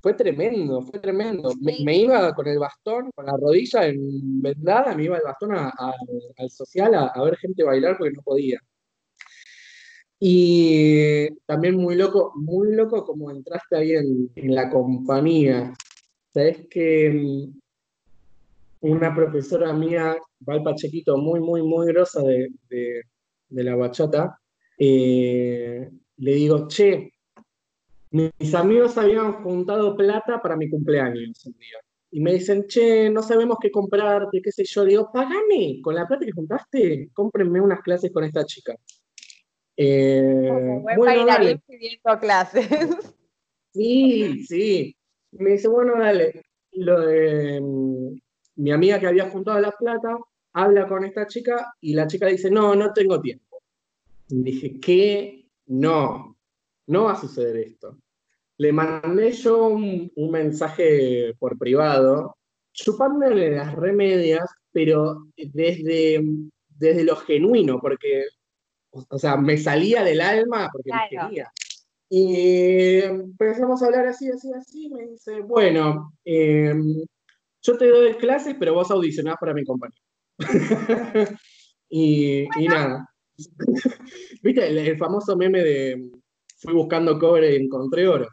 fue 0.08 0.14
tremendo, 0.14 0.80
fue 0.80 1.00
tremendo. 1.00 1.52
Me, 1.60 1.96
iba 1.98 2.34
con 2.34 2.46
el 2.46 2.58
bastón, 2.58 3.10
con 3.14 3.26
la 3.26 3.36
rodilla 3.36 3.86
en 3.86 4.40
vendada, 4.40 4.94
me 4.94 5.04
iba 5.04 5.18
el 5.18 5.22
bastón 5.22 5.54
al 5.54 6.50
social 6.50 6.94
a, 6.94 7.22
ver 7.22 7.36
gente 7.36 7.62
bailar 7.62 7.98
porque 7.98 8.14
no 8.14 8.22
podía. 8.22 8.58
Y 10.18 11.28
también 11.44 11.76
muy 11.76 11.94
loco, 11.94 12.32
muy 12.36 12.74
loco 12.74 13.04
como 13.04 13.30
entraste 13.30 13.76
ahí 13.76 13.92
en, 13.92 14.54
la 14.54 14.70
compañía. 14.70 15.74
Sabes 16.32 16.66
que 16.70 17.10
mm, 17.10 17.58
una 18.80 19.14
profesora 19.14 19.74
mía, 19.74 20.16
Val 20.40 20.62
Pachequito, 20.62 21.18
muy, 21.18 21.40
muy, 21.40 21.62
muy 21.62 21.88
grosa 21.88 22.22
de, 22.22 22.50
la 23.50 23.76
bachata, 23.76 24.40
eh, 24.78 25.90
le 26.16 26.32
digo, 26.32 26.66
che, 26.66 27.12
mis 28.10 28.54
amigos 28.54 28.96
habían 28.98 29.42
juntado 29.42 29.96
plata 29.96 30.40
para 30.40 30.56
mi 30.56 30.68
cumpleaños 30.68 31.44
un 31.46 31.52
día. 31.58 31.78
Y 32.10 32.20
me 32.20 32.32
dicen, 32.32 32.66
che, 32.66 33.10
no 33.10 33.22
sabemos 33.22 33.58
qué 33.60 33.70
comprarte, 33.70 34.40
qué 34.42 34.50
sé 34.50 34.64
yo. 34.64 34.84
Digo, 34.84 35.10
pagame, 35.12 35.80
con 35.82 35.94
la 35.94 36.06
plata 36.06 36.24
que 36.24 36.32
juntaste, 36.32 37.10
cómprenme 37.12 37.60
unas 37.60 37.80
clases 37.82 38.10
con 38.10 38.24
esta 38.24 38.44
chica. 38.44 38.74
Eh, 39.76 40.80
bueno, 40.82 41.26
dale. 41.26 41.60
pidiendo 41.66 42.18
clases. 42.18 42.66
Sí, 43.74 44.44
sí. 44.44 44.96
Me 45.32 45.50
dice, 45.50 45.68
bueno, 45.68 45.98
dale. 45.98 46.42
Lo 46.72 47.00
de, 47.02 47.60
mm, 47.60 48.18
mi 48.56 48.72
amiga 48.72 48.98
que 48.98 49.06
había 49.06 49.28
juntado 49.30 49.60
la 49.60 49.70
plata 49.70 50.16
habla 50.54 50.88
con 50.88 51.04
esta 51.04 51.26
chica 51.26 51.74
y 51.80 51.92
la 51.92 52.06
chica 52.06 52.26
dice, 52.26 52.50
no, 52.50 52.74
no 52.74 52.92
tengo 52.92 53.20
tiempo. 53.20 53.62
Y 54.28 54.42
dije, 54.42 54.80
¿qué? 54.80 55.46
No, 55.66 56.37
no 56.88 57.04
va 57.04 57.12
a 57.12 57.20
suceder 57.20 57.56
esto. 57.56 57.98
Le 58.58 58.72
mandé 58.72 59.32
yo 59.32 59.68
un, 59.68 60.10
mensaje 60.16 61.34
por 61.38 61.56
privado, 61.56 62.36
chupándole 62.72 63.52
las 63.52 63.74
remedias, 63.74 64.50
pero 64.72 65.26
desde, 65.36 66.20
desde 66.68 67.04
lo 67.04 67.16
genuino, 67.16 67.78
porque, 67.80 68.24
o 68.90 69.18
sea, 69.18 69.36
me 69.36 69.56
salía 69.58 70.02
del 70.02 70.20
alma 70.20 70.68
porque 70.72 70.90
me 70.92 71.08
quería. 71.08 71.52
Y 72.10 73.00
empezamos 73.00 73.82
a 73.82 73.86
hablar 73.86 74.06
así, 74.06 74.28
así, 74.30 74.50
así, 74.52 74.88
me 74.88 75.06
dice, 75.06 75.40
bueno, 75.42 76.14
em, 76.24 77.04
yo 77.62 77.76
te 77.76 77.88
doy 77.88 78.14
clases, 78.14 78.56
pero 78.58 78.74
vos 78.74 78.90
audicionás 78.90 79.36
para 79.38 79.52
mi 79.52 79.64
compañía. 79.64 80.00
y, 81.90 82.48
nada. 82.66 83.06
¿Viste 84.42 84.66
el, 84.68 84.98
famoso 84.98 85.36
meme 85.36 85.62
de 85.62 86.10
fui 86.58 86.74
buscando 86.74 87.18
cobre 87.18 87.52
y 87.52 87.64
encontré 87.64 88.06
oro. 88.06 88.28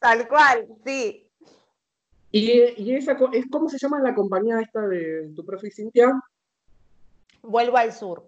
Tal 0.00 0.26
cual, 0.26 0.66
sí. 0.84 1.28
¿Y, 2.32 2.94
esa, 2.94 3.16
es, 3.32 3.44
cómo 3.50 3.68
se 3.68 3.78
llama 3.78 4.00
la 4.00 4.14
compañía 4.14 4.58
esta 4.60 4.86
de 4.88 5.30
tu 5.36 5.44
profe 5.44 5.70
Cintia? 5.70 6.12
Vuelvo 7.42 7.76
al 7.76 7.92
sur. 7.92 8.26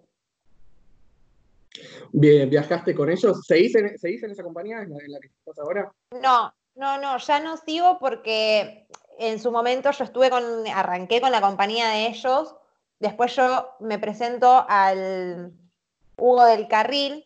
Bien, 2.11 2.49
¿viajaste 2.49 2.93
con 2.93 3.09
ellos? 3.09 3.45
¿Seguís 3.45 3.75
en, 3.75 3.87
en 3.87 4.31
esa 4.31 4.43
compañía 4.43 4.81
en 4.81 4.91
la, 4.91 5.19
que 5.19 5.27
estás 5.27 5.57
ahora? 5.59 5.91
No, 6.21 6.53
no, 6.75 6.99
no, 6.99 7.17
ya 7.17 7.39
no 7.39 7.57
sigo 7.57 7.97
porque 7.99 8.87
en 9.17 9.39
su 9.39 9.51
momento 9.51 9.91
yo 9.91 10.03
estuve 10.03 10.29
con, 10.29 10.43
arranqué 10.67 11.19
con 11.19 11.31
la 11.31 11.41
compañía 11.41 11.89
de 11.89 12.07
ellos, 12.07 12.55
después 12.99 13.35
yo 13.35 13.69
me 13.79 13.97
presento 13.97 14.65
al 14.69 15.51
Hugo 16.17 16.45
del 16.45 16.67
Carril, 16.67 17.24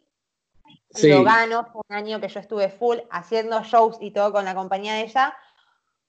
lo 1.03 1.23
gano, 1.23 1.65
fue 1.71 1.81
un 1.87 1.95
año 1.95 2.19
que 2.19 2.29
yo 2.29 2.39
estuve 2.39 2.69
full 2.69 2.97
haciendo 3.11 3.61
shows 3.63 3.97
y 3.99 4.11
todo 4.11 4.31
con 4.31 4.45
la 4.45 4.55
compañía 4.55 4.93
de 4.93 5.01
ella. 5.01 5.35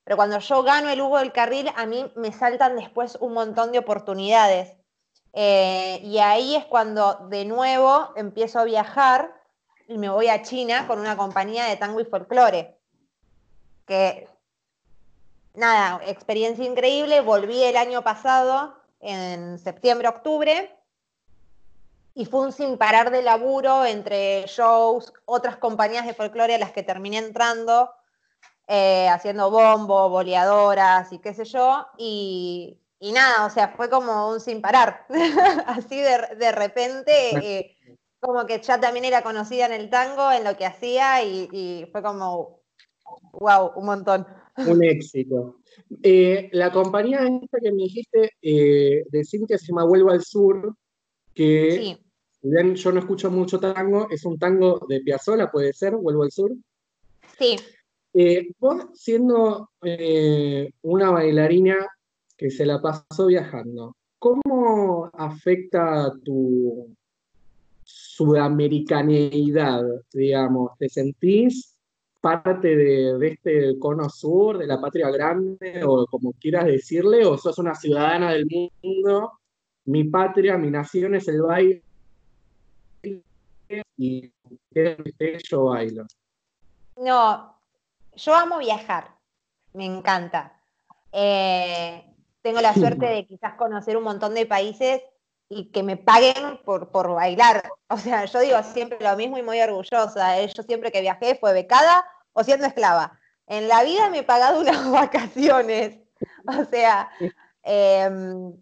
Pero 0.04 0.16
cuando 0.16 0.38
yo 0.38 0.62
gano 0.62 0.88
el 0.88 1.00
Hugo 1.00 1.18
del 1.18 1.32
Carril, 1.32 1.70
a 1.76 1.86
mí 1.86 2.10
me 2.16 2.32
saltan 2.32 2.76
después 2.76 3.16
un 3.20 3.34
montón 3.34 3.72
de 3.72 3.78
oportunidades. 3.78 4.74
Eh, 5.32 6.00
y 6.02 6.18
ahí 6.18 6.56
es 6.56 6.64
cuando 6.64 7.26
de 7.28 7.44
nuevo 7.44 8.12
empiezo 8.16 8.58
a 8.58 8.64
viajar 8.64 9.32
y 9.86 9.98
me 9.98 10.08
voy 10.08 10.28
a 10.28 10.42
China 10.42 10.86
con 10.86 10.98
una 10.98 11.16
compañía 11.16 11.66
de 11.66 11.76
tango 11.76 12.00
y 12.00 12.04
folclore. 12.04 12.78
Que, 13.86 14.28
nada, 15.54 16.00
experiencia 16.06 16.64
increíble. 16.64 17.20
Volví 17.20 17.62
el 17.62 17.76
año 17.76 18.02
pasado, 18.02 18.74
en 19.00 19.58
septiembre, 19.58 20.08
octubre, 20.08 20.74
y 22.14 22.25
fue 22.25 22.40
un 22.40 22.53
sin 22.53 22.77
parar 22.77 23.11
de 23.11 23.23
laburo 23.23 23.85
entre 23.85 24.44
shows, 24.46 25.12
otras 25.25 25.57
compañías 25.57 26.07
de 26.07 26.14
folclore 26.14 26.55
a 26.55 26.59
las 26.59 26.73
que 26.73 26.83
terminé 26.83 27.18
entrando, 27.18 27.90
eh, 28.66 29.09
haciendo 29.09 29.51
bombo, 29.51 30.09
boleadoras 30.09 31.12
y 31.12 31.18
qué 31.18 31.35
sé 31.35 31.44
yo, 31.44 31.87
y, 31.99 32.79
nada, 33.01 33.46
o 33.46 33.51
sea, 33.51 33.68
fue 33.68 33.88
como 33.88 34.31
un 34.31 34.40
sin 34.40 34.61
parar, 34.61 35.07
así 35.66 36.01
de, 36.01 36.53
repente, 36.53 37.12
eh, 37.42 37.77
como 38.18 38.46
que 38.46 38.61
ya 38.61 38.79
también 38.79 39.05
era 39.05 39.23
conocida 39.23 39.66
en 39.66 39.73
el 39.73 39.90
tango, 39.90 40.31
en 40.31 40.44
lo 40.44 40.57
que 40.57 40.66
hacía, 40.66 41.23
y, 41.25 41.88
fue 41.90 42.03
como, 42.03 42.61
wow, 43.33 43.73
un 43.77 43.87
montón. 43.87 44.27
Un 44.57 44.85
éxito. 44.85 45.57
Eh, 46.03 46.49
la 46.53 46.70
compañía 46.70 47.20
esta 47.42 47.59
que 47.61 47.73
me 47.73 47.85
dijiste 47.85 48.31
de 48.40 49.25
Cintia 49.25 49.57
se 49.57 49.66
llama 49.66 49.85
Vuelvo 49.85 50.11
al 50.11 50.23
Sur, 50.23 50.77
que 51.40 51.96
bien 52.42 52.74
yo 52.74 52.92
no 52.92 53.00
escucho 53.00 53.31
mucho 53.31 53.59
tango, 53.59 54.09
es 54.11 54.26
un 54.26 54.38
tango 54.38 54.85
de 54.87 55.00
Piazzolla, 55.00 55.50
puede 55.50 55.72
ser, 55.72 55.96
Vuelvo 55.96 56.24
al 56.24 56.31
Sur. 56.31 56.53
Sí. 57.38 57.57
Eh, 58.12 58.50
vos 58.59 58.88
siendo 58.92 59.70
eh, 59.83 60.70
una 60.83 61.11
bailarina 61.11 61.76
que 62.37 62.50
se 62.50 62.66
la 62.66 62.83
pasó 62.83 63.29
viajando, 63.29 63.96
¿cómo 64.18 65.09
afecta 65.14 66.12
tu 66.22 66.94
sudamericaneidad, 67.85 69.83
digamos? 70.12 70.72
¿Te 70.79 70.90
sentís 70.90 71.74
parte 72.20 72.76
de, 72.76 73.16
de, 73.16 73.29
este 73.29 73.79
cono 73.79 74.11
sur, 74.11 74.59
de 74.59 74.66
la 74.66 74.79
patria 74.79 75.09
grande, 75.11 75.83
o 75.87 76.05
como 76.07 76.35
quieras 76.35 76.66
decirle, 76.66 77.24
o 77.24 77.38
sos 77.38 77.57
una 77.59 77.74
ciudadana 77.74 78.33
del 78.33 78.46
mundo? 78.46 79.39
Mi 79.90 80.05
patria, 80.05 80.57
mi 80.57 80.70
nación 80.70 81.16
es 81.16 81.26
el 81.26 81.42
baile 81.42 81.83
y 83.96 84.33
yo 85.48 85.64
bailo. 85.64 86.07
No, 86.96 87.59
yo 88.14 88.35
amo 88.37 88.59
viajar, 88.59 89.16
me 89.72 89.87
encanta. 89.87 90.53
Eh, 91.11 92.05
tengo 92.40 92.61
la 92.61 92.72
suerte 92.72 93.07
de 93.07 93.26
quizás 93.26 93.55
conocer 93.55 93.96
un 93.96 94.05
montón 94.05 94.35
de 94.35 94.46
países 94.46 95.03
y 95.48 95.72
que 95.72 95.83
me 95.83 95.96
paguen 95.96 96.61
por, 96.64 96.90
por 96.92 97.12
bailar. 97.12 97.68
O 97.88 97.98
sea, 97.98 98.26
yo 98.26 98.38
digo 98.38 98.62
siempre 98.62 98.98
lo 99.00 99.16
mismo 99.16 99.38
y 99.38 99.42
muy 99.42 99.61
orgullosa. 99.61 100.40
¿eh? 100.40 100.48
Yo 100.55 100.62
siempre 100.62 100.92
que 100.92 101.00
viajé 101.00 101.35
fue 101.35 101.53
becada 101.53 102.05
o 102.33 102.44
siendo 102.44 102.64
esclava. 102.64 103.18
En 103.48 103.66
la 103.66 103.83
vida 103.83 104.09
me 104.09 104.18
he 104.18 104.22
pagado 104.22 104.61
unas 104.61 104.88
vacaciones. 104.88 105.98
O 106.46 106.64
sea, 106.66 107.11
em, 107.64 108.53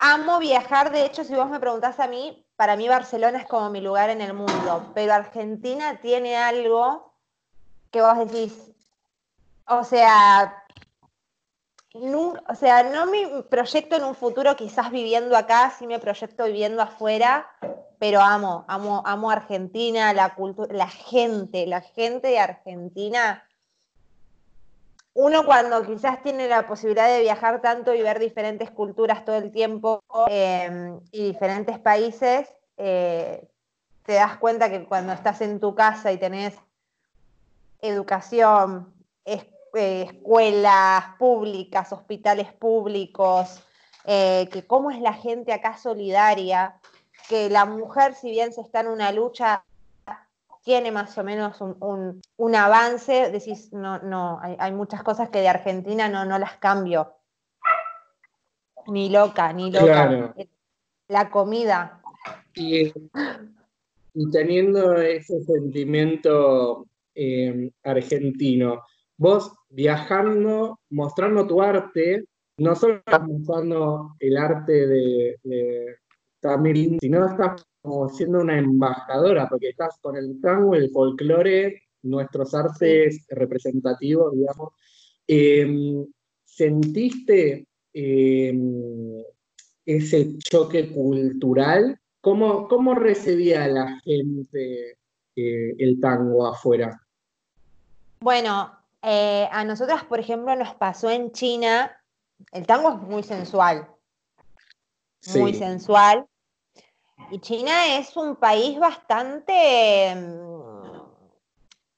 amo 0.00 0.38
viajar. 0.40 0.90
De 0.90 1.04
hecho, 1.04 1.22
si 1.22 1.34
vos 1.34 1.48
me 1.48 1.60
preguntás 1.60 2.00
a 2.00 2.08
mí, 2.08 2.44
para 2.56 2.76
mí 2.76 2.88
Barcelona 2.88 3.38
es 3.38 3.46
como 3.46 3.70
mi 3.70 3.80
lugar 3.80 4.10
en 4.10 4.20
el 4.20 4.34
mundo, 4.34 4.90
pero 4.94 5.14
Argentina 5.14 6.00
tiene 6.00 6.36
algo 6.36 7.14
que 7.92 8.02
vos 8.02 8.18
decís, 8.18 8.70
o 9.66 9.84
sea, 9.84 10.64
o 11.92 12.54
sea, 12.54 12.82
no 12.84 13.06
me 13.06 13.42
proyecto 13.44 13.96
en 13.96 14.04
un 14.04 14.14
futuro 14.14 14.56
quizás 14.56 14.90
viviendo 14.90 15.36
acá, 15.36 15.72
sí 15.78 15.86
me 15.86 15.98
proyecto 15.98 16.44
viviendo 16.44 16.82
afuera, 16.82 17.50
pero 17.98 18.20
amo, 18.20 18.64
amo, 18.68 19.02
amo 19.04 19.30
Argentina, 19.30 20.12
la 20.12 20.34
cultura, 20.34 20.72
la 20.74 20.88
gente, 20.88 21.66
la 21.66 21.82
gente 21.82 22.28
de 22.28 22.38
Argentina. 22.38 23.44
Uno 25.14 25.44
cuando 25.44 25.82
quizás 25.82 26.22
tiene 26.22 26.46
la 26.48 26.68
posibilidad 26.68 27.08
de 27.08 27.20
viajar 27.20 27.60
tanto 27.60 27.94
y 27.94 28.02
ver 28.02 28.18
diferentes 28.18 28.70
culturas 28.70 29.24
todo 29.24 29.36
el 29.36 29.50
tiempo 29.50 30.02
em, 30.28 31.00
y 31.10 31.24
diferentes 31.24 31.78
países, 31.78 32.48
eh, 32.76 33.48
te 34.04 34.14
das 34.14 34.36
cuenta 34.38 34.70
que 34.70 34.84
cuando 34.84 35.12
estás 35.12 35.40
en 35.40 35.58
tu 35.58 35.74
casa 35.74 36.12
y 36.12 36.18
tenés 36.18 36.56
educación, 37.80 38.94
eh, 39.24 39.50
escuelas 39.72 41.04
públicas, 41.18 41.92
hospitales 41.92 42.52
públicos, 42.52 43.62
eh, 44.04 44.48
que 44.52 44.66
cómo 44.66 44.90
es 44.90 45.00
la 45.00 45.12
gente 45.12 45.52
acá 45.52 45.76
solidaria, 45.76 46.80
que 47.28 47.50
la 47.50 47.64
mujer, 47.64 48.14
si 48.14 48.30
bien 48.30 48.52
se 48.52 48.60
está 48.60 48.80
en 48.80 48.88
una 48.88 49.12
lucha, 49.12 49.64
tiene 50.70 50.92
más 50.92 51.18
o 51.18 51.24
menos 51.24 51.60
un, 51.60 52.54
avance, 52.54 53.32
decís, 53.32 53.72
no, 53.72 53.98
no, 53.98 54.38
hay, 54.40 54.70
muchas 54.70 55.02
cosas 55.02 55.28
que 55.28 55.40
de 55.40 55.48
Argentina 55.48 56.08
no, 56.08 56.24
no 56.24 56.38
las 56.38 56.58
cambio. 56.58 57.12
Ni 58.86 59.10
loca, 59.10 59.52
ni 59.52 59.72
loca. 59.72 60.32
La 61.08 61.28
comida. 61.28 62.00
Y, 62.54 62.92
teniendo 64.30 64.94
ese 64.94 65.42
sentimiento 65.42 66.86
eh, 67.16 67.72
argentino, 67.82 68.84
vos 69.16 69.52
viajando, 69.70 70.78
mostrando 70.90 71.48
tu 71.48 71.60
arte, 71.62 72.26
no 72.58 72.76
solo 72.76 72.94
estás 72.98 73.26
mostrando 73.26 74.14
el 74.20 74.36
arte 74.36 74.86
de, 74.86 75.36
de 75.42 75.96
Tamirín, 76.40 76.98
sino 77.00 77.26
estás 77.26 77.64
como 77.82 78.08
siendo 78.08 78.40
una 78.40 78.58
embajadora, 78.58 79.48
porque 79.48 79.70
estás 79.70 79.98
con 80.00 80.16
el 80.16 80.40
tango, 80.40 80.74
el 80.74 80.90
folclore, 80.90 81.82
nuestros 82.02 82.54
artes 82.54 83.26
representativos, 83.28 84.34
digamos. 84.34 84.72
Em, 85.26 86.06
¿Sentiste 86.44 87.66
em, 87.92 89.22
ese 89.86 90.36
choque 90.38 90.92
cultural? 90.92 91.98
¿Cómo, 92.20 92.68
cómo 92.68 92.94
recibía 92.94 93.66
la 93.68 93.98
gente 94.00 94.98
eh, 95.36 95.74
el 95.78 96.00
tango 96.00 96.46
afuera? 96.46 97.00
Bueno, 98.20 98.76
eh, 99.02 99.48
a 99.50 99.64
nosotras, 99.64 100.04
por 100.04 100.20
ejemplo, 100.20 100.54
nos 100.54 100.74
pasó 100.74 101.08
en 101.10 101.32
China, 101.32 101.96
el 102.52 102.66
tango 102.66 102.90
es 102.90 102.96
muy 102.96 103.22
sensual, 103.22 103.88
muy 105.34 105.54
sensual. 105.54 106.26
Y 107.28 107.40
China 107.40 107.98
es 107.98 108.16
un 108.16 108.36
país 108.36 108.78
bastante 108.78 110.14
mm, 110.14 111.02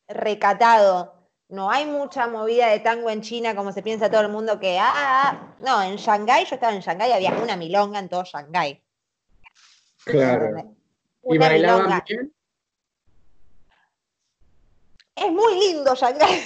recatado. 0.08 1.14
No 1.48 1.70
hay 1.70 1.86
mucha 1.86 2.26
movida 2.26 2.66
de 2.68 2.80
tango 2.80 3.10
en 3.10 3.22
China 3.22 3.54
como 3.54 3.72
se 3.72 3.82
piensa 3.82 4.10
todo 4.10 4.22
el 4.22 4.28
mundo 4.28 4.58
que, 4.58 4.78
ah, 4.78 4.92
ah, 4.94 5.22
ah". 5.24 5.54
no, 5.60 5.82
en 5.82 5.96
Shanghái, 5.96 6.46
yo 6.46 6.54
estaba 6.54 6.74
en 6.74 6.80
Shanghái, 6.80 7.12
había 7.12 7.32
una 7.32 7.56
milonga 7.56 7.98
en 7.98 8.08
todo 8.08 8.24
Shanghái. 8.24 8.82
Claro. 10.04 10.74
¿Y 11.24 11.38
bailaban 11.38 12.02
bien? 12.06 12.34
Es 15.14 15.30
muy 15.30 15.60
lindo 15.60 15.94
Shanghái. 15.94 16.42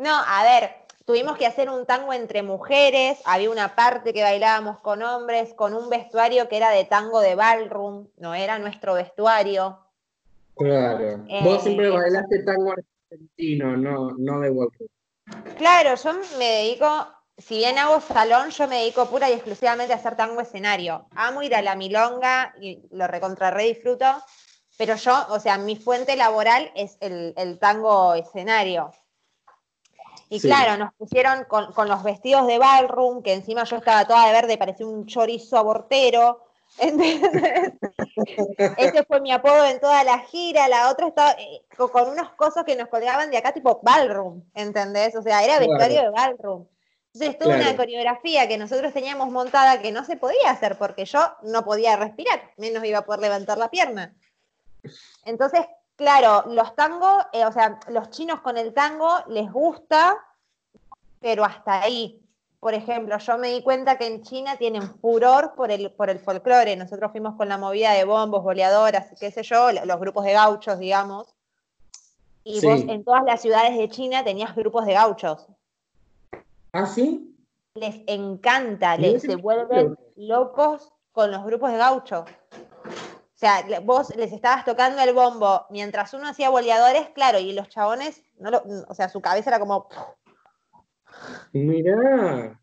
No, 0.00 0.14
a 0.14 0.42
ver, 0.44 0.86
tuvimos 1.10 1.36
que 1.36 1.44
hacer 1.44 1.68
un 1.68 1.86
tango 1.86 2.12
entre 2.12 2.44
mujeres, 2.44 3.18
había 3.24 3.50
una 3.50 3.74
parte 3.74 4.12
que 4.12 4.22
bailábamos 4.22 4.78
con 4.78 5.02
hombres, 5.02 5.52
con 5.54 5.74
un 5.74 5.90
vestuario 5.90 6.48
que 6.48 6.56
era 6.56 6.70
de 6.70 6.84
tango 6.84 7.18
de 7.18 7.34
ballroom, 7.34 8.06
no 8.18 8.32
era 8.32 8.60
nuestro 8.60 8.94
vestuario. 8.94 9.80
Claro. 10.54 11.24
Vos 11.42 11.56
eh, 11.56 11.60
siempre 11.62 11.90
bailaste 11.90 12.44
tango 12.44 12.74
argentino, 13.10 13.76
no, 13.76 14.12
no 14.16 14.38
de 14.38 14.50
ballroom. 14.50 14.88
Claro, 15.58 15.96
yo 15.96 16.12
me 16.38 16.44
dedico, 16.44 17.08
si 17.36 17.56
bien 17.56 17.76
hago 17.78 18.00
salón, 18.00 18.50
yo 18.50 18.68
me 18.68 18.76
dedico 18.76 19.06
pura 19.06 19.28
y 19.28 19.32
exclusivamente 19.32 19.92
a 19.92 19.96
hacer 19.96 20.14
tango 20.14 20.40
escenario. 20.40 21.08
Amo 21.16 21.42
ir 21.42 21.56
a 21.56 21.62
la 21.62 21.74
milonga 21.74 22.54
y 22.60 22.86
lo 22.92 23.08
recontrarré 23.08 23.64
disfruto, 23.64 24.06
pero 24.78 24.94
yo, 24.94 25.26
o 25.30 25.40
sea, 25.40 25.58
mi 25.58 25.74
fuente 25.74 26.14
laboral 26.14 26.70
es 26.76 26.98
el, 27.00 27.58
tango 27.58 28.14
escenario. 28.14 28.92
Y 30.32 30.40
claro, 30.40 30.76
nos 30.76 30.94
pusieron 30.94 31.44
con, 31.44 31.88
los 31.88 32.04
vestidos 32.04 32.46
de 32.46 32.58
ballroom, 32.58 33.20
que 33.20 33.32
encima 33.32 33.64
yo 33.64 33.76
estaba 33.76 34.06
toda 34.06 34.26
de 34.26 34.32
verde, 34.32 34.56
parecía 34.56 34.86
un 34.86 35.06
chorizo 35.06 35.58
abortero. 35.58 36.44
Ese 36.78 37.74
fue 39.08 39.20
mi 39.20 39.32
apodo 39.32 39.64
en 39.64 39.80
toda 39.80 40.04
la 40.04 40.20
gira. 40.20 40.68
La 40.68 40.88
otra 40.88 41.08
estaba 41.08 41.32
eh, 41.32 41.62
con 41.76 42.10
unos 42.10 42.30
cosos 42.34 42.62
que 42.64 42.76
nos 42.76 42.86
colgaban 42.86 43.32
de 43.32 43.38
acá, 43.38 43.52
tipo 43.52 43.80
ballroom, 43.82 44.44
¿entendés? 44.54 45.16
O 45.16 45.22
sea, 45.22 45.44
era 45.44 45.58
vestuario 45.58 46.02
de 46.02 46.10
ballroom. 46.10 46.64
Entonces, 47.12 47.38
toda 47.38 47.56
una 47.56 47.76
coreografía 47.76 48.46
que 48.46 48.56
nosotros 48.56 48.92
teníamos 48.92 49.32
montada 49.32 49.82
que 49.82 49.90
no 49.90 50.04
se 50.04 50.16
podía 50.16 50.52
hacer 50.52 50.78
porque 50.78 51.06
yo 51.06 51.18
no 51.42 51.64
podía 51.64 51.96
respirar, 51.96 52.52
menos 52.56 52.84
iba 52.84 52.98
a 52.98 53.04
poder 53.04 53.20
levantar 53.20 53.58
la 53.58 53.68
pierna. 53.68 54.14
Entonces, 55.24 55.66
claro, 56.00 56.44
los 56.50 56.74
tangos, 56.74 57.26
eh, 57.30 57.44
o 57.44 57.52
sea, 57.52 57.78
los 57.88 58.08
chinos 58.08 58.40
con 58.40 58.56
el 58.56 58.72
tango 58.72 59.18
les 59.28 59.52
gusta, 59.52 60.16
pero 61.20 61.44
hasta 61.44 61.82
ahí. 61.82 62.22
Por 62.58 62.72
ejemplo, 62.72 63.18
yo 63.18 63.36
me 63.36 63.48
di 63.48 63.62
cuenta 63.62 63.98
que 63.98 64.06
en 64.06 64.22
China 64.22 64.56
tienen 64.56 64.82
furor 65.00 65.52
por 65.54 65.70
el, 65.70 65.92
por 65.92 66.08
el 66.08 66.18
folclore. 66.18 66.74
Nosotros 66.74 67.10
fuimos 67.10 67.36
con 67.36 67.50
la 67.50 67.58
movida 67.58 67.92
de 67.92 68.04
bombos, 68.04 68.42
boleadoras, 68.42 69.08
qué 69.20 69.30
sé 69.30 69.42
yo, 69.42 69.72
los 69.72 70.00
grupos 70.00 70.24
de 70.24 70.32
gauchos, 70.32 70.78
digamos. 70.78 71.34
Y 72.44 72.64
vos 72.64 72.80
en 72.88 73.04
todas 73.04 73.24
las 73.24 73.42
ciudades 73.42 73.76
de 73.76 73.90
China 73.90 74.24
tenías 74.24 74.56
grupos 74.56 74.86
de 74.86 74.94
gauchos. 74.94 75.48
¿Ah, 76.72 76.86
sí? 76.86 77.36
Les 77.74 78.00
encanta, 78.06 78.96
les, 78.96 79.20
se 79.20 79.36
vuelven 79.36 79.98
locos 80.16 80.94
con 81.12 81.30
los 81.30 81.44
grupos 81.44 81.72
de 81.72 81.76
gauchos. 81.76 82.24
O 83.40 83.46
sea, 83.46 83.80
vos 83.80 84.14
les 84.16 84.32
estabas 84.32 84.66
tocando 84.66 85.00
el 85.00 85.14
bombo 85.14 85.64
mientras 85.70 86.12
uno 86.12 86.28
hacía 86.28 86.50
boleadores, 86.50 87.08
claro, 87.14 87.38
y 87.38 87.54
los 87.54 87.70
chabones, 87.70 88.22
no 88.38 88.50
o 88.86 88.92
sea, 88.92 89.08
su 89.08 89.22
cabeza 89.22 89.48
era 89.48 89.58
como. 89.58 89.88
Mirá. 91.54 92.60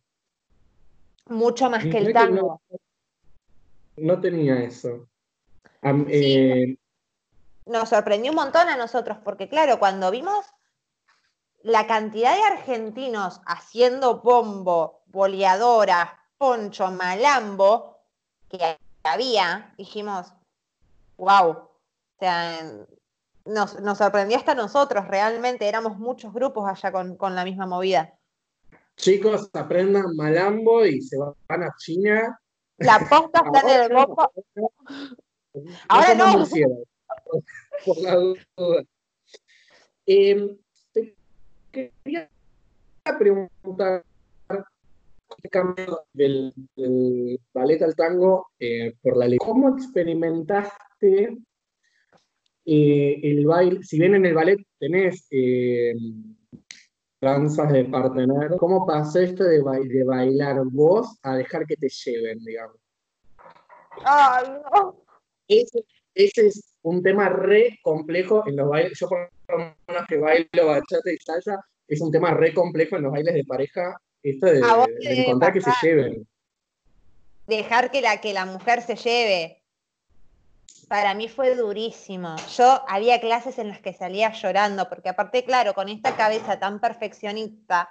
Mucho 1.30 1.72
más 1.72 1.84
que 1.84 1.98
el 1.98 2.14
tango. 2.14 2.62
no, 3.96 4.22
tenía 4.22 4.60
eso. 4.60 5.08
Eh, 5.82 6.78
Nos 7.66 7.90
sorprendió 7.90 8.30
un 8.32 8.38
montón 8.38 8.70
a 8.70 8.78
nosotros, 8.78 9.18
porque 9.24 9.50
claro, 9.50 9.80
cuando 9.80 10.12
vimos 10.12 10.46
la 11.64 11.88
cantidad 11.88 12.36
de 12.36 12.44
argentinos 12.44 13.42
haciendo 13.48 14.22
bombo, 14.22 15.02
boleadoras, 15.08 16.12
poncho, 16.38 16.92
malambo, 16.92 17.98
que 18.48 18.78
había, 19.04 19.74
dijimos, 19.76 20.34
wow. 21.18 21.50
O 21.50 22.20
sea, 22.20 22.62
nos, 23.46 23.80
nos, 23.80 23.98
sorprendió 23.98 24.38
hasta 24.38 24.56
nosotros, 24.56 25.08
realmente 25.08 25.68
éramos 25.68 25.98
muchos 25.98 26.34
grupos 26.34 26.70
allá 26.70 26.92
con, 26.92 27.36
la 27.36 27.44
misma 27.44 27.66
movida. 27.66 28.14
Chicos, 28.96 29.50
aprendan 29.54 30.16
malambo 30.16 30.86
y 30.86 31.02
se 31.02 31.18
van 31.18 31.64
a 31.64 31.74
China. 31.78 32.40
La 32.78 33.00
posta 33.10 33.44
está 33.46 33.76
en 33.76 33.84
el 33.84 33.94
bombo. 33.94 34.32
Ahora 35.88 36.16
no. 36.16 36.46
Por 37.86 37.98
la 38.02 38.16
duda. 38.16 38.84
Eh, 40.06 40.58
te 40.94 41.16
quería 41.72 42.30
preguntar 43.20 44.04
el 44.50 45.50
cambio 45.52 46.06
del, 46.14 46.54
ballet 47.54 47.82
al 47.84 47.96
tango 47.96 48.48
eh, 48.60 48.96
por 49.02 49.18
la 49.18 49.28
ley. 49.28 49.38
¿Cómo 49.38 49.70
experimentaste 49.70 50.87
eh, 51.02 51.36
el 52.66 53.46
baile, 53.46 53.84
si 53.84 54.00
bien 54.00 54.16
en 54.16 54.26
el 54.26 54.34
ballet 54.34 54.60
tenés 54.80 55.26
eh, 55.32 55.94
danzas 57.22 57.72
de 57.72 57.86
partener, 57.86 58.56
¿cómo 58.58 58.86
pasó 58.86 59.20
esto 59.20 59.44
de, 59.44 59.64
de, 59.88 60.04
bailar 60.04 60.58
vos 60.66 61.18
a 61.24 61.38
dejar 61.38 61.66
que 61.66 61.76
te 61.76 61.90
lleven, 61.90 62.40
digamos? 62.44 62.78
No. 64.74 65.04
Ese, 65.48 65.86
es 66.14 66.74
un 66.82 67.02
tema 67.02 67.30
re 67.30 67.80
complejo 67.82 68.44
en 68.48 68.56
los 68.56 68.70
bailes. 68.70 69.00
Yo 69.00 69.08
por 69.08 69.30
lo 69.50 69.58
menos 69.58 70.08
que 70.08 70.18
bailo 70.18 70.68
bachata 70.68 71.12
y 71.12 71.18
salsa, 71.18 71.64
es 71.88 72.02
un 72.02 72.12
tema 72.12 72.34
re 72.34 72.54
complejo 72.54 72.98
en 72.98 73.04
los 73.04 73.12
bailes 73.12 73.34
de 73.34 73.46
pareja, 73.46 74.00
esto 74.24 74.48
de, 74.48 74.62
encontrar 75.02 75.54
que 75.54 75.62
se 75.62 75.72
lleven. 75.82 76.28
Dejar 77.48 77.92
que 77.92 78.02
la, 78.02 78.20
que 78.20 78.34
la 78.34 78.46
mujer 78.46 78.82
se 78.82 78.96
lleve. 78.96 79.57
Para 80.88 81.14
mí 81.14 81.28
fue 81.28 81.56
durísimo. 81.56 82.36
Yo 82.56 82.84
había 82.88 83.20
clases 83.20 83.60
en 83.60 83.70
las 83.70 83.80
que 83.80 83.94
salía 83.94 84.32
llorando, 84.32 84.88
porque 84.90 85.10
aparte, 85.10 85.44
claro, 85.44 85.74
con 85.74 85.90
esta 85.90 86.16
cabeza 86.16 86.60
tan 86.60 86.80
perfeccionista, 86.80 87.90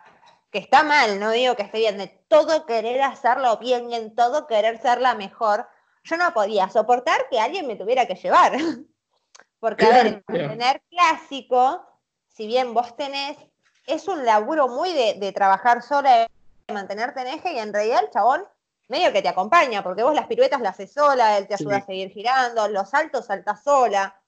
que 0.50 0.58
está 0.58 0.82
mal, 0.82 1.20
no 1.20 1.30
digo 1.30 1.56
que 1.56 1.62
esté 1.62 1.78
bien, 1.78 1.98
de 1.98 2.06
todo 2.28 2.64
querer 2.66 3.02
hacerlo 3.02 3.58
bien 3.58 3.90
y 3.90 3.94
en 3.94 4.14
todo 4.14 4.46
querer 4.46 4.80
ser 4.80 5.00
la 5.00 5.14
mejor, 5.14 5.68
yo 6.04 6.16
no 6.16 6.32
podía 6.32 6.68
soportar 6.70 7.28
que 7.30 7.40
alguien 7.40 7.66
me 7.66 7.76
tuviera 7.76 8.06
que 8.06 8.14
llevar. 8.14 8.52
Porque, 9.60 9.86
a 9.86 9.90
ver, 9.90 10.24
mantener 10.28 10.82
clásico, 10.88 11.84
si 12.28 12.46
bien 12.46 12.72
vos 12.72 12.96
tenés, 12.96 13.36
es 13.86 14.06
un 14.08 14.24
laburo 14.24 14.68
muy 14.68 14.92
de, 14.92 15.32
trabajar 15.32 15.82
sola, 15.82 16.28
de 16.66 16.74
mantenerte 16.74 17.20
en 17.20 17.26
eje, 17.28 17.54
y 17.54 17.58
en 17.58 17.72
realidad 17.72 18.04
el 18.04 18.10
chabón 18.10 18.44
medio 18.88 19.12
que 19.12 19.22
te 19.22 19.28
acompaña, 19.28 19.82
porque 19.82 20.02
vos 20.02 20.14
las 20.14 20.26
piruetas 20.26 20.60
las 20.60 20.74
haces 20.74 20.92
sola, 20.92 21.38
él 21.38 21.46
te 21.46 21.54
ayuda 21.54 21.78
a 21.78 21.86
seguir 21.86 22.10
girando, 22.10 22.68
los 22.68 22.90
saltos 22.90 23.26
saltas 23.26 23.62
sola. 23.62 24.20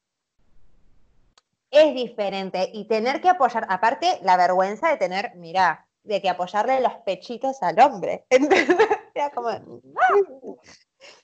Es 1.71 1.95
diferente. 1.95 2.71
Y 2.73 2.87
tener 2.87 3.21
que 3.21 3.29
apoyar, 3.29 3.67
aparte, 3.69 4.19
la 4.23 4.37
vergüenza 4.37 4.89
de 4.89 4.97
tener, 4.97 5.35
mirá, 5.37 5.87
de 6.03 6.23
que 6.23 6.31
apoyarle 6.31 6.81
los 6.81 6.95
pechitos 7.05 7.63
al 7.63 7.79
hombre. 7.81 8.27
Era 9.15 9.31
como, 9.31 9.51
no, 9.51 9.61
no, 9.61 10.57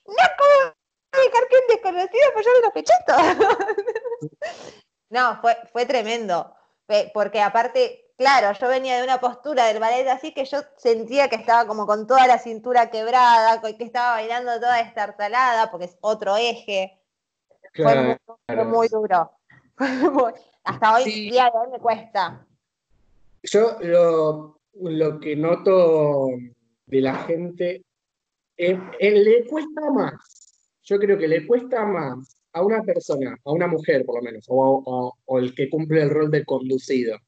¿cómo 0.05 0.75
dejar 1.13 1.49
que 1.49 1.57
un 1.57 1.69
desconocido 1.69 2.29
apoyarle 2.31 2.61
los 2.63 2.73
pechitos? 2.73 3.17
no, 5.11 5.41
fue, 5.41 5.57
fue 5.73 5.87
tremendo. 5.87 6.55
Porque 7.15 7.41
aparte, 7.41 8.04
claro, 8.17 8.57
yo 8.59 8.69
venía 8.69 8.97
de 8.97 9.05
una 9.05 9.21
postura 9.21 9.67
del 9.67 9.81
ballet 9.81 10.07
así 10.09 10.33
que 10.33 10.45
yo 10.45 10.59
sentía 10.77 11.29
que 11.29 11.37
estaba 11.37 11.67
como 11.67 11.87
con 11.87 12.07
toda 12.07 12.27
la 12.27 12.39
cintura 12.39 12.91
quebrada, 12.91 13.61
que 13.61 13.85
estaba 13.85 14.13
bailando 14.13 14.55
toda 14.61 14.81
estartalada, 14.81 15.71
porque 15.71 15.87
es 15.87 15.97
otro 16.01 16.37
eje. 16.37 16.99
Fue, 17.75 18.65
muy, 18.65 18.89
duro. 18.89 19.33
hasta 20.65 20.95
hoy 20.95 21.05
día 21.05 21.51
me 21.71 21.79
cuesta. 21.79 22.47
Yo 23.43 23.77
lo, 23.81 24.61
lo 24.81 25.21
que 25.21 25.37
noto 25.37 26.29
de 26.87 27.01
la 27.01 27.15
gente, 27.25 27.83
es, 28.57 28.79
le 29.01 29.47
cuesta 29.47 29.91
más, 29.91 30.15
yo 30.83 30.99
creo 30.99 31.19
que 31.19 31.29
le 31.29 31.47
cuesta 31.47 31.85
más 31.85 32.37
a 32.53 32.63
una 32.63 32.83
persona, 32.83 33.37
a 33.45 33.51
una 33.51 33.67
mujer 33.67 34.05
por 34.07 34.17
lo 34.17 34.23
menos, 34.23 34.45
o, 34.49 35.13
o 35.25 35.39
el 35.39 35.55
que 35.55 35.69
cumple 35.69 36.03
el 36.03 36.11
rol 36.11 36.31
de 36.31 36.45
conducido, 36.45 37.19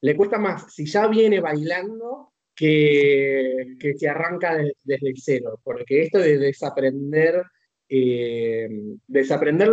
le 0.00 0.16
cuesta 0.16 0.38
más 0.38 0.72
si 0.72 0.86
ya 0.86 1.06
viene 1.08 1.40
bailando 1.40 2.32
que, 2.54 3.76
que 3.78 3.94
se 3.94 4.08
arranca 4.08 4.56
desde 4.82 5.12
cero, 5.16 5.60
porque 5.62 6.02
esto 6.02 6.18
de 6.18 6.38
desaprender, 6.38 7.44
eh, 7.88 8.68
desaprender 9.06 9.70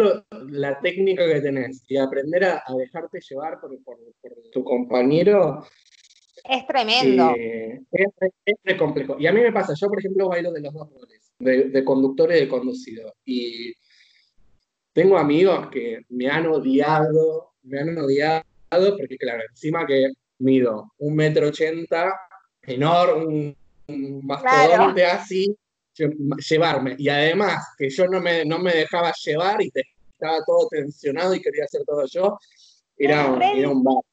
la 0.49 0.79
técnica 0.79 1.25
que 1.27 1.41
tenés 1.41 1.83
y 1.87 1.97
aprender 1.97 2.45
a, 2.45 2.63
dejarte 2.77 3.19
llevar 3.27 3.59
por, 3.59 3.71
tu 4.51 4.63
compañero. 4.63 5.65
Es 6.47 6.67
tremendo. 6.67 7.33
Eh, 7.35 7.81
es, 7.91 8.77
complejo. 8.77 9.17
Y 9.19 9.25
a 9.25 9.31
mí 9.31 9.41
me 9.41 9.51
pasa, 9.51 9.73
yo 9.75 9.87
por 9.87 9.99
ejemplo 9.99 10.29
bailo 10.29 10.51
de 10.51 10.61
los 10.61 10.73
dos 10.73 10.87
roles, 10.93 11.33
de, 11.39 11.69
de 11.69 11.83
conductor 11.83 12.31
y 12.31 12.41
de 12.41 12.47
conducido. 12.47 13.15
Y 13.25 13.73
tengo 14.93 15.17
amigos 15.17 15.69
que 15.71 16.01
me 16.09 16.29
han 16.29 16.45
odiado, 16.45 17.53
me 17.63 17.79
han 17.79 17.97
odiado 17.97 18.43
porque 18.97 19.17
claro, 19.17 19.43
encima 19.49 19.85
que 19.85 20.11
mido 20.39 20.91
un 20.99 21.15
metro 21.15 21.47
ochenta, 21.47 22.13
enorme, 22.61 23.55
un, 23.87 24.25
mastodonte 24.25 25.05
así, 25.05 25.55
llevarme. 26.49 26.95
Y 26.97 27.09
además 27.09 27.73
que 27.77 27.89
yo 27.89 28.07
no 28.07 28.19
me, 28.19 28.43
no 28.45 28.59
me 28.59 28.73
dejaba 28.73 29.13
llevar 29.23 29.61
y 29.61 29.71
estaba 30.11 30.43
todo 30.45 30.67
tensionado 30.69 31.33
y 31.35 31.41
quería 31.41 31.65
hacer 31.65 31.83
todo 31.85 32.05
yo, 32.07 32.37
era, 32.97 33.27
un 33.27 33.83
bar. 33.83 34.03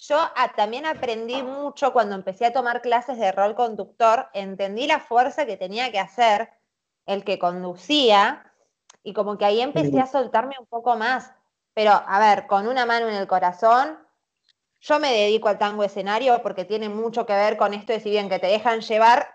Yo 0.00 0.16
ah, 0.16 0.52
también 0.54 0.86
aprendí 0.86 1.42
mucho 1.42 1.92
cuando 1.92 2.14
empecé 2.14 2.46
a 2.46 2.52
tomar 2.52 2.82
clases 2.82 3.18
de 3.18 3.32
rol 3.32 3.56
conductor, 3.56 4.28
entendí 4.32 4.86
la 4.86 5.00
fuerza 5.00 5.44
que 5.44 5.56
tenía 5.56 5.90
que 5.90 5.98
hacer 5.98 6.50
el 7.06 7.24
que 7.24 7.38
conducía 7.38 8.52
y 9.02 9.12
como 9.12 9.38
que 9.38 9.44
ahí 9.44 9.60
empecé 9.60 9.98
a 9.98 10.06
soltarme 10.06 10.54
un 10.60 10.66
poco 10.66 10.96
más. 10.96 11.32
Pero, 11.78 11.92
a 11.92 12.18
ver, 12.18 12.48
con 12.48 12.66
una 12.66 12.86
mano 12.86 13.08
en 13.08 13.14
el 13.14 13.28
corazón, 13.28 14.00
yo 14.80 14.98
me 14.98 15.12
dedico 15.12 15.46
al 15.48 15.58
tango 15.58 15.84
escenario 15.84 16.42
porque 16.42 16.64
tiene 16.64 16.88
mucho 16.88 17.24
que 17.24 17.34
ver 17.34 17.56
con 17.56 17.72
esto 17.72 17.92
de 17.92 18.00
si 18.00 18.10
bien 18.10 18.28
que 18.28 18.40
te 18.40 18.48
dejan 18.48 18.80
llevar, 18.80 19.28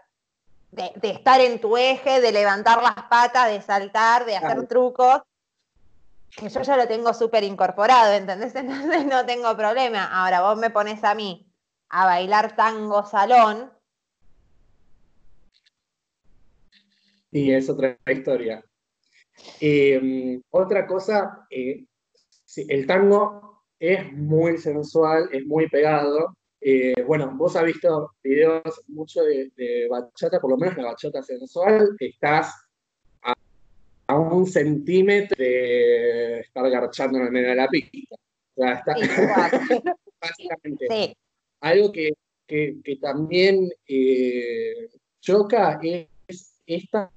de, 0.72 0.92
estar 1.04 1.40
en 1.40 1.62
tu 1.62 1.78
eje, 1.78 2.20
de 2.20 2.34
levantar 2.34 2.84
las 2.84 3.06
patas, 3.10 3.50
de 3.50 3.62
saltar, 3.62 4.26
de 4.26 4.36
hacer 4.36 4.68
trucos, 4.68 5.22
que 6.36 6.50
yo 6.50 6.62
ya 6.62 6.76
lo 6.76 6.86
tengo 6.86 7.14
súper 7.14 7.46
incorporado, 7.46 8.12
¿entendés? 8.12 8.54
Entonces 8.56 9.06
no 9.06 9.26
tengo 9.26 9.56
problema. 9.56 10.04
Ahora 10.04 10.42
vos 10.42 10.58
me 10.58 10.70
pones 10.70 11.02
a 11.06 11.16
mí 11.16 11.50
a 11.88 12.06
bailar 12.06 12.58
tango 12.58 13.06
salón. 13.06 13.72
Y 17.32 17.54
es 17.54 17.70
otra 17.70 17.98
historia. 18.06 18.62
Eh, 19.62 20.42
otra 20.50 20.86
cosa, 20.86 21.48
eh, 21.50 21.86
el 22.58 22.88
tango 22.88 23.64
es 23.80 24.12
muy 24.14 24.58
sensual, 24.58 25.30
es 25.32 25.46
muy 25.46 25.68
pegado. 25.70 26.36
Eh, 26.62 26.94
bueno, 27.06 27.34
vos 27.36 27.56
has 27.56 27.66
visto 27.66 28.12
videos 28.24 28.82
mucho 28.88 29.24
de, 29.24 29.88
bachata, 29.90 30.40
por 30.40 30.52
lo 30.52 30.58
menos 30.58 30.78
la 30.78 30.86
bachata 30.86 31.22
sensual, 31.22 31.96
estás 32.00 32.56
a, 34.08 34.18
un 34.18 34.46
centímetro 34.46 35.36
de 35.38 36.40
estar 36.40 36.70
garchando 36.70 37.20
en 37.20 37.26
el 37.26 37.32
medio 37.32 37.50
de 37.50 37.56
la 37.56 37.68
pista. 37.68 38.16
O 38.56 38.62
sea, 38.62 38.74
está, 38.74 38.96
básicamente. 40.22 41.18
Algo 41.60 41.92
que, 41.92 42.14
también 43.02 43.70
eh, 43.88 44.90
choca 45.20 45.80
es 45.82 46.60
esta 46.68 47.10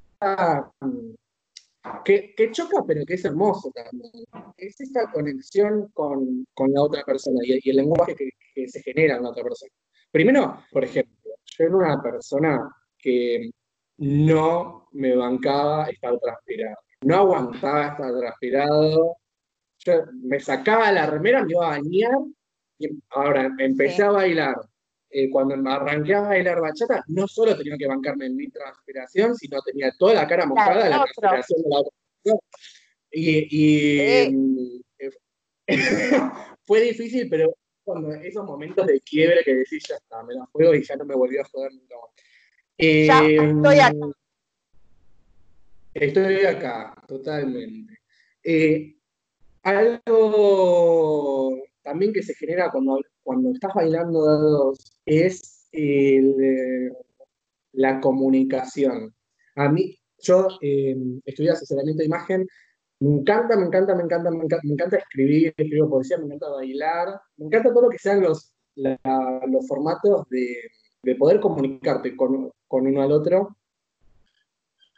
que, 2.04 2.50
choca, 2.52 2.84
pero 2.86 3.04
que 3.04 3.14
es 3.14 3.24
hermoso 3.24 3.70
también. 3.74 4.12
Es 4.56 4.80
esta 4.80 5.10
conexión 5.10 5.88
con, 5.92 6.46
la 6.68 6.82
otra 6.82 7.04
persona 7.04 7.40
y, 7.44 7.68
el 7.68 7.76
lenguaje 7.76 8.14
que, 8.14 8.68
se 8.68 8.82
genera 8.82 9.16
en 9.16 9.24
la 9.24 9.30
otra 9.30 9.42
persona. 9.42 9.70
Primero, 10.10 10.62
por 10.70 10.84
ejemplo, 10.84 11.14
yo 11.44 11.64
era 11.64 11.76
una 11.76 12.02
persona 12.02 12.70
que 12.98 13.50
no 13.98 14.88
me 14.92 15.14
bancaba 15.14 15.86
estar 15.88 16.18
transpirado, 16.18 16.76
no 17.02 17.16
aguantaba 17.16 17.88
estar 17.88 18.18
transpirado. 18.18 19.16
Yo 19.78 19.92
me 20.22 20.40
sacaba 20.40 20.90
la 20.92 21.06
remera, 21.06 21.44
me 21.44 21.52
iba 21.52 21.66
a 21.66 21.78
bañar 21.78 22.18
y 22.78 22.88
ahora 23.10 23.54
empecé 23.58 24.02
a 24.02 24.10
bailar 24.10 24.56
eh, 25.18 25.30
cuando 25.30 25.56
me 25.56 25.72
arranqué 25.72 26.14
a 26.14 26.20
bailar 26.20 26.60
bachata, 26.60 27.02
no 27.06 27.26
solo 27.26 27.56
tenía 27.56 27.78
que 27.78 27.86
bancarme 27.86 28.26
en 28.26 28.36
mi 28.36 28.50
transpiración, 28.50 29.34
sino 29.34 29.62
tenía 29.62 29.90
toda 29.98 30.12
la 30.12 30.26
cara 30.26 30.44
mojada 30.44 30.84
de 30.84 30.90
la 30.90 31.06
transpiración 31.06 31.62
de 31.62 31.68
la 31.70 31.80
otra. 31.80 31.92
Y, 33.10 34.30
mm, 34.30 34.82
fue 36.66 36.82
difícil, 36.82 37.30
pero 37.30 37.56
cuando 37.82 38.12
esos 38.12 38.44
momentos 38.44 38.86
de 38.86 39.00
quiebre 39.00 39.42
que 39.42 39.54
decís, 39.54 39.84
ya 39.88 39.94
está, 39.94 40.22
me 40.22 40.34
la 40.34 40.44
juego 40.52 40.74
y 40.74 40.84
ya 40.84 40.96
no 40.96 41.06
me 41.06 41.14
volví 41.14 41.38
a 41.38 41.44
joder 41.44 41.72
nunca 41.72 41.94
más. 41.96 42.10
estoy 42.76 43.78
acá. 43.78 43.94
Em, 43.94 44.12
estoy 45.94 46.44
acá, 46.44 46.94
totalmente. 47.08 48.00
Eh, 48.44 48.98
algo 49.62 51.56
también 51.82 52.12
que 52.12 52.22
se 52.22 52.34
genera 52.34 52.70
cuando, 52.70 53.00
cuando 53.22 53.50
estás 53.52 53.72
bailando 53.74 54.26
dados 54.26 54.95
es 55.06 55.68
eh, 55.72 56.90
la 57.72 58.00
comunicación. 58.00 59.14
A 59.54 59.68
mí, 59.70 59.98
yo 60.18 60.48
eh, 60.60 60.96
estudié 61.24 61.50
asesoramiento 61.50 62.00
de 62.00 62.06
imagen, 62.06 62.46
me 62.98 63.20
encanta, 63.20 63.56
me 63.56 63.66
encanta, 63.66 63.94
me 63.94 64.02
encanta, 64.02 64.30
me 64.30 64.72
encanta, 64.72 64.96
escribir, 64.96 65.54
escribo 65.56 65.90
poesía, 65.90 66.18
me 66.18 66.24
encanta 66.24 66.48
bailar, 66.48 67.20
me 67.36 67.46
encanta 67.46 67.70
todo 67.70 67.82
lo 67.82 67.90
que 67.90 67.98
sean 67.98 68.22
los, 68.22 68.54
los 68.74 69.68
formatos 69.68 70.26
de, 70.30 71.16
poder 71.18 71.40
comunicarte 71.40 72.16
con, 72.16 72.50
uno 72.68 73.02
al 73.02 73.12
otro, 73.12 73.56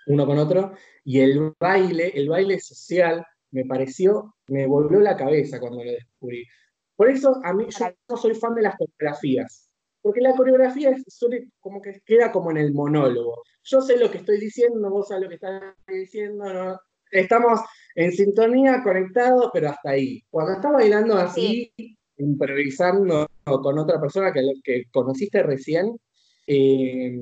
uno 0.06 0.26
con 0.26 0.38
otro, 0.38 0.72
y 1.04 1.20
el 1.20 1.52
baile, 1.58 2.12
el 2.14 2.28
baile 2.28 2.60
social, 2.60 3.26
me 3.50 3.64
pareció, 3.64 4.36
me 4.46 4.66
volvió 4.66 5.00
la 5.00 5.16
cabeza 5.16 5.58
cuando 5.58 5.84
lo 5.84 5.90
descubrí. 5.90 6.46
Por 6.96 7.10
eso 7.10 7.40
a 7.44 7.52
mí 7.52 7.66
yo 7.68 7.86
no 8.08 8.16
soy 8.16 8.34
fan 8.34 8.54
de 8.54 8.62
las 8.62 8.76
fotografías. 8.76 9.67
Porque 10.08 10.22
la 10.22 10.34
coreografía 10.34 10.96
suele 11.06 11.50
como 11.60 11.82
que 11.82 12.00
queda 12.06 12.32
como 12.32 12.50
en 12.50 12.56
el 12.56 12.72
monólogo. 12.72 13.42
Yo 13.62 13.82
sé 13.82 13.98
lo 13.98 14.10
que 14.10 14.16
estoy 14.16 14.40
diciendo, 14.40 14.88
vos 14.88 15.08
sabés 15.08 15.24
lo 15.24 15.28
que 15.28 15.34
estás 15.34 15.74
diciendo, 15.86 16.80
estamos 17.10 17.60
en 17.94 18.12
sintonía, 18.12 18.82
conectados, 18.82 19.50
pero 19.52 19.68
hasta 19.68 19.90
ahí. 19.90 20.22
Cuando 20.30 20.54
estás 20.54 20.72
bailando 20.72 21.14
así, 21.18 21.74
improvisando 22.16 23.26
con 23.44 23.78
otra 23.78 24.00
persona 24.00 24.32
que, 24.32 24.40
que 24.64 24.84
conociste 24.90 25.42
recién, 25.42 25.94
eh, 26.46 27.14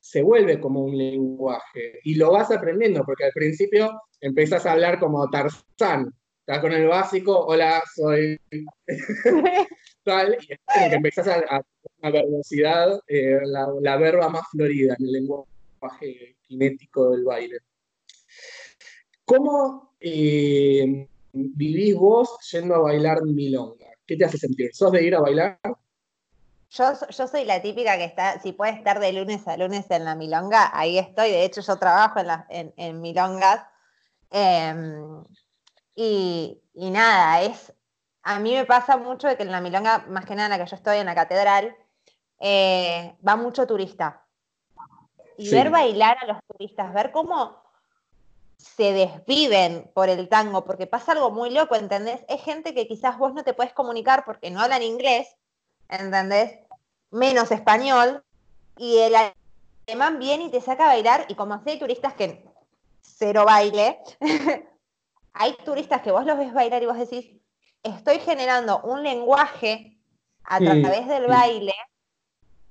se 0.00 0.22
vuelve 0.22 0.58
como 0.60 0.84
un 0.84 0.96
lenguaje. 0.96 2.00
Y 2.04 2.14
lo 2.14 2.32
vas 2.32 2.50
aprendiendo, 2.50 3.04
porque 3.04 3.24
al 3.24 3.32
principio 3.34 4.00
empiezas 4.22 4.64
a 4.64 4.72
hablar 4.72 4.98
como 4.98 5.28
Tarzán, 5.28 6.10
estás 6.40 6.60
con 6.60 6.72
el 6.72 6.86
básico, 6.86 7.38
hola, 7.38 7.82
soy 7.94 8.40
tal, 10.08 10.36
y 10.40 10.52
es 10.52 10.58
como 10.64 10.88
que 10.88 10.96
empezás 10.96 11.28
a, 11.28 11.34
a 11.56 11.62
una 12.00 12.10
verbosidad, 12.10 13.00
eh, 13.06 13.38
la, 13.44 13.68
la 13.80 13.96
verba 13.96 14.28
más 14.28 14.42
florida 14.50 14.96
en 14.98 15.06
el 15.06 15.12
lenguaje 15.12 16.36
kinético 16.42 17.10
del 17.10 17.24
baile. 17.24 17.58
¿Cómo 19.24 19.94
eh, 20.00 21.06
vivís 21.32 21.94
vos 21.94 22.38
yendo 22.50 22.74
a 22.76 22.78
bailar 22.78 23.22
milonga? 23.24 23.86
¿Qué 24.06 24.16
te 24.16 24.24
hace 24.24 24.38
sentir? 24.38 24.70
¿Sos 24.74 24.90
de 24.92 25.04
ir 25.04 25.14
a 25.14 25.20
bailar? 25.20 25.58
Yo, 26.70 26.84
yo 27.10 27.26
soy 27.26 27.44
la 27.44 27.60
típica 27.62 27.96
que 27.96 28.04
está, 28.04 28.40
si 28.40 28.52
puede 28.52 28.72
estar 28.72 29.00
de 29.00 29.12
lunes 29.12 29.46
a 29.48 29.56
lunes 29.56 29.90
en 29.90 30.04
la 30.04 30.14
milonga, 30.14 30.70
ahí 30.72 30.98
estoy. 30.98 31.30
De 31.30 31.44
hecho, 31.44 31.60
yo 31.60 31.76
trabajo 31.76 32.20
en, 32.20 32.26
la- 32.26 32.46
en- 32.50 32.72
en 32.76 33.00
milongas. 33.00 33.60
Em, 34.30 35.24
y, 35.94 36.60
y 36.74 36.90
nada, 36.90 37.42
es. 37.42 37.72
A 38.22 38.38
mí 38.38 38.54
me 38.54 38.64
pasa 38.66 38.96
mucho 38.96 39.28
de 39.28 39.36
que 39.36 39.42
en 39.42 39.52
la 39.52 39.60
milonga, 39.60 40.04
más 40.08 40.26
que 40.26 40.34
nada 40.34 40.46
en 40.46 40.58
la 40.58 40.64
que 40.64 40.70
yo 40.70 40.76
estoy, 40.76 40.98
en 40.98 41.06
la 41.06 41.14
catedral, 41.14 41.76
eh, 42.40 43.16
va 43.26 43.36
mucho 43.36 43.66
turista. 43.66 44.24
Y 45.36 45.46
Sí. 45.46 45.54
ver 45.54 45.70
bailar 45.70 46.18
a 46.20 46.26
los 46.26 46.38
turistas, 46.46 46.92
ver 46.92 47.12
cómo 47.12 47.62
se 48.56 48.92
desviven 48.92 49.90
por 49.94 50.08
el 50.08 50.28
tango, 50.28 50.64
porque 50.64 50.86
pasa 50.86 51.12
algo 51.12 51.30
muy 51.30 51.50
loco, 51.50 51.76
¿entendés? 51.76 52.24
Es 52.28 52.42
gente 52.42 52.74
que 52.74 52.88
quizás 52.88 53.16
vos 53.16 53.32
no 53.32 53.44
te 53.44 53.54
puedes 53.54 53.72
comunicar 53.72 54.24
porque 54.24 54.50
no 54.50 54.60
hablan 54.60 54.82
inglés, 54.82 55.36
¿entendés? 55.88 56.58
Menos 57.10 57.52
español, 57.52 58.24
y 58.76 58.98
el 58.98 59.14
alemán 59.86 60.18
viene 60.18 60.44
y 60.44 60.50
te 60.50 60.60
saca 60.60 60.84
a 60.84 60.88
bailar, 60.88 61.24
y 61.28 61.36
como 61.36 61.54
así 61.54 61.70
hay 61.70 61.78
turistas 61.78 62.14
que 62.14 62.44
cero 63.00 63.44
baile, 63.46 64.00
hay 65.32 65.56
turistas 65.64 66.02
que 66.02 66.10
vos 66.10 66.26
los 66.26 66.36
ves 66.36 66.52
bailar 66.52 66.82
y 66.82 66.86
vos 66.86 66.98
decís, 66.98 67.40
estoy 67.82 68.18
generando 68.20 68.80
un 68.82 69.02
lenguaje 69.02 69.98
a 70.44 70.58
través 70.58 71.06
del 71.06 71.26
baile 71.26 71.74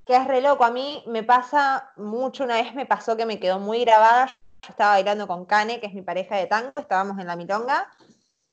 que 0.08 0.16
es 0.16 0.26
re 0.26 0.40
loco. 0.40 0.64
A 0.64 0.70
mí 0.70 1.04
me 1.06 1.22
pasa 1.22 1.92
mucho, 1.96 2.44
una 2.44 2.54
vez 2.54 2.74
me 2.74 2.86
pasó 2.86 3.16
que 3.16 3.26
me 3.26 3.38
quedó 3.38 3.58
muy 3.58 3.84
grabada. 3.84 4.34
Yo 4.62 4.70
estaba 4.70 4.92
bailando 4.92 5.28
con 5.28 5.44
Cane, 5.44 5.80
que 5.80 5.86
es 5.86 5.94
mi 5.94 6.02
pareja 6.02 6.36
de 6.36 6.46
tango, 6.46 6.72
estábamos 6.76 7.18
en 7.18 7.26
la 7.26 7.36
milonga, 7.36 7.88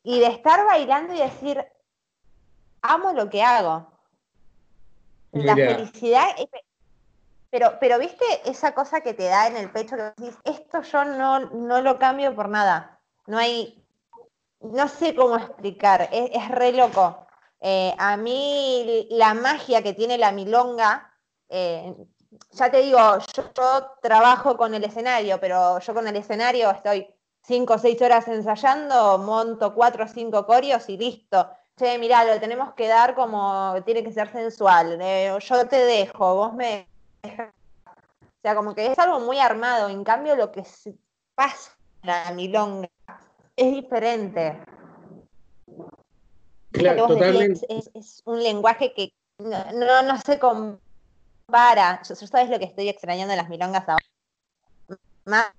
y 0.03 0.19
de 0.19 0.27
estar 0.27 0.65
bailando 0.65 1.13
y 1.13 1.19
decir, 1.19 1.65
amo 2.81 3.13
lo 3.13 3.29
que 3.29 3.41
hago. 3.41 3.91
La 5.31 5.55
felicidad, 5.55 6.27
pero, 7.49 7.77
pero 7.79 7.99
viste 7.99 8.25
esa 8.45 8.73
cosa 8.73 9.01
que 9.01 9.13
te 9.13 9.25
da 9.25 9.47
en 9.47 9.55
el 9.55 9.71
pecho 9.71 9.95
que 9.95 10.03
decís, 10.03 10.37
esto 10.43 10.81
yo 10.81 11.05
no, 11.05 11.39
no 11.39 11.81
lo 11.81 11.97
cambio 11.97 12.35
por 12.35 12.49
nada. 12.49 12.99
No 13.27 13.37
hay, 13.37 13.84
no 14.61 14.87
sé 14.87 15.15
cómo 15.15 15.37
explicar, 15.37 16.09
es, 16.11 16.49
re 16.49 16.71
loco. 16.71 17.27
Eh, 17.59 17.93
a 17.97 18.17
mí 18.17 19.07
la 19.11 19.33
magia 19.33 19.81
que 19.81 19.93
tiene 19.93 20.17
la 20.17 20.31
milonga, 20.31 21.11
eh, 21.49 21.95
ya 22.51 22.69
te 22.69 22.81
digo, 22.81 22.99
yo, 23.35 23.51
trabajo 24.01 24.57
con 24.57 24.73
el 24.73 24.83
escenario, 24.83 25.39
pero 25.39 25.79
yo 25.79 25.93
con 25.93 26.07
el 26.07 26.15
escenario 26.15 26.71
estoy 26.71 27.07
cinco 27.41 27.75
o 27.75 27.77
seis 27.77 28.01
horas 28.01 28.27
ensayando, 28.27 29.17
monto 29.19 29.73
cuatro 29.73 30.05
o 30.05 30.07
cinco 30.07 30.45
corios 30.45 30.89
y 30.89 30.97
listo. 30.97 31.49
Che, 31.77 31.97
mirá, 31.97 32.23
lo 32.23 32.39
tenemos 32.39 32.73
que 32.73 32.87
dar 32.87 33.15
como 33.15 33.75
tiene 33.85 34.03
que 34.03 34.11
ser 34.11 34.31
sensual. 34.31 34.99
eh, 35.01 35.37
yo 35.39 35.67
te 35.67 35.77
dejo, 35.77 36.35
vos 36.35 36.53
me 36.53 36.87
dejas. 37.21 37.53
O 37.87 38.41
sea, 38.41 38.55
como 38.55 38.75
que 38.75 38.87
es 38.87 38.99
algo 38.99 39.19
muy 39.19 39.39
armado. 39.39 39.89
En 39.89 40.03
cambio, 40.03 40.35
lo 40.35 40.51
que 40.51 40.63
pasa 41.35 41.71
en 42.03 42.09
la 42.09 42.31
milonga 42.31 42.89
es 43.55 43.71
diferente. 43.73 44.61
Claro, 46.71 47.07
totalmente. 47.07 47.65
Es, 47.69 47.89
es 47.93 48.21
un 48.25 48.41
lenguaje 48.43 48.93
que 48.93 49.09
no, 49.39 49.71
no, 49.73 50.01
no 50.03 50.17
se 50.19 50.37
compara. 50.39 52.01
Yo, 52.07 52.15
sabes 52.15 52.49
lo 52.49 52.59
que 52.59 52.65
estoy 52.65 52.89
extrañando 52.89 53.31
de 53.31 53.37
las 53.37 53.49
milongas 53.49 53.87
ahora. 53.87 54.03
Más 55.25 55.51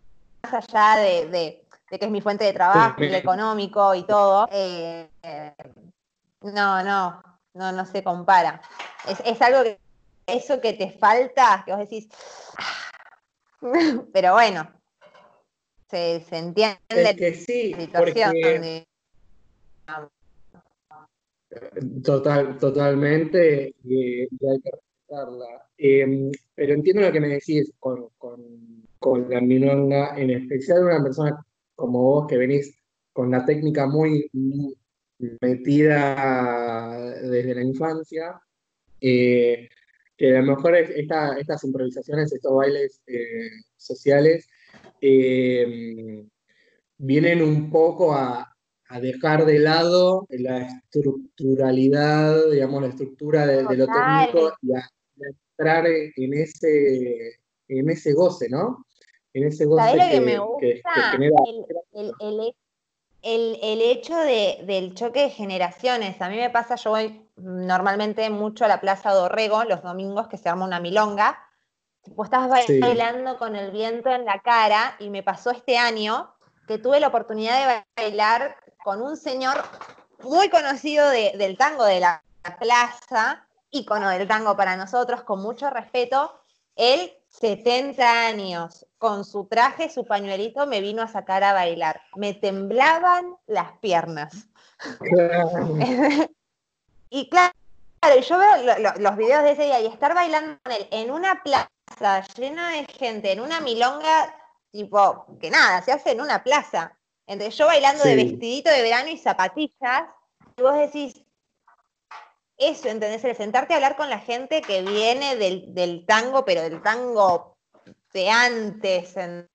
allá 0.43 0.97
de, 1.01 1.27
de- 1.29 1.63
de 1.91 1.99
que 2.01 2.05
es 2.07 2.11
mi 2.11 2.21
fuente 2.21 2.45
de 2.45 2.53
trabajo, 2.53 3.03
y 3.03 3.09
lo 3.09 3.17
económico 3.17 3.95
y 3.95 4.03
todo. 4.05 4.49
eh, 4.51 5.09
eh, 5.23 5.55
no, 6.43 6.83
no, 6.83 7.23
no, 7.55 7.73
no 7.73 7.87
se 7.87 8.03
compara. 8.03 8.61
Es, 9.09 9.21
es 9.25 9.41
algo 9.41 9.63
que 9.63 9.79
eso 10.27 10.61
que 10.61 10.73
te 10.73 10.91
falta, 10.91 11.63
que 11.65 11.71
vos 11.73 11.81
decís. 11.81 12.09
"Ah". 12.59 12.91
Pero 14.13 14.33
bueno, 14.35 14.69
se, 15.91 16.21
se 16.21 16.37
entiende 16.39 16.79
Es 16.89 17.15
que 17.17 17.35
sí, 17.35 17.71
la 17.73 17.81
situación. 17.81 18.33
porque 18.35 18.59
de- 18.61 18.87
total, 22.03 22.59
totalmente, 22.59 23.75
y, 23.85 24.23
y 24.25 24.29
hay 24.49 24.61
que 24.63 24.71
respetarla. 24.71 25.69
Eh, 25.79 26.31
pero 26.55 26.75
entiendo 26.75 27.03
lo 27.03 27.13
que 27.13 27.21
me 27.21 27.29
decís 27.29 27.73
con, 27.79 28.09
con, 28.19 28.87
con 28.99 29.31
la 29.31 29.41
milonga, 29.41 30.17
en 30.19 30.31
especial 30.31 30.85
una 30.85 31.03
persona 31.03 31.45
como 31.75 32.03
vos 32.03 32.27
que 32.27 32.37
venís 32.39 32.77
con 33.13 33.31
la 33.31 33.45
técnica 33.45 33.87
muy, 33.87 34.29
muy 34.33 34.77
metida 35.41 37.01
desde 37.23 37.55
la 37.55 37.63
infancia, 37.63 38.41
eh, 39.01 39.69
que 40.17 40.37
a 40.37 40.41
lo 40.43 40.57
mejor 40.57 40.77
es- 40.77 40.91
esta- 40.91 41.39
estas 41.39 41.63
improvisaciones, 41.65 42.33
estos 42.33 42.55
bailes 42.55 43.01
eh, 43.07 43.51
sociales, 43.77 44.49
eh, 45.01 46.25
vienen 46.99 47.43
un 47.43 47.71
poco 47.71 48.15
a, 48.15 48.53
a 48.89 49.01
dejar 49.01 49.45
de 49.45 49.59
lado 49.59 50.27
la 50.31 50.63
estructuralidad, 50.63 52.51
digamos, 52.51 52.83
la 52.83 52.89
estructura 52.89 53.47
de, 53.47 53.65
de 53.65 53.77
lo 53.77 53.87
técnico 53.87 54.53
y 54.63 54.75
a, 54.75 54.89
entrar 55.59 55.87
en 55.87 56.35
ese, 56.35 57.37
en 57.69 57.91
ese 57.91 58.13
goce, 58.13 58.49
¿no? 58.49 58.85
En 59.33 59.45
ese 59.45 59.65
goce 59.65 59.87
¿Sabés 59.89 60.05
lo 60.05 60.09
que 60.11 60.15
que, 60.15 60.21
me 60.21 60.33
que- 60.33 60.37
que 60.61 60.75
gusta? 60.75 61.11
genera. 61.11 61.37
El, 61.47 61.67
el- 61.93 62.15
el 62.21 62.41
he- 62.41 62.57
el- 63.23 63.59
el 63.63 63.81
hecho 63.83 64.17
de- 64.19 64.59
del 64.67 64.95
choque 64.95 65.23
de 65.23 65.31
generaciones. 65.31 66.21
A 66.21 66.29
mí 66.29 66.37
me 66.37 66.51
pasa, 66.51 66.77
yo 66.77 66.91
voy 66.91 67.27
normalmente 67.37 68.29
mucho 68.31 68.65
a 68.65 68.69
la 68.69 68.81
Plaza 68.81 69.13
Dorrego 69.13 69.65
los 69.65 69.83
domingos 69.83 70.29
que 70.29 70.37
se 70.39 70.49
arma 70.49 70.65
una 70.65 70.81
milonga. 70.81 71.39
Vos 72.15 72.27
estás 72.27 72.49
Sí. 72.67 72.81
bailando 72.81 73.37
con 73.39 73.57
el 73.57 73.71
viento 73.71 74.11
en 74.11 74.25
la 74.25 74.41
cara 74.41 74.97
y 74.99 75.11
me 75.11 75.23
pasó 75.23 75.51
este 75.51 75.77
año 75.79 76.33
que 76.67 76.79
tuve 76.79 77.01
la 77.01 77.09
oportunidad 77.09 77.59
de 77.59 77.85
bailar 77.97 78.57
con 78.85 79.03
un 79.03 79.17
señor 79.17 79.63
muy 80.23 80.49
conocido 80.49 81.09
de- 81.11 81.33
del 81.37 81.57
tango 81.57 81.85
de 81.85 82.01
la 82.01 82.23
plaza, 82.61 83.47
ícono 83.71 84.09
del 84.11 84.27
tango 84.29 84.57
para 84.57 84.77
nosotros, 84.77 85.23
con 85.25 85.43
mucho 85.43 85.69
respeto. 85.71 86.41
Él, 86.77 87.13
70 87.29 88.27
años, 88.27 88.87
con 88.99 89.25
su 89.25 89.47
traje, 89.47 89.91
su 89.91 90.07
pañuelito, 90.07 90.67
me 90.67 90.81
vino 90.81 91.03
a 91.03 91.09
sacar 91.09 91.43
a 91.45 91.53
bailar. 91.53 92.01
Me 92.15 92.35
temblaban 92.35 93.37
las 93.47 93.73
piernas. 93.79 94.49
Y 97.09 97.29
claro, 97.31 97.53
yo 98.29 98.39
veo 98.39 98.57
lo- 98.65 98.79
lo- 98.79 98.95
los 98.99 99.17
videos 99.17 99.43
de 99.45 99.53
ese 99.53 99.63
día 99.65 99.81
y 99.81 99.87
estar 99.87 100.13
bailando 100.15 100.59
con 100.63 100.73
él 100.73 100.89
en 100.91 101.11
una 101.13 101.41
plaza 101.43 101.69
llena 102.37 102.71
de 102.71 102.87
gente, 102.87 103.33
en 103.33 103.41
una 103.41 103.61
milonga, 103.61 104.35
tipo, 104.71 105.27
que 105.41 105.51
nada, 105.51 105.83
se 105.83 105.93
hace 105.93 106.13
en 106.13 106.21
una 106.21 106.43
plaza. 106.43 106.97
Entonces 107.27 107.57
yo 107.57 107.67
bailando 107.67 108.05
de 108.05 108.17
vestidito 108.17 108.71
de 108.71 108.83
verano 108.83 109.09
y 109.09 109.19
zapatillas, 109.19 110.05
y 110.57 110.63
vos 110.63 110.75
decís, 110.75 111.23
eso, 112.57 112.89
¿entendés? 112.89 113.25
El 113.25 113.37
sentarte 113.37 113.75
a 113.75 113.77
hablar 113.77 113.97
con 113.97 114.09
la 114.09 114.19
gente 114.19 114.63
que 114.63 114.83
viene 114.83 115.37
del, 115.37 115.75
del 115.75 116.07
tango, 116.07 116.45
pero 116.45 116.63
del 116.63 116.83
tango 116.83 117.57
de 118.13 118.31
antes, 118.31 119.17
en- 119.17 119.49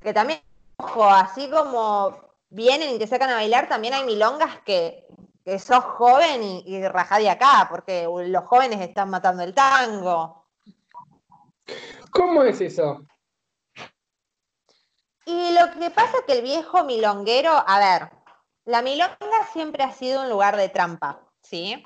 que 0.00 0.12
también, 0.12 0.40
ojo, 0.76 1.04
así 1.08 1.50
como 1.50 2.16
vienen 2.50 2.94
y 2.94 2.98
te 2.98 3.06
sacan 3.06 3.30
a 3.30 3.34
bailar, 3.34 3.68
también 3.68 3.94
hay 3.94 4.04
milongas 4.04 4.60
que, 4.64 5.06
que 5.44 5.58
sos 5.58 5.82
joven 5.84 6.42
y, 6.42 6.62
y 6.66 6.86
rajá 6.86 7.18
de 7.18 7.30
acá, 7.30 7.66
porque 7.68 8.04
los 8.04 8.44
jóvenes 8.44 8.80
están 8.80 9.10
matando 9.10 9.42
el 9.42 9.54
tango. 9.54 10.37
¿Cómo 12.10 12.42
es 12.42 12.60
eso? 12.60 13.04
Y 15.24 15.52
lo 15.52 15.70
que 15.78 15.90
pasa 15.90 16.18
es 16.18 16.24
que 16.26 16.32
el 16.38 16.42
viejo 16.42 16.84
milonguero, 16.84 17.52
a 17.52 17.78
ver, 17.78 18.10
la 18.64 18.82
milonga 18.82 19.46
siempre 19.52 19.82
ha 19.82 19.92
sido 19.92 20.22
un 20.22 20.30
lugar 20.30 20.56
de 20.56 20.68
trampa, 20.70 21.20
¿sí? 21.42 21.84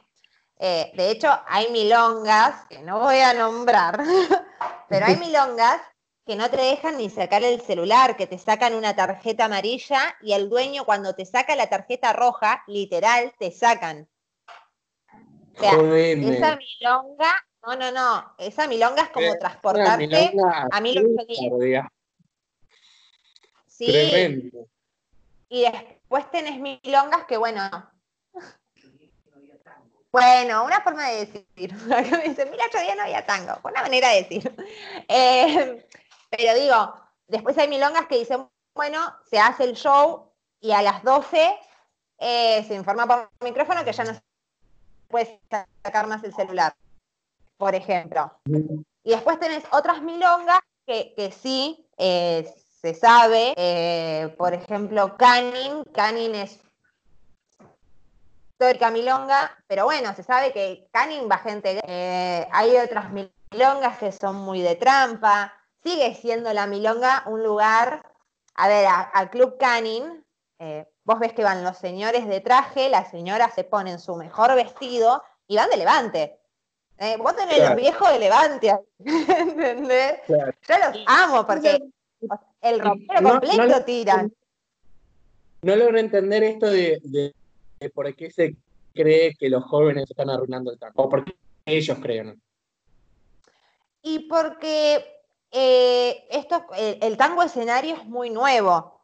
Eh, 0.59 0.93
de 0.95 1.11
hecho, 1.11 1.29
hay 1.49 1.71
milongas, 1.73 2.67
que 2.69 2.83
no 2.83 3.01
voy 3.01 3.19
a 3.19 3.35
nombrar, 3.35 4.01
pero 4.89 5.07
hay 5.07 5.17
milongas 5.17 5.81
que 6.25 6.37
no 6.37 6.49
te 6.51 6.57
dejan 6.57 6.99
ni 6.99 7.11
sacar 7.11 7.43
el 7.43 7.61
celular, 7.61 8.17
que 8.17 8.29
te 8.29 8.39
sacan 8.39 8.75
una 8.75 8.95
tarjeta 8.95 9.47
amarilla 9.47 10.17
y 10.21 10.35
el 10.35 10.49
dueño 10.49 10.85
cuando 10.85 11.15
te 11.15 11.27
saca 11.27 11.57
la 11.57 11.69
tarjeta 11.69 12.13
roja, 12.13 12.63
literal, 12.69 13.35
te 13.41 13.51
sacan. 13.51 14.09
O 15.57 15.61
sea, 15.61 15.73
esa 15.73 16.57
milonga 16.57 17.45
No, 17.67 17.77
no, 17.77 17.93
no. 17.93 18.35
Esa 18.39 18.67
milonga 18.67 19.03
es 19.03 19.11
como 19.11 19.37
transportarte 19.39 20.35
a 20.73 20.81
mí 20.81 20.95
lo 20.95 21.25
que 21.27 21.83
Sí. 23.67 23.87
Tremendo. 23.87 24.69
Y 25.49 25.63
después 25.63 26.31
tenés 26.31 26.59
milongas 26.61 27.25
que, 27.25 27.37
bueno. 27.37 27.63
Bueno, 30.11 30.65
una 30.65 30.81
forma 30.83 31.09
de 31.09 31.27
decir. 31.27 31.75
me 31.87 32.29
dice, 32.29 32.47
mira, 32.47 32.67
otro 32.67 32.81
día 32.81 32.95
no 32.95 33.03
había 33.03 33.25
tango. 33.25 33.59
Una 33.65 33.83
manera 33.83 34.11
de 34.11 34.23
decir. 34.23 34.55
Eh, 35.09 35.87
pero 36.31 36.55
digo, 36.55 36.95
después 37.27 37.59
hay 37.59 37.69
milongas 37.69 38.07
que 38.07 38.19
dicen, 38.19 38.49
bueno, 38.75 39.15
se 39.29 39.39
hace 39.39 39.65
el 39.65 39.75
show 39.75 40.33
y 40.61 40.73
a 40.73 40.81
las 40.81 41.03
12 41.03 41.59
eh, 42.19 42.65
se 42.67 42.75
informa 42.75 43.07
por 43.07 43.31
micrófono 43.41 43.85
que 43.85 43.93
ya 43.93 44.05
no 44.05 44.15
se 44.15 44.23
puede 45.09 45.41
sacar 45.83 46.07
más 46.07 46.23
el 46.25 46.35
celular, 46.35 46.75
por 47.63 47.77
ejemplo. 47.77 48.33
Y 49.05 49.11
después 49.11 49.39
tenés 49.39 49.63
otras 49.71 50.03
milongas 50.03 50.59
que, 50.85 51.33
sí 51.41 51.89
eh, 51.97 52.53
se 52.81 52.93
sabe, 52.93 53.55
eh, 53.57 54.35
por 54.37 54.53
ejemplo, 54.53 55.17
Canning, 55.17 55.85
Canning 55.95 56.35
es 56.35 56.59
histórica 58.51 58.91
milonga, 58.91 59.57
pero 59.69 59.85
bueno, 59.85 60.13
se 60.13 60.25
sabe 60.25 60.53
que 60.53 60.89
Canning 60.91 61.29
va 61.31 61.39
gente, 61.39 61.81
hay 62.51 62.77
otras 62.79 63.13
milongas 63.13 63.97
que 63.99 64.11
son 64.11 64.35
muy 64.39 64.61
de 64.61 64.75
trampa, 64.75 65.55
sigue 65.85 66.17
siendo 66.17 66.53
la 66.53 66.67
milonga 66.67 67.23
un 67.27 67.45
lugar, 67.45 68.03
a 68.57 68.67
ver, 68.67 68.89
al 69.13 69.31
Club 69.31 69.57
Canning, 69.57 70.25
eh, 70.59 70.85
vos 71.05 71.21
ves 71.21 71.33
que 71.33 71.45
van 71.45 71.63
los 71.63 71.79
señores 71.79 72.27
de 72.27 72.41
traje, 72.41 72.89
las 72.89 73.13
señoras 73.13 73.55
se 73.55 73.63
ponen 73.63 74.01
su 74.01 74.17
mejor 74.17 74.53
vestido 74.57 75.23
y 75.47 75.55
van 75.55 75.71
de 75.71 75.77
levante. 75.77 76.42
Eh, 77.03 77.17
vos 77.17 77.35
tenés 77.35 77.59
el 77.59 77.75
viejo 77.75 78.09
de 78.09 78.19
levante, 78.21 78.73
¿entendés? 79.05 80.21
Yo 80.29 80.79
los 80.79 81.05
amo 81.09 81.45
porque 81.45 81.83
el 82.61 82.79
rompero 82.79 83.29
completo 83.29 83.85
tiran. 83.85 84.33
No 85.63 85.75
logro 85.75 85.99
entender 85.99 86.45
esto 86.45 86.67
de, 86.67 87.01
de, 87.03 87.91
por 87.91 88.15
qué 88.15 88.31
se 88.31 88.55
cree 88.95 89.35
que 89.35 89.51
los 89.51 89.65
jóvenes 89.65 90.09
están 90.09 90.31
arruinando 90.31 90.71
el 90.71 90.79
tango, 90.79 91.03
o 91.03 91.09
por 91.09 91.25
qué 91.25 91.35
ellos 91.67 91.99
creen. 92.01 92.41
Y 94.03 94.21
porque 94.29 95.05
eh, 95.51 96.25
esto, 96.31 96.65
el, 96.77 97.17
tango 97.17 97.43
escenario 97.43 97.97
es 97.97 98.05
muy 98.05 98.31
nuevo. 98.31 98.75
O 98.77 99.01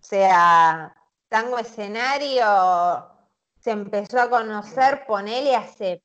sea, 0.00 0.96
tango 1.28 1.58
escenario 1.58 3.10
se 3.60 3.72
empezó 3.72 4.22
a 4.22 4.30
conocer, 4.30 5.04
ponele 5.06 5.54
hace 5.54 6.02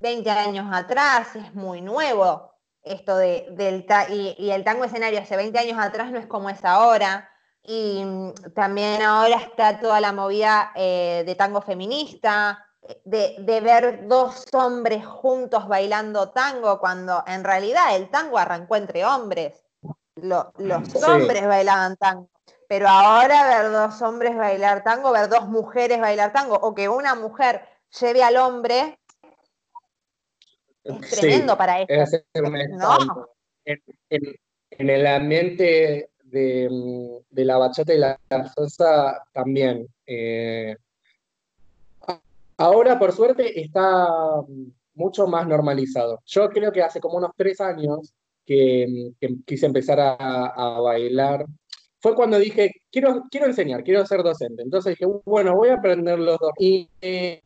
20 0.00 0.30
años 0.30 0.66
atrás, 0.72 1.34
es 1.36 1.54
muy 1.54 1.80
nuevo 1.80 2.50
esto 2.86 3.16
de, 3.16 3.48
del 3.50 3.84
y, 4.10 4.50
el 4.50 4.64
tango 4.64 4.84
escenario 4.84 5.20
hace 5.20 5.36
20 5.36 5.58
años 5.58 5.78
atrás 5.78 6.10
no 6.10 6.18
es 6.18 6.26
como 6.26 6.48
es 6.48 6.64
ahora. 6.64 7.28
Y 7.62 8.04
mm, 8.04 8.52
también 8.54 9.02
ahora 9.02 9.36
está 9.36 9.80
toda 9.80 10.00
la 10.00 10.12
movida 10.12 10.70
eh, 10.76 11.24
de 11.26 11.34
tango 11.34 11.60
feminista, 11.60 12.64
de, 13.04 13.60
ver 13.60 14.06
dos 14.06 14.46
hombres 14.52 15.04
juntos 15.04 15.66
bailando 15.66 16.30
tango, 16.30 16.78
cuando 16.78 17.24
en 17.26 17.42
realidad 17.42 17.96
el 17.96 18.08
tango 18.08 18.38
arrancó 18.38 18.76
entre 18.76 19.04
hombres. 19.04 19.64
los 20.14 21.04
hombres 21.04 21.46
bailaban 21.46 21.96
tango. 21.96 22.28
Pero 22.68 22.88
ahora 22.88 23.46
ver 23.46 23.72
dos 23.72 24.00
hombres 24.02 24.36
bailar 24.36 24.82
tango, 24.82 25.12
ver 25.12 25.28
dos 25.28 25.48
mujeres 25.48 26.00
bailar 26.00 26.32
tango, 26.32 26.54
o 26.54 26.74
que 26.74 26.88
una 26.88 27.14
mujer 27.14 27.68
lleve 28.00 28.22
al 28.22 28.36
hombre, 28.36 28.98
es 31.02 31.20
tremendo 31.20 31.56
para 31.56 31.82
eso. 31.82 32.22
En, 33.64 34.90
el 34.90 35.06
ambiente 35.06 36.10
de, 36.24 36.68
la 37.30 37.56
bachata 37.58 37.94
y 37.94 37.98
la 37.98 38.18
salsa 38.54 39.22
también. 39.32 39.86
Eh, 40.06 40.76
Ahora, 42.58 42.98
por 42.98 43.12
suerte, 43.12 43.60
está 43.60 44.08
mucho 44.94 45.26
más 45.26 45.46
normalizado. 45.46 46.20
Yo 46.24 46.48
creo 46.48 46.72
que 46.72 46.82
hace 46.82 47.00
como 47.00 47.18
unos 47.18 47.32
tres 47.36 47.60
años 47.60 48.14
que, 48.46 49.12
quise 49.44 49.66
empezar 49.66 49.98
a, 50.00 50.80
bailar. 50.80 51.44
Fue 52.00 52.14
cuando 52.14 52.38
dije, 52.38 52.72
quiero, 52.90 53.24
quiero 53.30 53.46
enseñar, 53.46 53.84
quiero 53.84 54.06
ser 54.06 54.22
docente. 54.22 54.62
Entonces 54.62 54.96
dije, 54.96 55.10
bueno, 55.24 55.54
voy 55.54 55.68
a 55.68 55.74
aprender 55.74 56.18
los 56.18 56.38
dos. 56.38 56.52
Y 56.58 56.88
eh, 57.02 57.42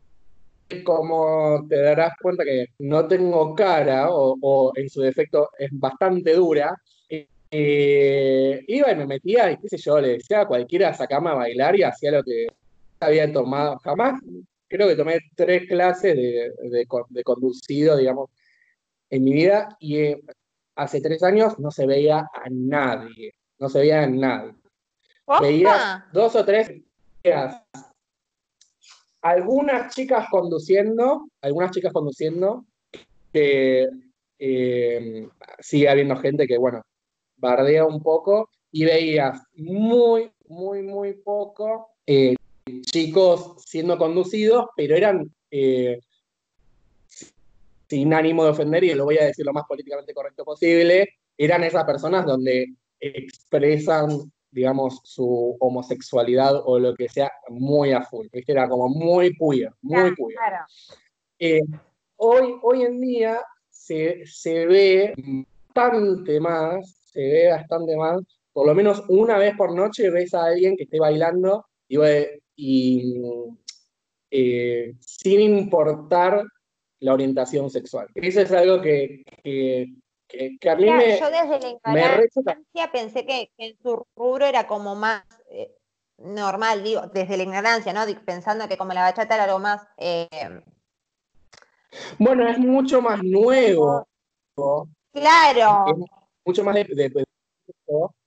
como 0.85 1.67
te 1.69 1.81
darás 1.81 2.15
cuenta 2.21 2.45
que 2.45 2.67
no 2.79 3.07
tengo 3.07 3.55
cara, 3.55 4.09
o, 4.11 4.73
en 4.77 4.89
su 4.89 5.03
defecto 5.03 5.51
es 5.59 5.71
bastante 5.73 6.35
dura, 6.35 6.75
eh, 7.53 8.63
iba 8.69 8.93
y 8.93 8.97
me 8.97 9.07
metía 9.07 9.51
y 9.51 9.57
qué 9.57 9.69
sé 9.69 9.77
yo, 9.77 10.01
le 10.01 10.19
decía 10.19 10.43
a 10.43 10.47
cualquiera, 10.47 10.95
sacame 10.95 11.31
a 11.31 11.35
bailar 11.35 11.77
y 11.77 11.83
hacía 11.83 12.13
lo 12.13 12.23
que 12.23 12.47
había 13.01 13.33
tomado. 13.33 13.79
Jamás 13.83 14.21
creo 14.69 14.89
que 14.89 14.97
tomé 14.97 15.19
tres 15.35 15.67
clases 15.69 16.17
de, 16.17 16.87
conducido, 17.25 17.97
digamos, 17.97 18.31
en 19.11 19.25
mi 19.25 19.33
vida 19.33 19.77
y 19.81 19.97
eh, 19.97 20.21
hace 20.77 21.01
tres 21.01 21.23
años 21.25 21.59
no 21.59 21.71
se 21.73 21.87
veía 21.87 22.19
a 22.19 22.49
nadie, 22.51 23.35
no 23.59 23.69
se 23.69 23.81
veía 23.81 24.03
a 24.03 24.07
nadie. 24.07 24.55
Veía 25.41 26.07
dos 26.13 26.35
o 26.37 26.45
tres 26.45 26.73
algunas 29.23 29.95
chicas 29.95 30.27
conduciendo, 30.31 31.29
algunas 31.43 31.71
chicas 31.71 31.93
conduciendo, 31.93 32.65
que 33.33 33.89
eh, 34.39 35.29
sigue 35.59 35.89
habiendo 35.89 36.17
gente 36.17 36.47
que, 36.47 36.59
bueno, 36.59 36.83
bardea 37.37 37.85
un 37.85 38.03
poco 38.03 38.51
y 38.73 38.85
veías 38.85 39.41
muy, 39.55 40.31
muy, 40.49 40.83
muy 40.83 41.15
poco 41.15 41.91
eh, 42.07 42.35
chicos 42.83 43.63
siendo 43.65 43.99
conducidos, 43.99 44.67
pero 44.77 44.97
eran 44.97 45.31
eh, 45.51 46.01
sin 47.89 48.15
ánimo 48.15 48.45
de 48.45 48.51
ofender, 48.51 48.85
y 48.85 48.95
lo 48.95 49.05
voy 49.05 49.19
a 49.19 49.25
decir 49.25 49.45
lo 49.45 49.53
más 49.53 49.65
políticamente 49.67 50.15
correcto 50.15 50.45
posible, 50.45 51.09
eran 51.37 51.65
esas 51.65 51.85
personas 51.85 52.25
donde 52.25 52.75
expresan, 53.01 54.31
digamos, 54.51 55.01
su 55.05 55.57
homosexualidad 55.61 56.63
o 56.65 56.79
lo 56.79 56.95
que 56.95 57.09
sea 57.09 57.31
muy 57.49 57.93
a 57.93 58.03
full, 58.03 58.27
Era 58.33 58.69
como 58.69 58.89
muy 58.89 59.35
puya, 59.35 59.75
muy 59.83 60.15
puya. 60.15 60.39
Eh, 61.39 61.61
hoy, 62.17 62.55
hoy 62.63 62.83
en 62.83 63.01
día 63.01 63.41
se, 63.69 64.27
se 64.27 64.67
ve 64.67 65.15
bastante 65.75 66.41
más, 66.41 67.11
se 67.13 67.21
ve 67.21 67.49
bastante 67.51 67.97
más, 67.97 68.21
por 68.53 68.67
lo 68.67 68.75
menos 68.75 69.03
una 69.09 69.39
vez 69.39 69.57
por 69.57 69.75
noche 69.75 70.11
ves 70.11 70.35
a 70.35 70.45
alguien 70.45 70.77
que 70.77 70.85
esté 70.85 70.99
bailando 70.99 71.65
y, 71.89 71.99
y 72.57 73.15
eh, 74.31 74.95
sin 75.01 75.41
importar 75.41 76.45
la 77.01 77.15
orientación 77.15 77.71
sexual. 77.71 78.09
Eso 78.15 78.43
es 78.43 78.53
algo 78.53 78.81
que, 78.81 79.23
a 80.69 80.77
mí 80.77 80.91
me... 80.91 81.19
Yo 81.19 81.31
desde 81.31 81.61
la 81.61 81.69
ignorancia 81.69 82.93
pensé 82.93 83.27
que, 83.27 83.51
en 83.59 83.77
su 83.83 84.05
rubro 84.17 84.47
era 84.47 84.67
como 84.67 84.95
más 84.95 85.25
eh, 85.51 85.75
normal, 86.19 86.83
digo, 86.83 87.03
desde 87.13 87.37
la 87.37 87.43
ignorancia, 87.43 87.93
¿no? 87.93 88.03
Pensando 88.25 88.69
que 88.69 88.77
como 88.77 88.93
la 88.93 89.03
bachata 89.03 89.35
era 89.35 89.45
algo 89.45 89.59
más... 89.59 89.87
Eh, 89.97 90.29
bueno, 92.19 92.49
es 92.49 92.59
mucho 92.59 93.03
más 93.03 93.23
nuevo. 93.23 94.07
Claro. 95.13 95.85
mucho 96.45 96.63
más 96.65 96.75
de... 96.75 97.25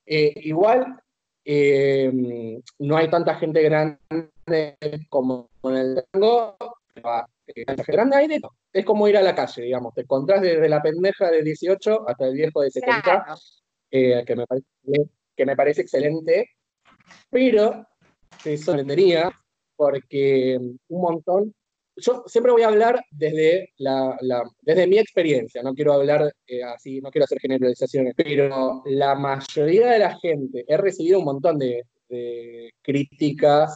igual 0.05 1.03
eh, 1.45 2.61
no 2.79 2.97
hay 2.97 3.09
tanta 3.09 3.35
gente 3.35 3.61
grande 3.61 3.97
como 5.09 5.49
en 5.63 5.75
el 5.75 6.05
tango, 6.11 6.57
eh, 7.47 7.65
grande 7.87 8.15
hay 8.15 8.27
de 8.27 8.39
todo. 8.39 8.53
Es 8.71 8.85
como 8.85 9.07
ir 9.07 9.17
a 9.17 9.21
la 9.21 9.35
calle, 9.35 9.63
digamos. 9.63 9.93
Te 9.93 10.01
encontrás 10.01 10.41
desde 10.41 10.69
la 10.69 10.81
pendeja 10.81 11.29
de 11.29 11.43
18 11.43 12.07
hasta 12.07 12.27
el 12.27 12.33
viejo 12.33 12.61
de 12.61 12.71
70, 12.71 13.25
eh, 13.91 14.23
que, 14.25 14.35
me 14.35 14.45
parece, 14.47 14.67
que 15.35 15.45
me 15.45 15.55
parece 15.55 15.81
excelente, 15.81 16.49
pero 17.29 17.87
te 18.43 18.57
sorprendería 18.57 19.31
porque 19.75 20.57
un 20.59 21.01
montón 21.01 21.53
yo 21.95 22.23
siempre 22.25 22.51
voy 22.51 22.63
a 22.63 22.67
hablar 22.67 22.99
desde, 23.11 23.71
la, 23.77 24.17
desde 24.61 24.87
mi 24.87 24.97
experiencia, 24.97 25.61
no 25.61 25.73
quiero 25.73 25.93
hablar 25.93 26.33
eh, 26.47 26.63
así, 26.63 26.99
no 27.01 27.11
quiero 27.11 27.25
hacer 27.25 27.39
generalizaciones, 27.39 28.13
pero 28.15 28.81
la 28.85 29.15
mayoría 29.15 29.91
de 29.91 29.99
la 29.99 30.17
gente, 30.17 30.65
he 30.67 30.77
recibido 30.77 31.19
un 31.19 31.25
montón 31.25 31.59
de, 31.59 31.83
críticas, 32.81 33.75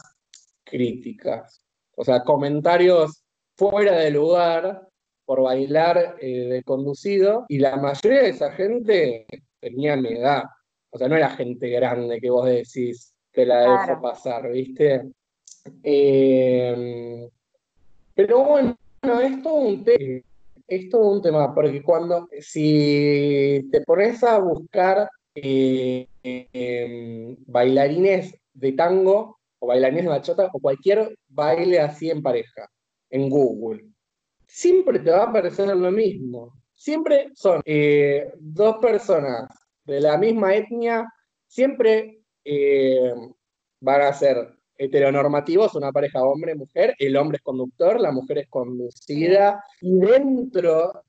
críticas, 0.62 1.60
o 1.96 2.04
sea, 2.04 2.22
comentarios 2.22 3.24
fuera 3.58 3.98
de 3.98 4.10
lugar 4.12 4.88
por 5.24 5.42
bailar 5.42 6.16
eh, 6.20 6.48
de 6.48 6.62
conducido, 6.62 7.44
y 7.48 7.58
la 7.58 7.76
mayoría 7.76 8.22
de 8.22 8.28
esa 8.30 8.52
gente 8.52 9.26
tenía 9.60 9.96
mi 9.96 10.10
edad, 10.10 10.44
o 10.90 10.96
sea, 10.96 11.08
no 11.08 11.16
era 11.16 11.30
gente 11.30 11.68
grande 11.68 12.20
que 12.20 12.30
vos 12.30 12.46
decís, 12.46 13.14
que 13.32 13.44
la 13.44 13.60
dejo 13.60 14.00
pasar, 14.00 14.50
¿viste? 14.50 15.10
Eh, 15.82 17.28
pero 18.14 18.44
bueno, 18.44 18.76
esto 19.22 19.52
un 19.52 19.84
tema 19.84 20.22
es 20.68 20.88
todo 20.90 21.10
un 21.10 21.22
tema, 21.22 21.54
porque 21.54 21.82
cuando, 21.82 22.28
si 22.40 23.68
te 23.72 23.80
pones 23.80 24.22
a 24.22 24.38
buscar 24.38 25.10
eh, 25.34 26.06
em, 26.22 27.36
bailarines 27.46 28.34
de 28.52 28.72
tango 28.72 29.38
o 29.58 29.66
bailarines 29.66 30.04
de 30.04 30.10
bachata 30.10 30.50
o 30.52 30.60
cualquier 30.60 31.16
baile 31.28 31.80
así 31.80 32.10
en 32.10 32.22
pareja 32.22 32.68
en 33.10 33.28
Google, 33.30 33.84
siempre 34.46 34.98
te 34.98 35.10
va 35.10 35.24
a 35.24 35.28
aparecer 35.28 35.68
lo 35.76 35.90
mismo. 35.90 36.54
Siempre 36.74 37.30
son 37.34 37.60
eh, 37.64 38.32
dos 38.38 38.76
personas 38.76 39.48
de 39.84 40.00
la 40.00 40.16
misma 40.16 40.54
etnia, 40.54 41.06
siempre 41.46 42.20
eh, 42.44 43.12
van 43.80 44.02
a 44.02 44.12
ser 44.12 44.54
heteronormativos, 44.76 45.74
una 45.74 45.90
pareja 45.90 46.22
hombre-mujer, 46.22 46.94
el 46.98 47.16
hombre 47.16 47.38
es 47.38 47.42
conductor, 47.42 48.00
la 48.00 48.12
mujer 48.12 48.38
es 48.38 48.48
conducida, 48.48 49.64
y 49.80 49.98
dentro, 49.98 51.02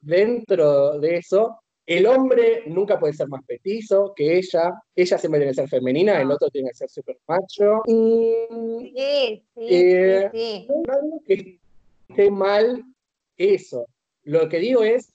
dentro 0.00 0.98
de 0.98 1.16
eso, 1.16 1.61
el 1.86 2.06
hombre 2.06 2.62
nunca 2.66 2.98
puede 2.98 3.12
ser 3.12 3.28
más 3.28 3.42
petizo 3.44 4.12
que 4.14 4.38
ella, 4.38 4.72
ella 4.94 5.18
siempre 5.18 5.40
tiene 5.40 5.50
que 5.52 5.60
ser 5.60 5.68
femenina, 5.68 6.20
el 6.20 6.30
otro 6.30 6.48
tiene 6.48 6.70
que 6.70 6.76
ser 6.76 6.90
super 6.90 7.18
macho. 7.26 7.82
Y, 7.86 8.34
sí, 8.94 9.44
sí, 9.54 9.66
eh, 9.68 10.66
No 10.68 11.20
que 11.26 11.58
esté 12.08 12.30
mal 12.30 12.84
eso. 13.36 13.86
Lo 14.22 14.48
que 14.48 14.58
digo 14.58 14.84
es, 14.84 15.12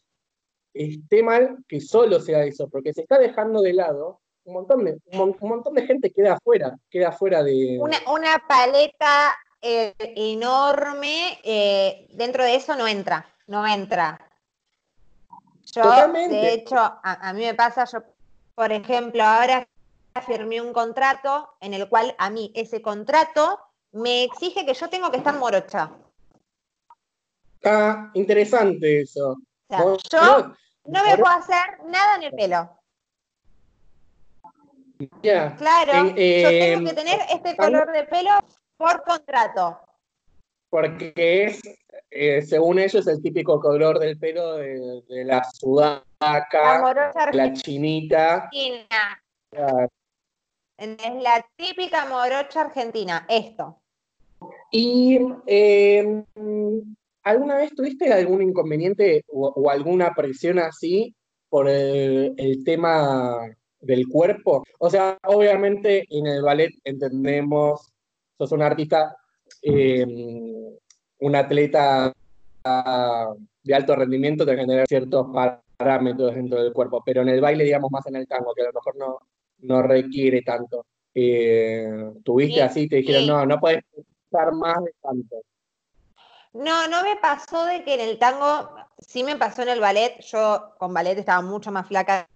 esté 0.74 1.24
mal 1.24 1.58
que 1.68 1.80
solo 1.80 2.20
sea 2.20 2.44
eso, 2.44 2.70
porque 2.70 2.94
se 2.94 3.02
está 3.02 3.18
dejando 3.18 3.62
de 3.62 3.74
lado 3.74 4.20
un 4.44 4.54
montón 4.54 4.86
de, 4.86 4.98
un, 5.12 5.36
montón 5.42 5.74
de 5.74 5.86
gente 5.86 6.12
queda 6.12 6.34
afuera, 6.34 6.78
queda 6.90 7.10
afuera 7.10 7.44
de... 7.44 7.80
Una, 7.80 8.44
paleta 8.48 9.36
eh, 9.62 9.94
enorme, 10.00 11.40
eh, 11.44 12.08
dentro 12.14 12.44
de 12.46 12.56
eso 12.56 12.76
no 12.76 12.88
entra, 12.88 13.26
no 13.48 13.68
entra. 13.68 14.27
Yo, 15.78 16.14
de 16.30 16.54
hecho, 16.54 16.78
a, 16.78 17.34
mí 17.34 17.42
me 17.42 17.54
pasa, 17.54 17.86
yo, 17.86 18.04
por 18.56 18.72
ejemplo, 18.72 19.24
ahora 19.24 19.68
firmé 20.26 20.60
un 20.62 20.74
contrato 20.74 21.56
en 21.62 21.74
el 21.74 21.88
cual 21.88 22.16
a 22.18 22.30
mí 22.30 22.52
ese 22.56 22.82
contrato 22.82 23.60
me 23.92 24.24
exige 24.24 24.66
que 24.66 24.74
yo 24.74 24.90
tengo 24.90 25.12
que 25.12 25.18
estar 25.18 25.36
morocha. 25.38 25.92
Ah, 27.64 28.10
interesante 28.14 29.02
eso. 29.02 29.38
yo 29.70 30.54
no 30.86 31.04
me 31.04 31.18
puedo 31.18 31.36
hacer 31.36 31.84
nada 31.86 32.16
en 32.16 32.24
el 32.24 32.32
pelo. 32.34 32.78
Claro, 35.22 36.08
yo 36.10 36.16
tengo 36.16 36.90
que 36.90 36.96
tener 36.96 37.20
este 37.30 37.56
color 37.56 37.92
de 37.92 38.04
pelo 38.06 38.32
por 38.78 39.04
contrato. 39.04 39.80
Porque 40.70 41.14
es, 41.16 41.62
eh, 42.20 42.42
según 42.42 42.80
ellos, 42.80 43.06
el 43.08 43.22
típico 43.22 43.60
color 43.60 44.00
del 44.00 44.18
pelo 44.18 44.56
de, 44.56 45.04
la 45.26 45.44
sudaca, 45.44 46.02
la, 47.32 47.54
chinita. 47.54 48.50
Es 48.52 48.88
la 51.22 51.46
típica 51.56 52.06
morocha 52.06 52.62
argentina, 52.62 53.26
esto. 53.30 53.80
¿Y 54.72 55.20
em, 55.46 56.24
alguna 57.24 57.58
vez 57.58 57.76
tuviste 57.76 58.12
algún 58.12 58.42
inconveniente 58.42 59.24
o, 59.28 59.70
alguna 59.70 60.14
presión 60.14 60.58
así 60.60 61.16
por 61.50 61.70
el 61.70 62.64
tema 62.66 63.48
del 63.80 64.08
cuerpo. 64.08 64.64
O 64.80 64.90
sea, 64.90 65.18
obviamente 65.24 66.06
en 66.10 66.28
el 66.28 66.42
ballet 66.42 66.74
entendemos, 66.84 67.92
sos 68.38 68.52
un 68.52 68.62
artista, 68.62 69.16
em, 69.62 70.57
un 71.20 71.36
atleta 71.36 72.14
de 73.64 73.76
alto 73.76 73.96
rendimiento, 73.96 74.46
que 74.46 74.56
tener 74.56 74.88
ciertos 74.88 75.28
parámetros 75.78 76.36
dentro 76.36 76.62
del 76.62 76.74
cuerpo, 76.74 77.02
pero 77.06 77.22
en 77.22 77.30
el 77.30 77.42
baile, 77.42 77.64
digamos, 77.64 77.92
más 77.92 78.06
en 78.08 78.18
el 78.18 78.28
tango, 78.28 78.54
que 78.54 78.64
a 78.64 78.66
lo 78.66 78.74
mejor 78.74 78.96
no, 78.98 79.20
no 79.60 79.82
requiere 79.82 80.42
tanto. 80.42 80.86
Eh, 81.14 82.12
¿Tuviste 82.24 82.62
así? 82.62 82.88
Te 82.88 82.98
dijeron, 82.98 83.28
no, 83.28 83.46
no 83.46 83.60
puedes 83.60 83.84
estar 84.26 84.52
más 84.54 84.84
de 84.84 84.94
tanto. 85.02 85.38
No, 86.54 86.88
no 86.88 87.04
me 87.04 87.16
pasó 87.18 87.66
de 87.66 87.84
que 87.84 87.94
en 87.94 88.02
el 88.02 88.18
tango, 88.18 88.70
sí 89.00 89.24
me 89.24 89.36
pasó 89.36 89.62
en 89.62 89.70
el 89.70 89.80
ballet, 89.80 90.20
yo 90.22 90.74
con 90.78 90.94
ballet 90.94 91.18
estaba 91.18 91.42
mucho 91.42 91.72
más 91.72 91.88
flaca 91.88 92.28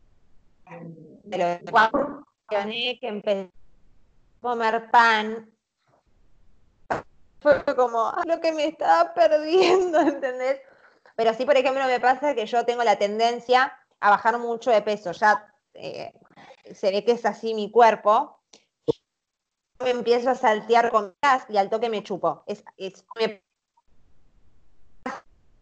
pero 1.29 1.59
cuando 1.69 2.25
que 2.49 3.07
empecé 3.07 3.49
a 3.49 4.41
comer 4.41 4.89
pan, 4.91 5.49
fue 7.41 7.63
como 7.75 8.07
ah, 8.07 8.21
lo 8.25 8.39
que 8.39 8.51
me 8.51 8.67
estaba 8.67 9.13
perdiendo, 9.13 9.99
¿entendés? 10.01 10.61
Pero 11.15 11.33
sí, 11.33 11.45
por 11.45 11.57
ejemplo, 11.57 11.85
me 11.85 11.99
pasa 11.99 12.35
que 12.35 12.45
yo 12.45 12.65
tengo 12.65 12.83
la 12.83 12.97
tendencia 12.97 13.77
a 13.99 14.09
bajar 14.11 14.37
mucho 14.39 14.71
de 14.71 14.81
peso. 14.81 15.11
Ya 15.11 15.53
eh, 15.73 16.13
se 16.73 16.91
ve 16.91 17.03
que 17.03 17.13
es 17.13 17.25
así 17.25 17.53
mi 17.53 17.71
cuerpo. 17.71 18.39
Me 19.79 19.89
empiezo 19.89 20.29
a 20.29 20.35
saltear 20.35 20.91
con 20.91 21.15
gas 21.21 21.45
y 21.49 21.57
al 21.57 21.69
toque 21.69 21.89
me 21.89 22.03
chupo. 22.03 22.43
Es, 22.45 22.63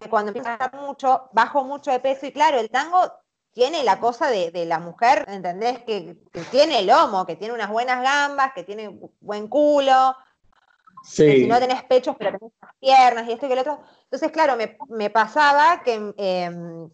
cuando 0.09 0.29
empiezo 0.29 0.49
a 0.49 0.57
bajar 0.57 0.81
mucho, 0.81 1.29
bajo 1.31 1.63
mucho 1.63 1.91
de 1.91 1.99
peso 1.99 2.25
y 2.25 2.31
claro, 2.31 2.59
el 2.59 2.69
tango 2.69 3.11
tiene 3.51 3.83
la 3.83 3.99
cosa 3.99 4.29
de, 4.29 4.65
la 4.65 4.79
mujer, 4.79 5.25
¿entendés? 5.27 5.79
Que, 5.83 6.17
tiene 6.51 6.79
el 6.79 6.87
lomo, 6.87 7.25
que 7.25 7.35
tiene 7.35 7.53
unas 7.53 7.69
buenas 7.69 8.01
gambas, 8.01 8.53
que 8.53 8.63
tiene 8.63 8.99
buen 9.19 9.47
culo. 9.47 10.15
Si 11.03 11.47
no 11.47 11.59
tenés 11.59 11.83
pechos, 11.83 12.15
pero 12.17 12.37
tenés 12.37 12.53
las 12.61 12.75
piernas 12.75 13.27
y 13.27 13.31
esto 13.31 13.45
y 13.45 13.55
lo 13.55 13.61
otro. 13.61 13.79
Entonces, 14.03 14.31
claro, 14.31 14.57
me, 14.89 15.09
pasaba 15.09 15.81
que 15.83 16.13
em, 16.17 16.89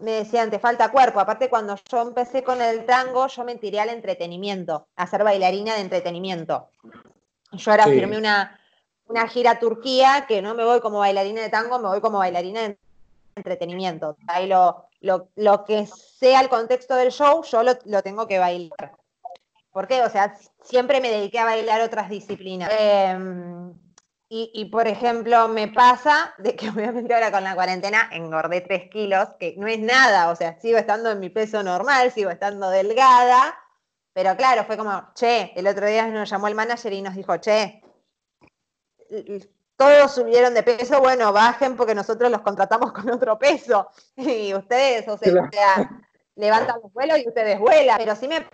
me 0.00 0.10
decían, 0.12 0.50
te 0.50 0.58
falta 0.58 0.90
cuerpo. 0.90 1.20
Aparte, 1.20 1.48
cuando 1.48 1.76
yo 1.90 2.02
empecé 2.02 2.42
con 2.42 2.60
el 2.60 2.84
tango, 2.84 3.26
yo 3.26 3.44
me 3.44 3.56
tiré 3.56 3.80
al 3.80 3.88
entretenimiento, 3.90 4.88
a 4.96 5.06
ser 5.06 5.24
bailarina 5.24 5.74
de 5.74 5.80
entretenimiento. 5.80 6.68
Yo 7.52 7.70
ahora 7.70 7.84
firmé 7.84 8.18
una, 8.18 8.58
una 9.06 9.28
gira 9.28 9.52
a 9.52 9.58
Turquía, 9.58 10.24
que 10.26 10.42
no 10.42 10.54
me 10.54 10.64
voy 10.64 10.80
como 10.80 10.98
bailarina 10.98 11.42
de 11.42 11.50
tango, 11.50 11.78
me 11.78 11.88
voy 11.88 12.00
como 12.00 12.18
bailarina 12.18 12.62
de 12.62 12.78
entretenimiento. 13.36 14.16
Ahí 14.26 14.46
lo, 14.46 14.88
lo, 15.00 15.64
que 15.64 15.86
sea 15.86 16.40
el 16.40 16.48
contexto 16.48 16.94
del 16.94 17.10
show, 17.12 17.42
yo 17.44 17.62
lo, 17.62 18.02
tengo 18.02 18.26
que 18.26 18.38
bailar. 18.38 18.92
¿Por 19.74 19.88
qué? 19.88 20.02
O 20.02 20.08
sea, 20.08 20.36
siempre 20.62 21.00
me 21.00 21.10
dediqué 21.10 21.40
a 21.40 21.44
bailar 21.44 21.80
otras 21.80 22.08
disciplinas. 22.08 22.70
Em, 22.78 23.74
y, 24.28 24.64
por 24.66 24.86
ejemplo, 24.86 25.48
me 25.48 25.66
pasa 25.66 26.32
de 26.38 26.54
que 26.54 26.68
obviamente 26.70 27.12
ahora 27.12 27.32
con 27.32 27.42
la 27.42 27.56
cuarentena 27.56 28.08
engordé 28.12 28.60
3 28.60 28.88
kilos, 28.88 29.30
que 29.40 29.56
no 29.58 29.66
es 29.66 29.80
nada, 29.80 30.30
o 30.30 30.36
sea, 30.36 30.60
sigo 30.60 30.78
estando 30.78 31.10
en 31.10 31.18
mi 31.18 31.28
peso 31.28 31.62
normal, 31.64 32.12
sigo 32.12 32.30
estando 32.30 32.70
delgada, 32.70 33.58
pero 34.12 34.36
claro, 34.36 34.64
fue 34.64 34.76
como, 34.76 35.12
che, 35.14 35.52
el 35.56 35.66
otro 35.66 35.86
día 35.86 36.06
nos 36.06 36.30
llamó 36.30 36.46
el 36.46 36.54
manager 36.54 36.92
y 36.92 37.02
nos 37.02 37.16
dijo, 37.16 37.36
che, 37.38 37.82
todos 39.76 40.14
subieron 40.14 40.54
de 40.54 40.62
peso, 40.62 41.00
bueno, 41.00 41.32
bajen 41.32 41.76
porque 41.76 41.96
nosotros 41.96 42.30
los 42.30 42.42
contratamos 42.42 42.92
con 42.92 43.10
otro 43.10 43.36
peso. 43.38 43.90
Y 44.16 44.54
ustedes, 44.54 45.08
o 45.08 45.18
sea, 45.18 45.90
levantan 46.36 46.80
los 46.80 46.92
vuelos 46.92 47.18
y 47.18 47.28
ustedes 47.28 47.58
vuelan. 47.58 47.98
Pero 47.98 48.14
sí 48.14 48.28
me 48.28 48.46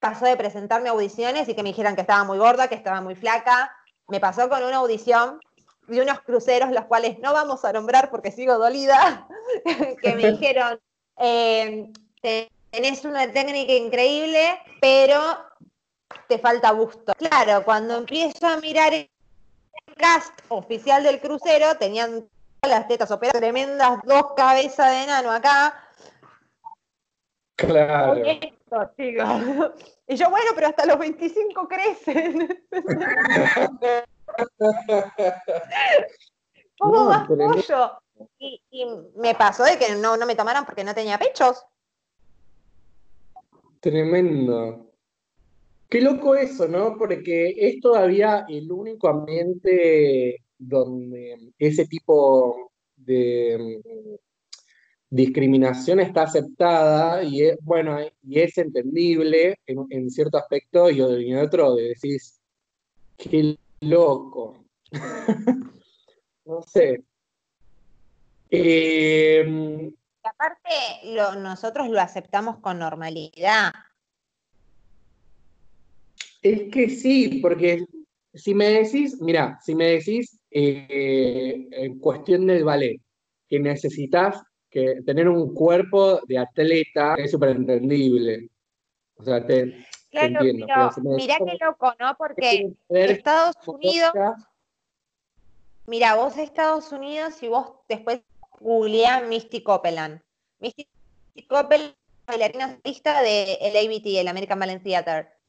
pasó 0.00 0.24
de 0.24 0.36
presentarme 0.36 0.88
audiciones 0.88 1.48
y 1.48 1.54
que 1.54 1.62
me 1.62 1.68
dijeran 1.68 1.94
que 1.94 2.00
estaba 2.00 2.24
muy 2.24 2.38
gorda, 2.38 2.68
que 2.68 2.74
estaba 2.74 3.00
muy 3.00 3.14
flaca. 3.14 3.70
Me 4.08 4.18
pasó 4.18 4.48
con 4.48 4.62
una 4.64 4.78
audición 4.78 5.38
de 5.86 6.02
unos 6.02 6.20
cruceros, 6.20 6.70
los 6.70 6.86
cuales 6.86 7.18
no 7.18 7.32
vamos 7.32 7.64
a 7.64 7.72
nombrar 7.72 8.10
porque 8.10 8.32
sigo 8.32 8.58
dolida, 8.58 9.28
que 10.02 10.14
me 10.14 10.30
dijeron, 10.32 10.80
eh, 11.18 11.90
tenés 12.70 13.04
una 13.04 13.30
técnica 13.30 13.72
increíble, 13.72 14.58
pero 14.80 15.20
te 16.28 16.38
falta 16.38 16.70
gusto. 16.70 17.12
Claro, 17.18 17.64
cuando 17.64 17.98
empiezo 17.98 18.46
a 18.46 18.56
mirar 18.56 18.92
cast 19.96 20.32
oficial 20.48 21.02
del 21.02 21.20
crucero 21.20 21.76
tenían 21.76 22.26
las 22.62 22.88
tetas 22.88 23.10
operadas, 23.10 23.40
tremendas 23.40 23.98
dos 24.04 24.32
cabezas 24.36 24.90
de 24.90 25.04
enano 25.04 25.30
acá. 25.30 25.74
Claro. 27.60 28.22
Y 30.06 30.14
yo, 30.14 30.30
bueno, 30.30 30.52
pero 30.54 30.68
hasta 30.68 30.86
los 30.86 30.96
25 30.96 31.66
crecen. 31.66 32.62
¿Cómo 36.78 37.04
más 37.06 37.26
pollo? 37.26 37.98
Y, 38.38 38.86
me 39.16 39.34
pasó 39.34 39.64
de 39.64 39.76
que 39.76 39.96
no, 39.96 40.16
no 40.16 40.24
me 40.24 40.36
tomaron 40.36 40.64
porque 40.64 40.84
no 40.84 40.94
tenía 40.94 41.18
pechos. 41.18 41.64
Tremendo. 43.80 44.86
Qué 45.88 46.00
loco 46.00 46.36
eso, 46.36 46.68
¿no? 46.68 46.96
Porque 46.96 47.52
es 47.56 47.80
todavía 47.80 48.46
el 48.48 48.70
único 48.70 49.08
ambiente 49.08 50.44
donde 50.58 51.52
ese 51.58 51.86
tipo 51.86 52.70
de 52.94 53.90
discriminación 55.10 55.98
está 55.98 56.22
aceptada 56.22 57.22
y 57.24 57.42
es, 57.42 57.58
bueno, 57.62 57.98
y 58.22 58.40
es 58.40 58.56
entendible 58.58 59.58
en, 59.66 60.10
cierto 60.10 60.38
aspecto 60.38 60.88
y 60.88 61.00
en 61.00 61.38
otro 61.38 61.74
de 61.74 61.88
decís, 61.88 62.40
qué 63.16 63.58
loco. 63.80 64.64
no 66.44 66.62
sé. 66.62 67.02
Eh, 68.50 69.92
aparte, 70.22 70.70
lo, 71.04 71.34
nosotros 71.36 71.88
lo 71.88 72.00
aceptamos 72.00 72.58
con 72.58 72.78
normalidad. 72.78 73.72
Es 76.42 76.70
que 76.70 76.88
sí, 76.88 77.40
porque 77.42 77.84
si 78.32 78.54
me 78.54 78.68
decís, 78.68 79.20
mira, 79.20 79.58
si 79.62 79.74
me 79.74 79.86
decís 79.86 80.40
eh, 80.50 81.68
en 81.70 81.98
cuestión 81.98 82.46
del 82.46 82.64
ballet, 82.64 83.00
que 83.48 83.58
necesitas 83.58 84.42
que 84.70 85.02
tener 85.02 85.28
un 85.28 85.54
cuerpo 85.54 86.20
de 86.26 86.38
atleta 86.38 87.14
es 87.16 87.30
súper 87.30 87.50
entendible. 87.50 88.48
O 89.16 89.24
sea, 89.24 89.44
te, 89.44 89.84
entiendo. 90.10 90.66
mirá 90.96 91.38
que 91.38 91.58
loco, 91.60 91.92
¿no? 91.98 92.16
Porque 92.16 92.72
Estados 92.88 93.56
Unidos, 93.66 94.12
mira, 95.86 96.14
vos 96.14 96.36
Estados 96.38 96.92
Unidos 96.92 97.42
y 97.42 97.48
vos 97.48 97.72
después 97.88 98.20
googleás 98.60 99.26
Misty 99.26 99.62
Copeland. 99.62 100.20
Misty 100.58 100.86
Copeland 101.48 101.94
bailarina 102.26 102.66
artista 102.66 103.22
de 103.22 103.54
el 103.54 103.76
ABT, 103.76 104.20
el 104.20 104.28
American 104.28 104.58
Ballet 104.58 104.82
Theater 104.82 105.40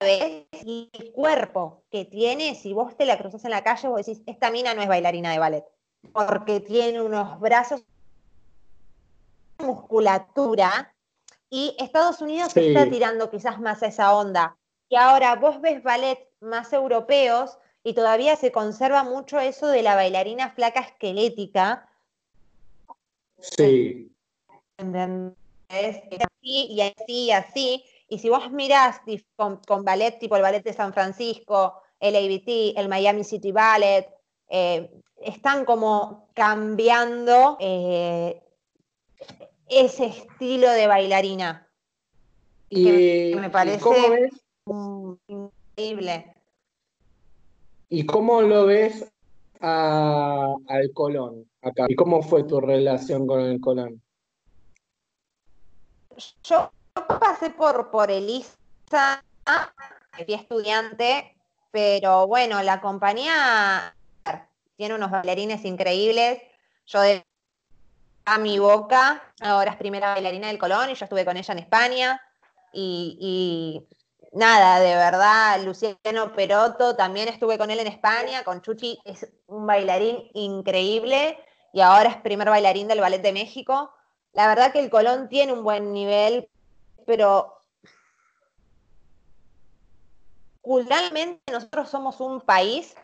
el 0.00 1.12
cuerpo 1.12 1.84
que 1.90 2.04
tiene, 2.04 2.54
si 2.54 2.72
vos 2.72 2.96
te 2.96 3.06
la 3.06 3.18
cruzas 3.18 3.44
en 3.44 3.50
la 3.50 3.62
calle, 3.62 3.88
vos 3.88 4.04
decís, 4.04 4.22
esta 4.26 4.50
mina 4.50 4.74
no 4.74 4.82
es 4.82 4.88
bailarina 4.88 5.32
de 5.32 5.38
ballet, 5.38 5.64
porque 6.12 6.60
tiene 6.60 7.02
unos 7.02 7.40
brazos, 7.40 7.82
musculatura, 9.58 10.94
y 11.50 11.76
Estados 11.78 12.20
Unidos 12.20 12.56
está 12.56 12.90
tirando 12.90 13.30
quizás 13.30 13.60
más 13.60 13.82
a 13.82 13.86
esa 13.86 14.14
onda. 14.14 14.56
Y 14.88 14.96
ahora 14.96 15.36
vos 15.36 15.60
ves 15.60 15.82
ballet 15.82 16.18
más 16.40 16.72
europeos 16.72 17.58
y 17.84 17.94
todavía 17.94 18.34
se 18.34 18.50
conserva 18.50 19.04
mucho 19.04 19.38
eso 19.38 19.68
de 19.68 19.82
la 19.82 19.94
bailarina 19.94 20.50
flaca 20.50 20.80
esquelética. 20.80 21.88
Sí. 23.38 24.10
¿Entendés? 24.78 25.36
Así 25.68 26.66
y 26.70 26.80
así 26.80 27.24
y 27.26 27.30
así. 27.30 27.84
Y 28.08 28.18
si 28.18 28.28
vos 28.28 28.50
mirás 28.50 29.00
con, 29.36 29.84
ballet 29.84 30.18
tipo 30.18 30.36
el 30.36 30.42
ballet 30.42 30.64
de 30.64 30.72
San 30.72 30.92
Francisco, 30.92 31.82
el 32.00 32.16
ABT, 32.16 32.78
el 32.78 32.88
Miami 32.88 33.22
City 33.22 33.52
Ballet, 33.52 34.08
eh, 34.48 34.90
están 35.24 35.64
como 35.64 36.28
cambiando 36.34 37.56
eh, 37.60 38.42
ese 39.68 40.06
estilo 40.06 40.70
de 40.70 40.86
bailarina. 40.86 41.68
Y, 42.68 43.34
me 43.36 43.50
parece 43.50 43.88
increíble. 44.66 46.34
¿Y 47.88 48.06
cómo 48.06 48.42
lo 48.42 48.66
ves 48.66 49.10
al 49.60 50.92
Colón 50.92 51.48
acá? 51.62 51.86
¿Y 51.88 51.94
cómo 51.94 52.22
fue 52.22 52.44
tu 52.44 52.60
relación 52.60 53.26
con 53.26 53.40
el 53.40 53.60
Colón? 53.60 54.02
Yo 56.42 56.70
pasé 57.20 57.50
por, 57.50 57.90
por 57.90 58.10
Elisa, 58.10 59.22
fui 60.12 60.34
estudiante, 60.34 61.36
pero 61.70 62.26
bueno, 62.26 62.62
la 62.62 62.80
compañía 62.80 63.94
tiene 64.76 64.94
unos 64.94 65.10
bailarines 65.10 65.64
increíbles. 65.64 66.40
Yo 66.86 67.00
de 67.00 67.24
a 68.26 68.38
mi 68.38 68.58
boca, 68.58 69.22
ahora 69.40 69.72
es 69.72 69.76
primera 69.76 70.14
bailarina 70.14 70.48
del 70.48 70.58
Colón 70.58 70.90
y 70.90 70.94
yo 70.94 71.04
estuve 71.04 71.24
con 71.24 71.36
ella 71.36 71.52
en 71.52 71.58
España. 71.58 72.22
Y, 72.72 73.86
nada, 74.32 74.80
de 74.80 74.94
verdad, 74.96 75.62
Luciano 75.62 76.32
Perotto, 76.34 76.96
también 76.96 77.28
estuve 77.28 77.58
con 77.58 77.70
él 77.70 77.78
en 77.78 77.86
España, 77.86 78.42
con 78.42 78.62
Chuchi, 78.62 78.98
es 79.04 79.28
un 79.46 79.66
bailarín 79.66 80.30
increíble 80.34 81.38
y 81.72 81.80
ahora 81.80 82.10
es 82.10 82.16
primer 82.16 82.48
bailarín 82.48 82.88
del 82.88 83.00
Ballet 83.00 83.22
de 83.22 83.32
México. 83.32 83.92
La 84.32 84.48
verdad 84.48 84.72
que 84.72 84.80
el 84.80 84.90
Colón 84.90 85.28
tiene 85.28 85.52
un 85.52 85.62
buen 85.62 85.92
nivel, 85.92 86.48
pero 87.06 87.54
culturalmente 90.62 91.52
nosotros 91.52 91.90
somos 91.90 92.20
un 92.20 92.40
país 92.40 92.96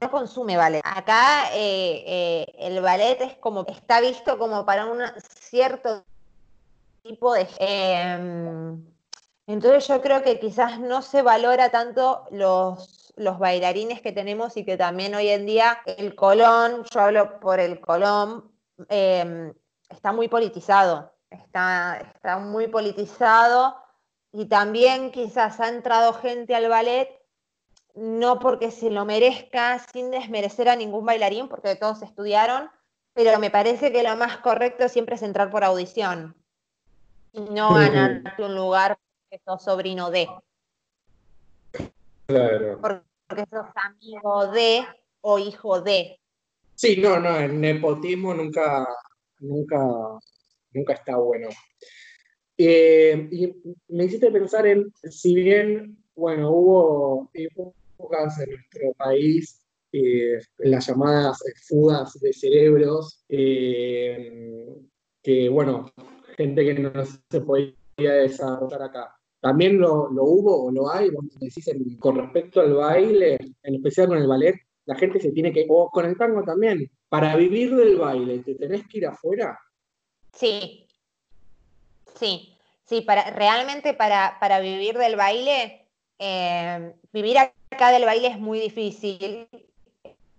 no 0.00 0.10
consume 0.10 0.56
ballet. 0.56 0.82
Acá 0.84 1.50
eh, 1.52 2.04
eh, 2.06 2.52
el 2.58 2.80
ballet 2.80 3.20
es 3.20 3.34
como, 3.36 3.66
está 3.66 4.00
visto 4.00 4.38
como 4.38 4.64
para 4.64 4.86
un 4.86 5.00
cierto 5.38 6.04
tipo 7.02 7.34
de... 7.34 7.46
Em, 7.58 8.84
entonces 9.46 9.88
yo 9.88 10.00
creo 10.00 10.22
que 10.22 10.38
quizás 10.38 10.78
no 10.78 11.02
se 11.02 11.22
valora 11.22 11.70
tanto 11.70 12.26
los, 12.30 13.12
los 13.16 13.38
bailarines 13.38 14.00
que 14.00 14.12
tenemos 14.12 14.56
y 14.56 14.64
que 14.64 14.76
también 14.76 15.14
hoy 15.14 15.28
en 15.28 15.46
día 15.46 15.78
el 15.86 16.14
Colón, 16.14 16.84
yo 16.92 17.00
hablo 17.00 17.40
por 17.40 17.58
el 17.58 17.80
Colón, 17.80 18.50
em, 18.88 19.52
está 19.88 20.12
muy 20.12 20.28
politizado 20.28 21.12
está, 21.30 21.98
está 22.14 22.38
muy 22.38 22.68
politizado 22.68 23.76
y 24.32 24.46
también 24.46 25.10
quizás 25.10 25.60
ha 25.60 25.68
entrado 25.68 26.12
gente 26.14 26.54
al 26.54 26.68
ballet 26.68 27.08
no 27.94 28.38
porque 28.38 28.70
se 28.70 28.90
lo 28.90 29.04
merezca, 29.04 29.78
sin 29.92 30.10
desmerecer 30.10 30.68
a 30.68 30.76
ningún 30.76 31.04
bailarín, 31.04 31.48
porque 31.48 31.76
todos 31.76 32.02
estudiaron, 32.02 32.70
pero 33.14 33.38
me 33.38 33.50
parece 33.50 33.92
que 33.92 34.02
lo 34.02 34.16
más 34.16 34.38
correcto 34.38 34.88
siempre 34.88 35.16
es 35.16 35.22
entrar 35.22 35.50
por 35.50 35.64
audición, 35.64 36.34
no 37.32 37.74
ganarte 37.74 38.42
un 38.44 38.54
lugar 38.54 38.98
porque 39.28 39.42
sos 39.44 39.62
sobrino 39.62 40.10
de. 40.10 40.28
Claro. 42.26 42.80
Porque 42.80 43.44
sos 43.50 43.66
amigo 43.74 44.46
de 44.48 44.84
o 45.20 45.38
hijo 45.38 45.80
de. 45.80 46.18
Sí, 46.74 46.96
no, 47.00 47.20
no, 47.20 47.36
el 47.36 47.60
nepotismo 47.60 48.32
nunca, 48.32 48.88
nunca 49.38 49.78
nunca 50.72 50.94
está 50.94 51.16
bueno. 51.16 51.48
Eh, 52.56 53.28
y 53.30 53.54
me 53.88 54.04
hiciste 54.04 54.30
pensar 54.30 54.66
en, 54.66 54.92
si 55.02 55.34
bien, 55.34 55.96
bueno, 56.14 56.50
hubo 56.50 57.30
en 58.38 58.50
nuestro 58.50 58.92
país, 58.96 59.60
eh, 59.92 60.38
las 60.58 60.86
llamadas 60.86 61.42
fugas 61.66 62.14
de 62.20 62.32
cerebros, 62.32 63.24
eh, 63.28 64.66
que, 65.22 65.48
bueno, 65.48 65.90
gente 66.36 66.64
que 66.64 66.74
no 66.74 66.92
se 67.04 67.40
podía 67.40 67.74
desarrollar 67.96 68.82
acá. 68.82 69.16
¿También 69.40 69.78
lo, 69.78 70.08
hubo 70.10 70.66
o 70.66 70.70
lo 70.70 70.90
hay? 70.90 71.10
decís 71.40 71.70
con 71.98 72.16
respecto 72.16 72.60
al 72.60 72.74
baile, 72.74 73.38
en 73.62 73.74
especial 73.74 74.08
con 74.08 74.18
el 74.18 74.28
ballet, 74.28 74.56
la 74.84 74.96
gente 74.96 75.20
se 75.20 75.32
tiene 75.32 75.52
que, 75.52 75.66
o 75.68 75.90
con 75.90 76.04
el 76.04 76.16
tango 76.16 76.42
también, 76.42 76.90
para 77.08 77.36
vivir 77.36 77.74
del 77.74 77.96
baile, 77.96 78.40
¿te 78.40 78.54
tenés 78.54 78.86
que 78.86 78.98
ir 78.98 79.06
afuera? 79.06 79.58
Sí, 80.32 80.86
sí, 82.14 82.56
sí, 82.84 83.00
para, 83.00 83.30
realmente 83.30 83.94
para, 83.94 84.36
para 84.40 84.60
vivir 84.60 84.96
del 84.98 85.16
baile, 85.16 85.88
eh, 86.18 86.94
vivir 87.12 87.38
acá 87.70 87.92
del 87.92 88.04
baile 88.04 88.28
es 88.28 88.38
muy 88.38 88.60
difícil, 88.60 89.48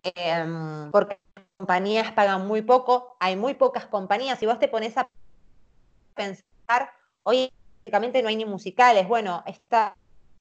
eh, 0.03 0.89
porque 0.91 1.19
las 1.35 1.45
compañías 1.57 2.11
pagan 2.11 2.47
muy 2.47 2.61
poco, 2.61 3.15
hay 3.19 3.35
muy 3.35 3.53
pocas 3.53 3.85
compañías, 3.85 4.39
si 4.39 4.45
vos 4.45 4.59
te 4.59 4.67
pones 4.67 4.97
a 4.97 5.09
pensar, 6.15 6.91
hoy 7.23 7.51
prácticamente 7.83 8.21
no 8.21 8.29
hay 8.29 8.35
ni 8.35 8.45
musicales, 8.45 9.07
bueno, 9.07 9.43
está 9.45 9.95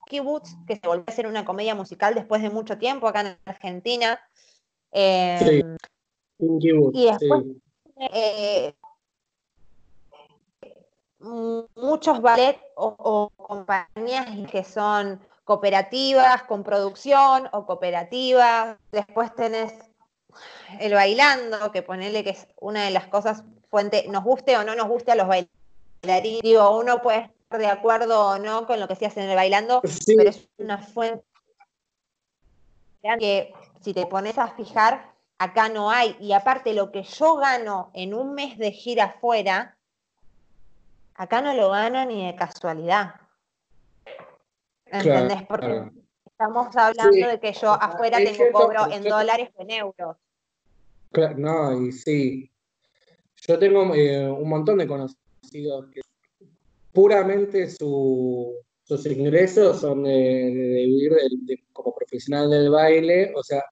Kibbutz, 0.07 0.57
que 0.67 0.77
se 0.77 0.87
volvió 0.87 1.05
a 1.07 1.13
hacer 1.13 1.27
una 1.27 1.45
comedia 1.45 1.75
musical 1.75 2.15
después 2.15 2.43
de 2.43 2.51
mucho 2.51 2.79
tiempo 2.79 3.07
acá 3.07 3.21
en 3.21 3.39
Argentina. 3.45 4.21
Eh, 4.93 5.39
sí. 5.39 6.49
y 6.93 7.07
después 7.07 7.45
muchos 11.77 12.21
ballet 12.21 12.59
o, 12.75 13.31
compañías 13.37 14.27
que 14.51 14.65
son 14.65 15.21
cooperativas 15.51 16.45
con 16.45 16.63
producción 16.63 17.49
o 17.51 17.67
cooperativas. 17.67 18.77
Después 18.93 19.35
tenés 19.35 19.75
el 20.79 20.95
bailando, 20.95 21.73
que 21.73 21.83
ponele 21.83 22.23
que 22.23 22.31
es 22.31 22.47
una 22.61 22.85
de 22.85 22.93
las 22.93 23.09
cosas 23.09 23.43
fuente, 23.69 24.07
nos 24.09 24.23
guste 24.23 24.57
o 24.57 24.63
no 24.63 24.77
nos 24.77 24.87
guste 24.87 25.11
a 25.11 25.17
los 25.17 25.27
bailarines. 25.27 26.43
Digo, 26.43 26.79
uno 26.79 27.03
puede 27.03 27.33
estar 27.43 27.59
de 27.59 27.67
acuerdo 27.67 28.29
o 28.29 28.39
no 28.39 28.65
con 28.65 28.79
lo 28.79 28.87
que 28.87 28.95
se 28.95 29.07
hace 29.07 29.25
en 29.25 29.31
el 29.31 29.35
bailando, 29.35 29.83
pero 30.17 30.31
es 30.31 30.49
una 30.59 30.79
fuente 30.79 31.25
que 33.19 33.53
si 33.81 33.93
te 33.93 34.07
pones 34.07 34.39
a 34.39 34.55
fijar, 34.55 35.11
acá 35.39 35.69
no 35.69 35.91
hay. 35.91 36.17
Y 36.21 36.33
aparte 36.33 36.75
lo 36.75 36.93
que 36.93 37.03
yo 37.03 37.35
gano 37.35 37.91
en 37.93 38.15
un 38.15 38.35
mes 38.35 38.57
de 38.57 38.71
gira 38.71 39.07
afuera, 39.07 39.77
acá 41.17 41.43
no 41.43 41.53
lo 41.55 41.71
gano 41.71 42.05
ni 42.05 42.25
de 42.25 42.37
casualidad. 42.37 43.17
¿Entendés? 44.91 45.43
Porque 45.49 45.91
estamos 46.27 46.75
hablando 46.75 47.29
de 47.29 47.39
que 47.39 47.53
yo 47.53 47.73
afuera 47.73 48.19
tengo 48.19 48.51
cobro 48.53 48.91
en 48.91 49.03
dólares 49.03 49.51
o 49.55 49.63
en 49.63 49.71
euros. 49.71 50.17
no, 51.37 51.87
y 51.87 51.93
sí. 51.93 52.51
Yo 53.47 53.59
tengo 53.59 53.95
eh, 53.95 54.31
un 54.31 54.49
montón 54.49 54.79
de 54.79 54.87
conocidos 54.87 55.91
que 55.93 56.01
puramente 56.93 57.71
sus 57.71 59.07
ingresos 59.07 59.81
son 59.81 60.05
de, 60.05 60.85
vivir 60.87 61.65
como 61.73 61.95
profesional 61.95 62.51
del 62.51 62.71
baile, 62.71 63.33
o 63.35 63.43
sea, 63.43 63.63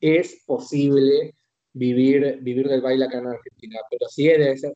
es 0.00 0.42
posible 0.46 1.34
vivir, 1.72 2.38
vivir 2.40 2.68
del 2.68 2.80
baile 2.80 3.04
acá 3.04 3.18
en 3.18 3.26
Argentina, 3.26 3.80
pero 3.90 4.08
sí 4.08 4.26
ser 4.26 4.72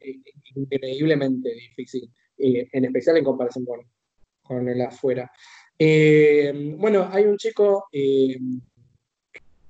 increíblemente 0.55 1.51
difícil, 1.51 2.11
eh, 2.39 2.69
en 2.73 2.85
especial 2.85 3.17
en 3.17 3.25
comparación 3.25 3.65
con, 3.65 3.81
con 4.43 4.69
el 4.69 4.81
afuera. 4.83 5.31
Eh, 5.79 6.75
bueno, 6.79 7.09
hay 7.13 7.25
un 7.25 7.37
chico 7.37 7.87
eh, 7.93 8.39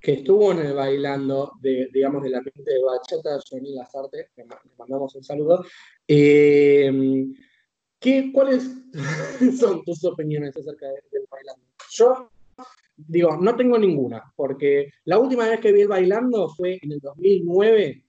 que 0.01 0.13
estuvo 0.13 0.53
en 0.53 0.61
el 0.61 0.75
bailando, 0.75 1.53
de, 1.61 1.89
digamos, 1.93 2.23
del 2.23 2.35
ambiente 2.35 2.73
de 2.73 2.83
bachata, 2.83 3.41
Johnny 3.49 3.75
Lazarte, 3.75 4.29
le 4.37 4.45
mandamos 4.79 5.15
un 5.15 5.25
saludo. 5.25 5.65
¿qué, 6.07 8.31
¿Cuáles 8.33 8.71
son 9.59 9.83
tus 9.85 10.05
opiniones 10.05 10.57
acerca 10.57 10.87
del 10.87 11.27
bailando? 11.31 11.63
Yo 11.91 12.31
digo, 12.97 13.37
no 13.37 13.57
tengo 13.57 13.79
ninguna, 13.79 14.33
porque 14.37 14.91
la 15.05 15.19
última 15.19 15.49
vez 15.49 15.61
que 15.61 15.73
vi 15.73 15.83
el 15.83 15.89
bailando 15.89 16.49
fue 16.49 16.79
en 16.83 16.93
el 16.93 17.01
2009, 17.01 18.05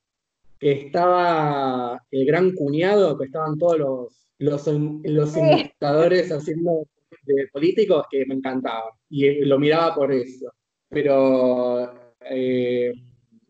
que 0.60 0.72
estaba 0.72 2.02
el 2.12 2.26
gran 2.26 2.54
cuñado, 2.54 3.18
que 3.18 3.26
estaban 3.26 3.58
todos 3.58 3.78
los, 3.78 4.28
los, 4.38 4.68
los 5.04 5.36
haciendo 5.36 6.88
de 7.24 7.48
políticos 7.52 8.06
que 8.10 8.26
me 8.26 8.36
encantaban 8.36 8.92
y 9.10 9.46
lo 9.46 9.60
miraba 9.60 9.96
por 9.96 10.12
eso. 10.12 10.52
Pero 10.90 12.14
eh, 12.22 12.92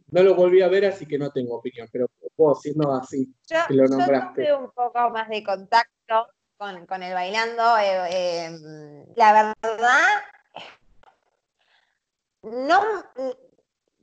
no 0.10 0.24
lo 0.24 0.36
volví 0.36 0.62
a 0.62 0.68
ver, 0.68 0.86
así 0.86 1.06
que 1.06 1.18
no 1.18 1.32
tengo 1.32 1.58
opinión, 1.58 1.88
pero 1.92 2.08
puedo 2.36 2.56
siendo 2.56 2.94
así. 2.94 3.28
Yo, 3.48 3.58
que 3.68 3.74
lo 3.74 3.88
nombraste. 3.88 4.46
yo 4.46 4.56
tuve 4.56 4.66
un 4.66 4.72
poco 4.72 5.10
más 5.10 5.30
de 5.30 5.44
contacto 5.44 6.28
con, 6.58 7.04
el 7.04 7.14
bailando. 7.14 7.78
Eh, 7.78 8.10
eh, 8.12 9.06
la 9.16 9.54
verdad, 9.64 10.04
no, 12.44 12.82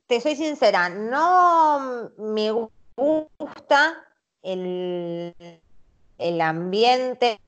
te 0.07 0.21
soy 0.21 0.35
sincera, 0.35 0.89
no 0.89 2.11
me 2.17 2.51
gusta 2.95 4.05
el, 4.41 5.33
el 6.17 6.41
ambiente, 6.41 7.39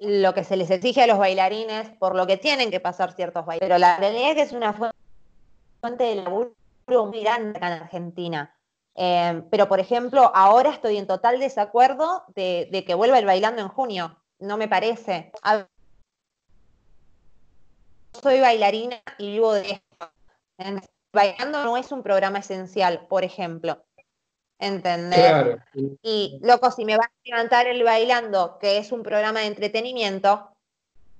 lo 0.00 0.34
que 0.34 0.44
se 0.44 0.56
les 0.56 0.70
exige 0.70 1.02
a 1.02 1.06
los 1.06 1.18
bailarines, 1.18 1.90
por 1.98 2.14
lo 2.14 2.26
que 2.26 2.36
tienen 2.36 2.70
que 2.70 2.80
pasar 2.80 3.12
ciertos 3.14 3.44
bailes. 3.44 3.60
Pero 3.60 3.78
la 3.78 3.96
realidad 3.96 4.30
es 4.30 4.34
que 4.36 4.42
es 4.42 4.52
una 4.52 4.72
fuente 4.72 6.04
de 6.04 6.16
laburo 6.16 6.54
muy 6.88 7.20
grande 7.20 7.56
acá 7.56 7.68
en 7.68 7.82
Argentina. 7.82 8.54
Eh, 8.94 9.42
pero, 9.50 9.68
por 9.68 9.78
ejemplo, 9.78 10.32
ahora 10.34 10.70
estoy 10.70 10.96
en 10.96 11.06
total 11.06 11.38
desacuerdo 11.38 12.24
de, 12.34 12.84
que 12.86 12.94
vuelva 12.94 13.18
el 13.18 13.26
bailando 13.26 13.62
en 13.62 13.68
junio. 13.68 14.16
No 14.40 14.56
me 14.56 14.68
parece 14.68 15.32
soy 18.22 18.40
bailarina 18.40 19.00
y 19.18 19.32
vivo 19.32 19.52
de 19.52 19.70
esto. 19.72 20.12
Bailando 21.12 21.64
no 21.64 21.76
es 21.76 21.92
un 21.92 22.02
programa 22.02 22.38
esencial, 22.38 23.06
por 23.08 23.24
ejemplo. 23.24 23.84
¿Entendés? 24.58 25.56
Y, 26.02 26.40
loco, 26.42 26.70
si 26.70 26.84
me 26.84 26.96
vas 26.96 27.06
a 27.06 27.12
levantar 27.24 27.66
el 27.66 27.84
bailando, 27.84 28.58
que 28.58 28.78
es 28.78 28.90
un 28.90 29.02
programa 29.02 29.40
de 29.40 29.46
entretenimiento, 29.46 30.50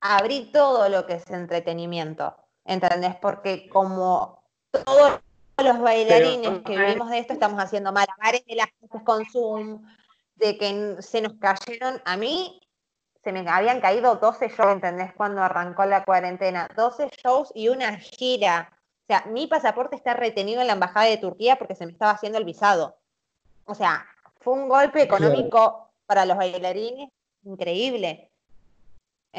abrí 0.01 0.51
todo 0.53 0.89
lo 0.89 1.07
que 1.07 1.14
es 1.14 1.30
entretenimiento. 1.30 2.34
¿Entendés? 2.64 3.14
Porque 3.16 3.68
como 3.68 4.43
todos 4.70 5.20
los 5.57 5.80
bailarines 5.80 6.62
que 6.64 6.76
vivimos 6.76 7.11
de 7.11 7.18
esto 7.18 7.32
estamos 7.32 7.62
haciendo 7.62 7.93
malabares 7.93 8.45
de 8.47 8.57
las 8.57 8.68
cosas 8.80 9.03
con 9.05 9.24
Zoom, 9.26 9.82
de 10.36 10.59
que 10.59 10.97
se 11.01 11.20
nos 11.20 11.34
cayeron. 11.34 12.01
A 12.05 12.16
mí 12.16 12.61
se 13.24 13.32
me 13.32 13.49
habían 13.49 13.80
caído 13.80 14.16
12 14.16 14.49
shows, 14.49 14.72
¿entendés? 14.72 15.12
Cuando 15.14 15.43
arrancó 15.43 15.84
la 15.84 16.05
cuarentena. 16.05 16.68
12 16.76 17.11
shows 17.22 17.53
y 17.55 17.68
una 17.68 17.97
gira. 17.97 18.72
O 19.03 19.07
sea, 19.09 19.24
mi 19.26 19.47
pasaporte 19.47 19.97
está 19.97 20.14
retenido 20.14 20.61
en 20.61 20.66
la 20.66 20.74
embajada 20.74 21.07
de 21.07 21.16
Turquía 21.16 21.57
porque 21.57 21.74
se 21.74 21.86
me 21.86 21.93
estaba 21.93 22.12
haciendo 22.12 22.39
el 22.39 22.45
visado. 22.45 22.97
O 23.68 23.74
sea, 23.74 24.06
fue 24.40 24.54
un 24.54 24.68
golpe 24.68 25.02
económico 25.02 25.90
para 26.06 26.24
los 26.24 26.36
bailarines 26.36 27.10
increíble. 27.44 28.30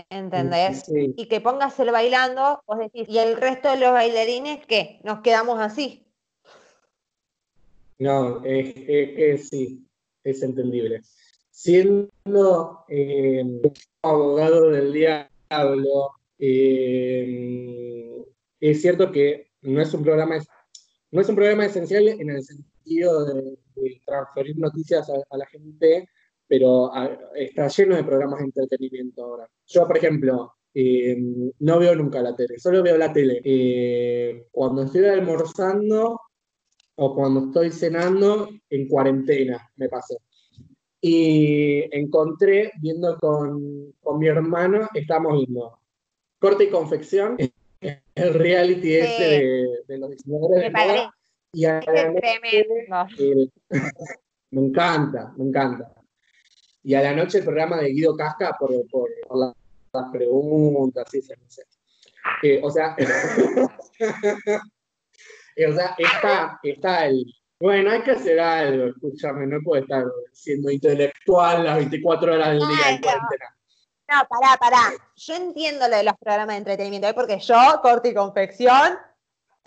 ¿Entendés? 0.10 0.86
Y 0.88 1.26
que 1.28 1.42
pongas 1.42 1.80
el 1.80 1.92
bailando, 1.92 2.62
vos 2.66 2.78
decís, 2.80 3.10
¿y 3.10 3.18
el 3.18 3.36
resto 3.36 3.72
de 3.72 3.78
los 3.78 3.92
bailarines 3.92 4.66
qué? 4.66 5.02
¿Nos 5.04 5.20
quedamos 5.22 5.60
así? 5.60 6.06
No, 7.98 8.44
es 8.46 8.74
que 8.74 9.38
sí, 9.38 9.86
es 10.24 10.42
entendible 10.44 11.02
siendo 11.60 12.86
eh, 12.88 13.44
abogado 14.02 14.70
del 14.70 14.94
diablo, 14.94 16.12
eh, 16.38 18.26
es 18.62 18.82
cierto 18.82 19.12
que 19.12 19.52
no 19.64 19.82
es 19.82 19.94
un 19.94 20.04
programa 20.04 20.38
no 21.12 21.20
es 21.20 21.28
un 21.28 21.36
programa 21.36 21.66
esencial 21.66 22.08
en 22.08 22.30
el 22.30 22.44
sentido 22.44 22.70
de, 22.96 23.58
transferir 24.06 24.58
noticias 24.58 25.10
a, 25.10 25.38
la 25.38 25.46
gente, 25.46 26.10
pero 26.48 26.92
está 27.36 27.68
lleno 27.68 27.96
de 27.96 28.04
programas 28.04 28.40
de 28.40 28.46
entretenimiento 28.46 29.24
ahora. 29.24 29.50
Yo, 29.68 29.88
por 29.88 29.98
ejemplo, 29.98 30.54
eh, 30.74 31.18
no 31.60 31.80
veo 31.80 31.96
nunca 31.96 32.22
la 32.22 32.36
tele, 32.36 32.60
solo 32.60 32.84
veo 32.84 32.98
la 32.98 33.14
tele 33.14 34.46
cuando 34.52 34.84
estoy 34.84 35.06
almorzando 35.06 36.20
o 36.96 37.16
cuando 37.16 37.48
estoy 37.48 37.72
cenando 37.72 38.50
en 38.70 38.88
cuarentena, 38.88 39.72
me 39.78 39.88
pasó 39.88 40.18
y 41.02 41.96
encontré, 41.96 42.72
viendo 42.82 43.18
con, 43.18 43.94
con 44.02 44.20
mi 44.20 44.28
hermano, 44.28 44.88
estamos 44.94 45.34
viendo 45.34 45.80
Corte 46.40 46.66
y 46.66 46.70
Confección, 46.70 47.38
el 48.16 48.34
reality 48.34 48.96
ese 48.96 49.24
de, 49.24 49.68
de, 49.88 49.98
los 49.98 50.10
diseñadores 50.10 50.62
de 50.62 50.70
moda. 50.70 51.16
Y 51.52 51.66
a 51.66 51.80
la 51.82 52.10
noche, 52.10 52.40
me 54.52 54.62
encanta, 54.62 55.34
me 55.38 55.46
encanta. 55.46 55.94
Y 56.84 56.94
a 56.94 57.02
la 57.02 57.14
noche 57.14 57.40
el 57.40 57.44
programa 57.44 57.78
de 57.78 57.90
Guido 57.90 58.16
Casca 58.16 58.56
por, 58.58 58.72
por, 58.90 59.10
las 59.92 60.12
preguntas, 60.12 61.08
sí, 61.10 61.22
no 61.28 61.50
sé. 61.50 61.64
Eh, 62.44 62.62
o 62.64 62.70
sea, 62.70 62.96
eh, 65.56 65.68
o 65.68 65.74
sea 65.74 65.96
está, 65.98 66.60
está 66.62 67.08
el, 67.08 67.26
bueno, 67.60 67.92
hay 67.92 68.02
que 68.04 68.12
hacer 68.12 68.40
algo, 68.40 68.86
escúchame, 68.86 69.46
no 69.46 69.60
puede 69.62 69.82
estar 69.82 70.06
siendo 70.32 70.72
intelectual 70.72 71.66
las 71.66 71.76
24 71.78 72.34
horas 72.34 72.50
del 72.50 72.60
día 72.60 72.90
en 72.92 73.02
cuarentena. 73.02 73.58
No, 74.08 74.24
pará, 74.28 74.58
pará. 74.58 74.94
Yo 75.16 75.36
entiendo 75.36 75.88
lo 75.88 75.98
de 75.98 76.04
los 76.04 76.14
programas 76.18 76.54
de 76.54 76.58
entretenimiento, 76.58 77.10
¿eh? 77.10 77.14
porque 77.14 77.40
yo, 77.40 77.58
corte 77.82 78.10
y 78.10 78.14
confección, 78.14 78.98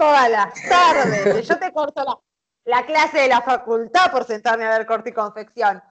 todas 0.02 0.30
las 0.30 0.54
tardes. 0.68 1.48
yo 1.48 1.58
te 1.58 1.72
corto 1.72 2.02
la, 2.04 2.18
la, 2.64 2.86
clase 2.86 3.18
de 3.18 3.28
la 3.28 3.40
facultad 3.40 4.10
por 4.10 4.24
sentarme 4.24 4.64
a 4.64 4.78
ver 4.78 4.86
corte 4.86 5.10
y 5.10 5.12
confección. 5.12 5.82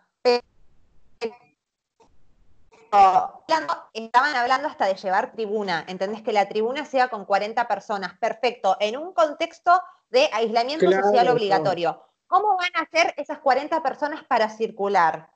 estaban 3.94 4.36
hablando 4.36 4.68
hasta 4.68 4.86
de 4.86 4.96
llevar 4.96 5.32
tribuna, 5.32 5.86
¿entendés? 5.88 6.22
Que 6.22 6.34
la 6.34 6.50
tribuna 6.50 6.86
sea 6.86 7.08
con 7.08 7.26
40 7.26 7.68
personas, 7.68 8.18
perfecto, 8.18 8.76
en 8.82 8.98
un 8.98 9.14
contexto 9.14 9.82
de 10.10 10.30
aislamiento 10.34 10.92
social 10.92 11.30
obligatorio. 11.30 12.04
¿Cómo 12.28 12.58
van 12.58 12.72
a 12.76 12.82
hacer 12.82 13.14
esas 13.18 13.40
40 13.40 13.82
personas 13.82 14.24
para 14.26 14.50
circular? 14.50 15.30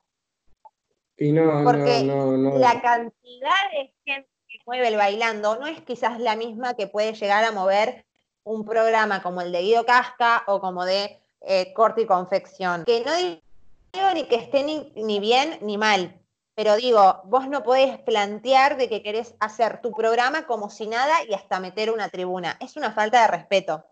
Y 1.16 1.32
no, 1.32 1.64
Porque 1.64 2.04
la 2.04 2.80
cantidad 2.82 3.70
de 3.72 3.94
gente 4.04 4.30
que 4.48 4.58
mueve 4.66 4.88
el 4.88 4.96
bailando 4.96 5.56
no 5.56 5.66
es 5.66 5.80
quizás 5.80 6.20
la 6.20 6.36
misma 6.36 6.74
que 6.74 6.86
puede 6.86 7.14
llegar 7.14 7.42
a 7.44 7.52
mover 7.52 8.06
un 8.46 8.64
programa 8.64 9.22
como 9.22 9.40
el 9.42 9.52
de 9.52 9.60
Guido 9.60 9.84
Casca 9.84 10.44
o 10.46 10.60
como 10.60 10.84
de 10.84 11.20
eh, 11.42 11.72
Corte 11.74 12.02
y 12.02 12.06
Confección. 12.06 12.84
Que 12.84 13.04
no 13.04 13.14
digo 13.14 14.14
ni 14.14 14.24
que 14.24 14.36
esté 14.36 14.62
ni, 14.62 14.92
ni 14.96 15.20
bien 15.20 15.58
ni 15.60 15.78
mal, 15.78 16.18
pero 16.54 16.76
digo, 16.76 17.20
vos 17.24 17.48
no 17.48 17.62
podés 17.62 17.98
plantear 17.98 18.76
de 18.76 18.88
que 18.88 19.02
querés 19.02 19.34
hacer 19.40 19.80
tu 19.82 19.92
programa 19.92 20.46
como 20.46 20.70
si 20.70 20.86
nada 20.86 21.14
y 21.28 21.34
hasta 21.34 21.60
meter 21.60 21.90
una 21.90 22.08
tribuna. 22.08 22.56
Es 22.60 22.76
una 22.76 22.92
falta 22.92 23.22
de 23.22 23.28
respeto. 23.28 23.84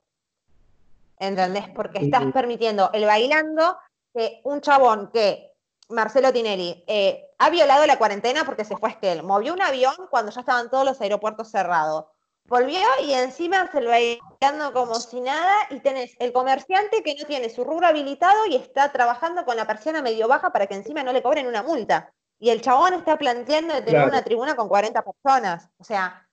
¿entendés? 1.19 1.69
Porque 1.75 1.99
estás 1.99 2.25
permitiendo 2.33 2.91
el 2.93 3.05
bailando 3.05 3.79
que 4.13 4.41
un 4.45 4.61
chabón 4.61 5.11
que, 5.13 5.53
Marcelo 5.89 6.33
Tinelli, 6.33 6.85
eh, 6.87 7.31
ha 7.39 7.51
violado 7.51 7.87
la 7.87 7.99
cuarentena 7.99 8.45
porque 8.45 8.65
se 8.65 8.77
fue 8.77 8.89
a 8.89 8.93
Esquel, 8.93 9.23
movió 9.23 9.53
un 9.53 9.63
avión 9.63 9.95
cuando 10.11 10.33
ya 10.33 10.41
estaban 10.41 10.71
todos 10.71 10.85
los 10.85 11.01
aeropuertos 11.01 11.51
cerrados. 11.51 12.07
Volvió 12.47 12.81
y 13.03 13.15
encima 13.15 13.71
se 13.73 13.81
lo 13.81 13.89
bailando 13.89 14.73
como 14.75 14.97
si 14.97 15.21
nada 15.21 15.55
y 15.71 15.81
tenés 15.81 16.15
el 16.19 16.33
comerciante 16.33 17.03
que 17.03 17.15
no 17.15 17.25
tiene 17.27 17.49
su 17.49 17.65
rubro 17.65 17.87
habilitado 17.87 18.45
y 18.47 18.57
está 18.57 18.93
trabajando 18.93 19.47
con 19.47 19.57
la 19.57 19.67
persiana 19.67 20.03
medio 20.03 20.29
baja 20.29 20.51
para 20.51 20.67
que 20.67 20.75
encima 20.75 21.03
no 21.03 21.13
le 21.13 21.23
cobren 21.23 21.47
una 21.47 21.63
multa. 21.63 22.13
Y 22.39 22.51
el 22.51 22.61
chabón 22.61 22.93
está 22.93 23.17
planteando 23.17 23.73
de 23.73 23.81
tener 23.81 24.07
una 24.07 24.23
tribuna 24.23 24.55
con 24.57 24.69
40 24.69 25.03
personas. 25.03 25.71
O 25.79 25.85
sea, 25.85 26.29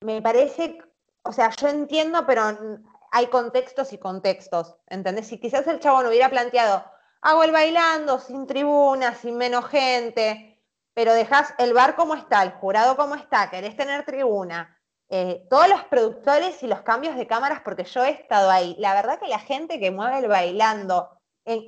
me 0.00 0.20
parece, 0.20 0.78
o 1.22 1.32
sea, 1.32 1.50
yo 1.50 1.68
entiendo, 1.68 2.26
pero 2.26 2.42
hay 3.10 3.26
contextos 3.28 3.94
y 3.94 3.98
contextos, 3.98 4.76
¿entendés? 4.88 5.28
Si 5.28 5.38
quizás 5.38 5.66
el 5.66 5.80
chabón 5.80 6.06
hubiera 6.06 6.28
planteado, 6.28 6.84
hago 7.22 7.44
el 7.44 7.52
bailando, 7.52 8.18
sin 8.18 8.46
tribuna, 8.46 9.14
sin 9.14 9.38
menos 9.38 9.66
gente, 9.68 10.60
pero 10.92 11.14
dejas 11.14 11.54
el 11.58 11.72
bar 11.72 11.96
como 11.96 12.14
está, 12.14 12.42
el 12.42 12.52
jurado 12.52 12.96
como 12.96 13.14
está, 13.14 13.48
querés 13.48 13.76
tener 13.76 14.04
tribuna, 14.04 14.78
eh, 15.12 15.44
todos 15.50 15.68
los 15.68 15.82
productores 15.84 16.62
y 16.62 16.68
los 16.68 16.82
cambios 16.82 17.16
de 17.16 17.26
cámaras, 17.26 17.62
porque 17.62 17.82
yo 17.82 18.04
he 18.04 18.10
estado 18.10 18.48
ahí. 18.48 18.76
La 18.78 18.94
verdad 18.94 19.18
que 19.18 19.26
la 19.26 19.40
gente 19.40 19.80
que 19.80 19.90
mueve 19.90 20.20
el 20.20 20.28
bailando, 20.28 21.08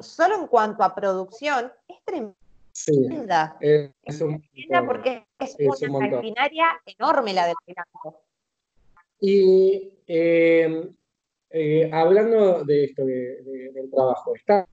solo 0.01 0.37
en 0.37 0.47
cuanto 0.47 0.85
a 0.85 0.95
producción, 0.95 1.73
es 1.89 1.97
tremenda. 2.05 3.57
es, 3.61 4.21
un, 4.21 4.41
porque 4.87 5.27
es, 5.41 5.57
una 5.59 6.09
maquinaria 6.09 6.81
enorme 6.87 7.35
la 7.35 7.47
del 7.47 7.57
bailando. 7.67 8.23
Y 9.19 9.93
eh, 10.07 10.89
eh, 11.51 11.91
hablando 11.93 12.63
de 12.65 12.85
esto, 12.85 13.05
del 13.05 13.91
trabajo, 13.91 14.37
¿estás 14.37 14.67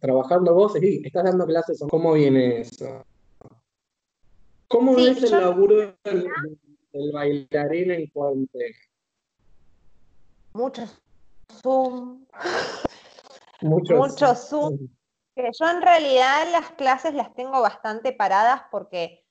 trabajando 0.00 0.54
vos? 0.54 0.72
¿Estás 0.76 1.24
dando 1.24 1.46
clases? 1.46 1.84
¿Cómo 1.90 2.14
viene 2.14 2.62
eso? 2.62 3.04
¿Cómo 4.66 4.98
es 4.98 5.22
el 5.22 5.30
laburo 5.30 5.94
del, 6.92 7.12
bailarín 7.12 7.90
en 7.90 8.06
cuanto 8.08 8.58
Mucho 10.52 10.86
Zoom. 11.62 12.26
Mucho, 13.60 14.34
Zoom. 14.34 14.88
Que 15.34 15.50
yo 15.58 15.68
en 15.68 15.82
realidad 15.82 16.48
las 16.50 16.70
clases 16.72 17.14
las 17.14 17.34
tengo 17.34 17.60
bastante 17.60 18.12
paradas 18.12 18.62
porque 18.70 19.24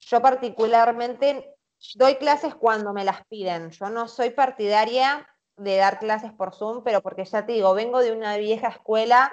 yo 0.00 0.22
particularmente 0.22 1.56
doy 1.94 2.16
clases 2.16 2.54
cuando 2.54 2.92
me 2.92 3.04
las 3.04 3.26
piden. 3.26 3.70
Yo 3.70 3.88
no 3.90 4.08
soy 4.08 4.30
partidaria 4.30 5.28
de 5.56 5.76
dar 5.76 5.98
clases 5.98 6.32
por 6.32 6.54
Zoom, 6.54 6.82
pero 6.84 7.02
porque 7.02 7.24
ya 7.24 7.44
te 7.44 7.52
digo, 7.52 7.74
vengo 7.74 8.00
de 8.00 8.12
una 8.12 8.36
vieja 8.36 8.68
escuela 8.68 9.32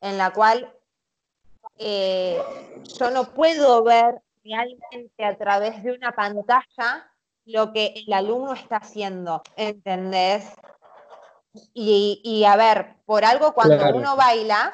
en 0.00 0.18
la 0.18 0.32
cual 0.32 0.74
eh, 1.78 2.38
yo 2.98 3.10
no 3.10 3.32
puedo 3.32 3.82
ver 3.82 4.20
realmente 4.44 5.24
a 5.24 5.36
través 5.36 5.82
de 5.82 5.92
una 5.92 6.12
pantalla 6.12 7.11
lo 7.44 7.72
que 7.72 7.94
el 8.06 8.12
alumno 8.12 8.52
está 8.52 8.76
haciendo, 8.76 9.42
¿entendés? 9.56 10.44
Y, 11.74 12.44
a 12.48 12.56
ver, 12.56 12.96
por 13.04 13.24
algo 13.24 13.52
cuando 13.52 13.94
uno 13.94 14.16
baila, 14.16 14.72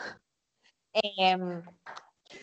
em, 0.92 1.62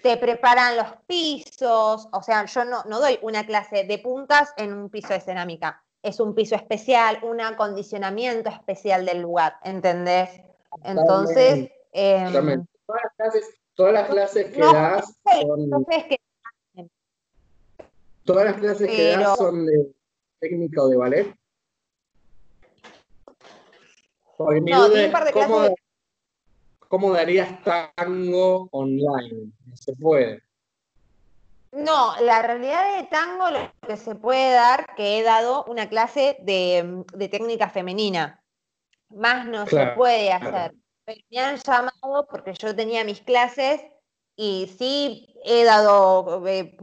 te 0.02 0.18
preparan 0.18 0.76
los 0.76 0.88
pisos, 1.08 2.08
o 2.12 2.22
sea, 2.22 2.46
yo 2.46 2.66
no, 2.66 2.84
no 2.84 3.00
doy 3.00 3.18
una 3.22 3.46
clase 3.46 3.86
de 3.86 4.00
puntas 4.00 4.54
en 4.58 4.74
un 4.74 4.90
piso 4.90 5.10
de 5.10 5.22
cerámica 5.22 5.86
es 6.06 6.20
un 6.20 6.36
piso 6.36 6.56
especial, 6.56 7.18
un 7.24 7.42
acondicionamiento 7.42 8.50
especial 8.50 9.06
del 9.08 9.22
lugar, 9.22 9.56
¿entendés? 9.64 10.30
Entonces... 10.84 11.72
Eh, 11.94 12.28
todas, 12.86 13.02
las 13.04 13.14
clases, 13.16 13.60
todas 13.74 13.94
las 13.94 14.10
clases 14.10 14.46
que 14.54 14.60
das 14.60 15.16
son... 15.24 15.86
todas 18.24 18.46
las 18.46 18.56
clases 18.58 18.88
que 18.88 19.18
das 19.18 19.38
son 19.38 19.66
de 19.66 19.95
técnica 20.46 20.84
o 20.84 20.90
de 20.90 20.98
ballet. 20.98 21.36
Porque 24.38 24.62
mi 24.62 24.72
no, 24.72 24.88
duda 24.88 25.06
es 25.06 25.32
cómo, 25.32 25.76
cómo 26.88 27.14
darías 27.14 27.64
tango 27.64 28.68
online. 28.72 29.52
No 29.66 29.76
se 29.76 29.94
puede. 29.96 30.44
No, 31.72 32.16
la 32.22 32.42
realidad 32.42 32.98
de 32.98 33.08
tango 33.08 33.50
lo 33.50 33.72
que 33.86 33.98
se 33.98 34.16
puede 34.16 34.54
dar, 34.54 34.96
que 34.96 35.20
he 35.20 35.24
dado 35.24 35.66
una 35.66 35.90
clase 35.90 36.38
de, 36.42 37.04
técnica 37.30 37.70
femenina. 37.70 38.42
Más 39.10 39.46
no 39.46 39.66
se 39.66 39.88
puede 39.88 40.32
hacer. 40.32 40.74
me 41.06 41.40
han 41.40 41.58
llamado 41.58 42.28
porque 42.30 42.54
yo 42.54 42.76
tenía 42.76 43.04
mis 43.04 43.22
clases 43.22 43.82
y 44.36 44.74
sí 44.78 45.36
he 45.44 45.64
dado 45.64 46.46
eh, 46.48 46.76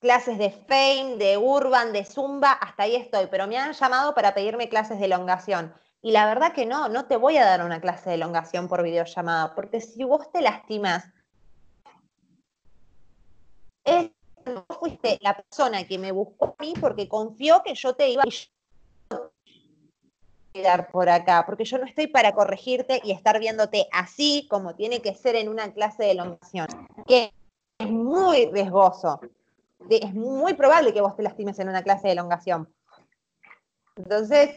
clases 0.00 0.38
de 0.38 0.50
fame, 0.50 1.16
de 1.18 1.36
urban, 1.36 1.92
de 1.92 2.04
zumba, 2.04 2.52
hasta 2.52 2.84
ahí 2.84 2.96
estoy, 2.96 3.26
pero 3.30 3.46
me 3.46 3.58
han 3.58 3.72
llamado 3.72 4.14
para 4.14 4.34
pedirme 4.34 4.68
clases 4.68 4.98
de 4.98 5.06
elongación. 5.06 5.72
Y 6.02 6.12
la 6.12 6.26
verdad 6.26 6.52
que 6.52 6.64
no, 6.64 6.88
no 6.88 7.06
te 7.06 7.16
voy 7.16 7.36
a 7.36 7.44
dar 7.44 7.62
una 7.62 7.80
clase 7.80 8.08
de 8.08 8.16
elongación 8.16 8.68
por 8.68 8.82
videollamada, 8.82 9.54
porque 9.54 9.80
si 9.80 10.02
vos 10.04 10.32
te 10.32 10.40
lastimas 10.40 11.04
es, 13.84 14.10
fuiste 14.78 15.18
la 15.20 15.36
persona 15.36 15.84
que 15.84 15.98
me 15.98 16.12
buscó 16.12 16.56
a 16.58 16.62
mí 16.62 16.74
porque 16.80 17.08
confió 17.08 17.62
que 17.62 17.74
yo 17.74 17.94
te 17.94 18.08
iba 18.08 18.22
a 18.22 19.30
quedar 20.52 20.90
por 20.90 21.08
acá, 21.08 21.44
porque 21.46 21.64
yo 21.64 21.78
no 21.78 21.84
estoy 21.84 22.06
para 22.06 22.34
corregirte 22.34 23.00
y 23.04 23.12
estar 23.12 23.38
viéndote 23.38 23.86
así 23.92 24.46
como 24.48 24.74
tiene 24.74 25.02
que 25.02 25.14
ser 25.14 25.36
en 25.36 25.48
una 25.48 25.72
clase 25.72 26.04
de 26.04 26.10
elongación, 26.12 26.66
que 27.06 27.32
es 27.78 27.90
muy 27.90 28.46
riesgoso. 28.46 29.20
Es 29.88 30.14
muy 30.14 30.54
probable 30.54 30.92
que 30.92 31.00
vos 31.00 31.16
te 31.16 31.22
lastimes 31.22 31.58
en 31.58 31.68
una 31.68 31.82
clase 31.82 32.08
de 32.08 32.12
elongación. 32.12 32.72
Entonces, 33.96 34.56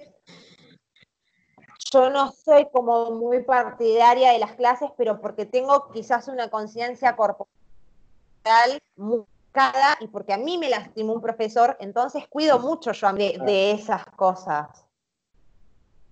yo 1.92 2.10
no 2.10 2.32
soy 2.32 2.68
como 2.72 3.12
muy 3.12 3.44
partidaria 3.44 4.32
de 4.32 4.40
las 4.40 4.54
clases, 4.54 4.90
pero 4.98 5.22
porque 5.22 5.46
tengo 5.46 5.90
quizás 5.92 6.28
una 6.28 6.50
conciencia 6.50 7.16
corporal 7.16 7.48
muy 8.96 9.24
y 10.00 10.08
porque 10.08 10.34
a 10.34 10.38
mí 10.38 10.58
me 10.58 10.70
lastimó 10.70 11.14
un 11.14 11.22
profesor, 11.22 11.78
entonces 11.80 12.28
cuido 12.28 12.60
mucho 12.60 12.92
yo 12.92 13.14
de, 13.14 13.72
esas 13.72 14.04
cosas. 14.16 14.83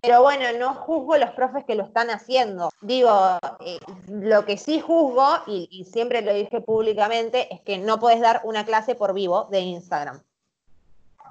Pero 0.01 0.23
bueno, 0.23 0.45
no 0.57 0.73
juzgo 0.73 1.15
los 1.17 1.29
profes 1.31 1.63
que 1.63 1.75
lo 1.75 1.83
están 1.83 2.09
haciendo. 2.09 2.71
Digo, 2.81 3.37
eh, 3.59 3.77
lo 4.07 4.45
que 4.45 4.57
sí 4.57 4.79
juzgo, 4.79 5.27
y, 5.45 5.85
siempre 5.91 6.23
lo 6.23 6.33
dije 6.33 6.59
públicamente, 6.59 7.53
es 7.53 7.61
que 7.61 7.77
no 7.77 7.99
puedes 7.99 8.19
dar 8.19 8.41
una 8.43 8.65
clase 8.65 8.95
por 8.95 9.13
vivo 9.13 9.47
de 9.51 9.59
Instagram. 9.59 10.23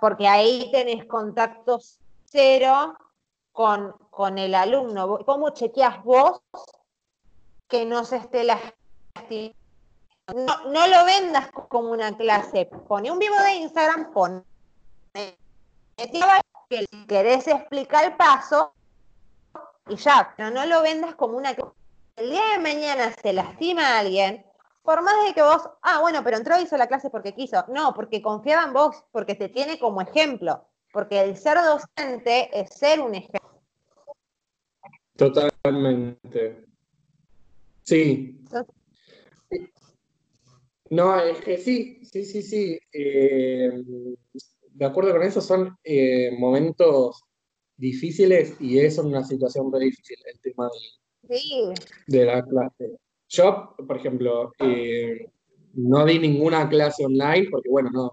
Porque 0.00 0.28
ahí 0.28 0.68
tenés 0.70 1.04
contacto 1.06 1.80
cero 2.26 2.96
con, 3.50 3.92
con 4.10 4.38
el 4.38 4.54
alumno. 4.54 5.18
¿Cómo 5.26 5.50
chequeas 5.50 6.04
vos 6.04 6.40
que 7.66 7.84
no 7.84 8.04
se 8.04 8.18
esté 8.18 8.44
lastimando? 8.44 9.56
No, 10.68 10.86
lo 10.86 11.04
vendas 11.04 11.50
como 11.68 11.90
una 11.90 12.16
clase. 12.16 12.66
Pone 12.86 13.10
un 13.10 13.18
vivo 13.18 13.34
de 13.42 13.54
Instagram, 13.54 14.12
pone 14.12 14.44
que 16.70 16.86
querés 17.08 17.48
explicar 17.48 18.04
el 18.04 18.16
paso 18.16 18.72
y 19.88 19.96
ya, 19.96 20.32
pero 20.36 20.50
no 20.50 20.64
lo 20.66 20.82
vendas 20.82 21.16
como 21.16 21.36
una 21.36 21.54
clase. 21.54 21.72
El 22.16 22.30
día 22.30 22.42
de 22.52 22.58
mañana 22.62 23.12
se 23.20 23.32
lastima 23.32 23.82
a 23.82 23.98
alguien, 23.98 24.44
por 24.82 25.02
más 25.02 25.14
de 25.26 25.34
que 25.34 25.42
vos, 25.42 25.68
ah, 25.82 26.00
bueno, 26.00 26.22
pero 26.22 26.36
entró 26.36 26.58
y 26.58 26.62
hizo 26.62 26.76
la 26.76 26.86
clase 26.86 27.10
porque 27.10 27.34
quiso. 27.34 27.64
No, 27.68 27.92
porque 27.92 28.22
confiaba 28.22 28.64
en 28.64 28.72
vos, 28.72 29.04
porque 29.10 29.34
te 29.34 29.48
tiene 29.48 29.78
como 29.78 30.00
ejemplo. 30.00 30.64
Porque 30.92 31.20
el 31.20 31.36
ser 31.36 31.58
docente 31.58 32.50
es 32.52 32.70
ser 32.70 33.00
un 33.00 33.14
ejemplo. 33.14 33.62
Totalmente. 35.16 36.66
Sí. 37.82 38.40
No, 40.88 41.20
es 41.20 41.40
que 41.40 41.58
sí, 41.58 42.04
sí, 42.04 42.24
sí, 42.24 42.42
sí. 42.42 42.80
Eh, 42.92 43.70
de 44.74 44.84
acuerdo 44.84 45.12
con 45.12 45.22
eso, 45.22 45.40
son 45.40 45.76
eh, 45.84 46.30
momentos 46.38 47.22
difíciles 47.76 48.56
y 48.60 48.78
es 48.78 48.98
una 48.98 49.24
situación 49.24 49.70
muy 49.70 49.80
difícil 49.80 50.16
el 50.26 50.40
tema 50.40 50.68
de, 52.06 52.24
la 52.24 52.44
clase. 52.44 52.96
Yo, 53.28 53.74
por 53.86 53.96
ejemplo, 53.96 54.52
eh, 54.58 55.26
no 55.74 56.04
di 56.04 56.18
ninguna 56.18 56.68
clase 56.68 57.04
online 57.04 57.48
porque, 57.50 57.70
bueno, 57.70 57.90
no, 57.92 58.10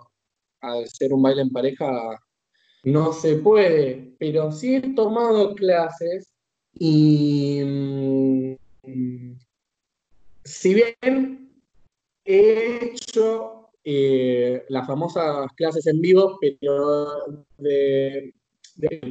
al 0.62 0.88
ser 0.88 1.14
un 1.14 1.22
baile 1.22 1.42
en 1.42 1.50
pareja 1.50 2.20
no 2.84 3.12
se 3.12 3.36
puede, 3.38 4.16
pero 4.20 4.52
sí 4.52 4.76
he 4.76 4.94
tomado 4.94 5.56
clases 5.56 6.32
y 6.80 7.62
mm, 7.64 9.38
si 10.44 10.74
bien 10.74 11.48
He 12.30 12.88
hecho 12.88 13.57
eh, 13.90 14.66
las 14.68 14.86
famosas 14.86 15.50
clases 15.56 15.88
en 15.88 16.02
vivo, 16.02 16.38
pero 16.42 17.38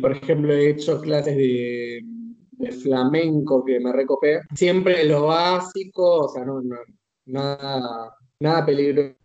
por 0.02 0.12
ejemplo, 0.12 0.52
he 0.52 0.68
hecho 0.68 1.00
clases 1.00 1.34
de, 1.34 2.04
flamenco 2.82 3.64
que 3.64 3.80
me 3.80 3.90
recopé. 3.90 4.40
Siempre 4.54 5.04
lo 5.04 5.28
básico, 5.28 6.26
o 6.26 6.28
sea, 6.28 6.44
no, 6.44 6.60
nada, 7.24 8.14
nada 8.38 8.66
peligroso. 8.66 9.16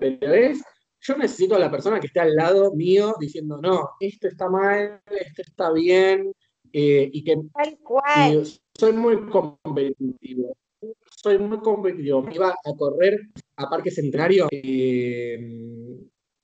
Pero 0.00 0.32
es, 0.32 0.62
yo 1.02 1.18
necesito 1.18 1.56
a 1.56 1.58
la 1.58 1.70
persona 1.70 2.00
que 2.00 2.06
esté 2.06 2.20
al 2.20 2.34
lado 2.34 2.72
mío 2.72 3.16
diciendo, 3.20 3.58
no, 3.60 3.90
esto 4.00 4.28
está 4.28 4.48
mal, 4.48 5.02
esto 5.10 5.42
está 5.42 5.72
bien, 5.72 6.32
eh, 6.72 7.10
y 7.12 7.22
que 7.22 7.36
soy 8.78 8.92
muy 8.94 9.28
competitivo 9.28 10.56
soy 11.20 11.38
muy 11.38 11.58
competitivo. 11.58 12.24
Iba 12.32 12.50
a 12.50 12.76
correr 12.76 13.20
a 13.56 13.68
Parque 13.68 13.90
Centenario 13.90 14.46
eh, 14.50 15.38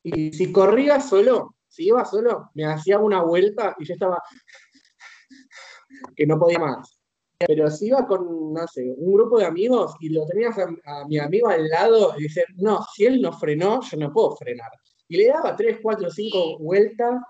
y 0.02 0.32
si 0.32 0.52
corría 0.52 1.00
solo, 1.00 1.56
si 1.68 1.86
iba 1.86 2.04
solo, 2.04 2.50
me 2.54 2.64
hacía 2.64 2.98
una 2.98 3.22
vuelta 3.22 3.76
y 3.78 3.84
yo 3.84 3.94
estaba 3.94 4.20
que 6.16 6.26
no 6.26 6.38
podía 6.38 6.58
más. 6.58 7.00
Pero 7.38 7.70
si 7.70 7.86
iba 7.86 8.06
con, 8.06 8.52
no 8.52 8.66
sé, 8.66 8.92
un 8.96 9.12
grupo 9.14 9.38
de 9.38 9.46
amigos 9.46 9.94
y 10.00 10.08
lo 10.08 10.26
tenías 10.26 10.56
a, 10.58 11.06
mi 11.06 11.18
amigo 11.18 11.48
al 11.48 11.68
lado 11.68 12.14
y 12.16 12.22
dices, 12.24 12.44
no, 12.56 12.80
si 12.94 13.06
él 13.06 13.20
no 13.20 13.32
frenó, 13.32 13.80
yo 13.82 13.96
no 13.96 14.12
puedo 14.12 14.36
frenar. 14.36 14.70
y 15.08 15.18
le 15.18 15.28
daba 15.28 15.54
tres, 15.56 15.78
cuatro, 15.82 16.10
cinco 16.10 16.58
vueltas. 16.58 17.20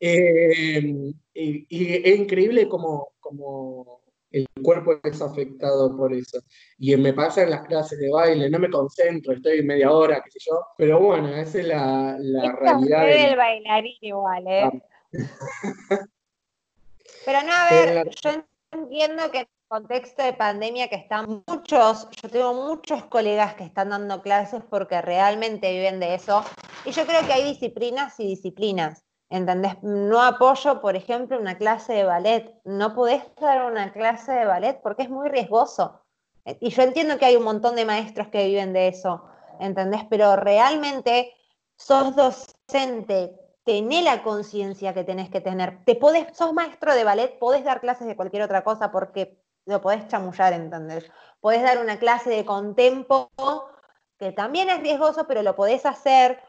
Eh, 0.00 0.94
y, 1.34 1.66
es 1.70 2.18
increíble 2.18 2.68
como, 2.68 3.12
como 3.20 3.99
el 4.30 4.46
cuerpo 4.62 4.94
es 5.02 5.20
afectado 5.20 5.96
por 5.96 6.12
eso. 6.12 6.40
Y 6.78 6.96
me 6.96 7.12
pasa 7.12 7.42
en 7.42 7.50
las 7.50 7.66
clases 7.66 7.98
de 7.98 8.10
baile, 8.10 8.48
no 8.48 8.58
me 8.58 8.70
concentro, 8.70 9.32
estoy 9.32 9.62
media 9.62 9.90
hora, 9.90 10.22
qué 10.24 10.30
sé 10.30 10.38
yo. 10.48 10.60
Pero 10.76 11.00
bueno, 11.00 11.28
esa 11.28 11.58
es 11.58 11.66
la, 11.66 12.16
la 12.18 12.52
realidad. 12.52 13.08
Es 13.08 13.24
el 13.32 13.36
bailarín 13.36 13.96
igual, 14.00 14.44
¿eh? 14.46 14.62
Ah. 14.62 14.72
Pero 17.24 17.42
no, 17.42 17.52
a 17.52 17.70
ver, 17.70 18.08
yo 18.22 18.30
entiendo 18.72 19.30
que 19.30 19.38
en 19.38 19.42
el 19.42 19.68
contexto 19.68 20.22
de 20.22 20.32
pandemia 20.32 20.88
que 20.88 20.96
están 20.96 21.44
muchos, 21.46 22.08
yo 22.22 22.28
tengo 22.28 22.54
muchos 22.54 23.04
colegas 23.04 23.54
que 23.54 23.64
están 23.64 23.90
dando 23.90 24.22
clases 24.22 24.62
porque 24.70 25.02
realmente 25.02 25.70
viven 25.70 26.00
de 26.00 26.14
eso. 26.14 26.44
Y 26.84 26.92
yo 26.92 27.04
creo 27.04 27.26
que 27.26 27.32
hay 27.32 27.44
disciplinas 27.44 28.18
y 28.20 28.28
disciplinas. 28.28 29.04
¿Entendés? 29.30 29.80
No 29.82 30.20
apoyo, 30.20 30.80
por 30.80 30.96
ejemplo, 30.96 31.38
una 31.38 31.56
clase 31.56 31.92
de 31.92 32.04
ballet. 32.04 32.52
No 32.64 32.94
podés 32.94 33.22
dar 33.40 33.64
una 33.64 33.92
clase 33.92 34.32
de 34.32 34.44
ballet 34.44 34.80
porque 34.82 35.04
es 35.04 35.10
muy 35.10 35.28
riesgoso. 35.28 36.02
Y 36.60 36.70
yo 36.70 36.82
entiendo 36.82 37.16
que 37.16 37.26
hay 37.26 37.36
un 37.36 37.44
montón 37.44 37.76
de 37.76 37.84
maestros 37.84 38.28
que 38.28 38.46
viven 38.46 38.72
de 38.72 38.88
eso, 38.88 39.24
¿entendés? 39.60 40.02
Pero 40.10 40.34
realmente 40.34 41.32
sos 41.76 42.16
docente, 42.16 43.38
tenés 43.64 44.04
la 44.04 44.22
conciencia 44.24 44.92
que 44.94 45.04
tenés 45.04 45.30
que 45.30 45.40
tener. 45.40 45.84
Te 45.84 45.94
podés, 45.94 46.36
sos 46.36 46.52
maestro 46.52 46.94
de 46.94 47.04
ballet, 47.04 47.38
podés 47.38 47.62
dar 47.62 47.80
clases 47.80 48.08
de 48.08 48.16
cualquier 48.16 48.42
otra 48.42 48.64
cosa 48.64 48.90
porque 48.90 49.40
lo 49.64 49.80
podés 49.80 50.08
chamullar, 50.08 50.54
¿entendés? 50.54 51.08
Podés 51.40 51.62
dar 51.62 51.78
una 51.78 51.98
clase 51.98 52.30
de 52.30 52.44
contempo, 52.44 53.30
que 54.18 54.32
también 54.32 54.70
es 54.70 54.80
riesgoso, 54.80 55.26
pero 55.28 55.42
lo 55.42 55.54
podés 55.54 55.86
hacer. 55.86 56.42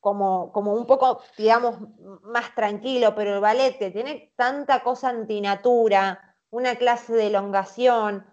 Como, 0.00 0.50
como 0.52 0.72
un 0.72 0.86
poco, 0.86 1.20
digamos, 1.36 1.76
más 2.22 2.54
tranquilo, 2.54 3.14
pero 3.14 3.34
el 3.34 3.40
ballet 3.40 3.78
que 3.78 3.90
tiene 3.90 4.32
tanta 4.34 4.82
cosa 4.82 5.10
antinatura, 5.10 6.36
una 6.50 6.76
clase 6.76 7.12
de 7.12 7.26
elongación. 7.26 8.26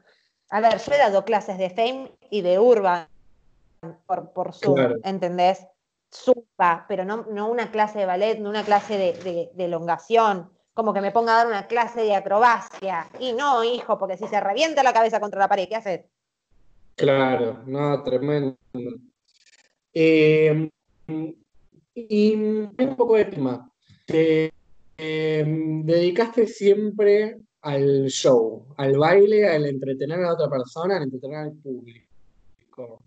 A 0.49 0.61
ver, 0.61 0.79
yo 0.79 0.93
he 0.93 0.97
dado 0.97 1.25
clases 1.25 1.57
de 1.57 1.69
Fame 1.69 2.11
y 2.29 2.41
de 2.41 2.57
Urban 2.57 3.07
por, 4.05 4.31
por 4.31 4.53
Zoom, 4.53 4.93
¿entendés? 5.03 5.67
Zumba, 6.13 6.85
pero 6.87 7.05
no, 7.05 7.25
no, 7.29 7.49
una 7.49 7.71
clase 7.71 7.99
de 7.99 8.05
ballet, 8.05 8.39
no 8.39 8.49
una 8.49 8.63
clase 8.63 8.97
de, 8.97 9.51
de, 9.53 9.65
elongación, 9.65 10.49
como 10.73 10.93
que 10.93 11.01
me 11.01 11.11
ponga 11.11 11.33
a 11.33 11.37
dar 11.37 11.47
una 11.47 11.67
clase 11.67 12.01
de 12.01 12.15
acrobacia. 12.15 13.09
Y 13.19 13.33
no, 13.33 13.63
hijo, 13.63 13.97
porque 13.97 14.17
si 14.17 14.27
se 14.27 14.39
revienta 14.39 14.83
la 14.83 14.93
cabeza 14.93 15.19
contra 15.19 15.39
la 15.39 15.49
pared, 15.49 15.67
¿qué 15.67 15.75
haces? 15.75 16.05
Claro, 16.95 17.61
no, 17.65 18.01
tremendo. 18.03 18.57
Eh, 19.93 20.69
y 21.97 22.35
un 22.35 22.95
poco 22.95 23.15
de 23.15 23.25
tema. 23.25 23.71
Te 24.05 24.53
dedicaste 24.97 26.47
siempre 26.47 27.37
al 27.61 28.07
show, 28.07 28.67
al 28.77 28.97
baile, 28.97 29.47
al 29.47 29.65
entretener 29.65 30.23
a 30.23 30.33
otra 30.33 30.49
persona, 30.49 30.97
al 30.97 31.03
entretener 31.03 31.37
al 31.37 31.53
público. 31.53 33.01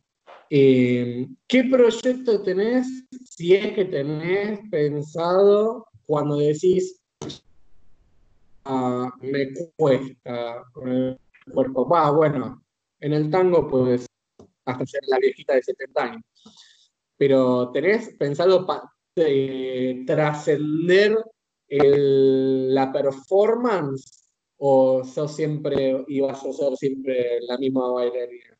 Em, 0.50 1.36
¿Qué 1.46 1.64
proyecto 1.64 2.42
tenés, 2.42 2.86
si 3.24 3.54
es 3.54 3.72
que 3.72 3.84
tenés 3.84 4.58
pensado 4.68 5.86
cuando 6.06 6.38
decís, 6.38 7.00
ah, 8.64 9.12
me 9.20 9.52
cuesta 9.76 10.64
con 10.72 10.88
el 10.88 11.20
cuerpo? 11.52 11.88
Va, 11.88 12.10
bueno, 12.10 12.64
en 12.98 13.12
el 13.12 13.30
tango 13.30 13.68
puedes 13.68 14.06
hasta 14.64 14.86
ser 14.86 15.02
la 15.06 15.18
viejita 15.18 15.54
de 15.54 15.62
70 15.62 16.02
años 16.02 16.22
pero 17.20 17.70
¿tenés 17.70 18.14
pensado 18.16 18.66
trascender 20.06 21.22
la 21.68 22.90
performance 22.90 24.30
o 24.56 25.04
sos 25.04 25.36
siempre, 25.36 26.02
ibas 26.08 26.42
a 26.42 26.52
ser 26.54 26.74
siempre 26.78 27.42
la 27.42 27.58
misma 27.58 27.90
bailarina? 27.90 28.56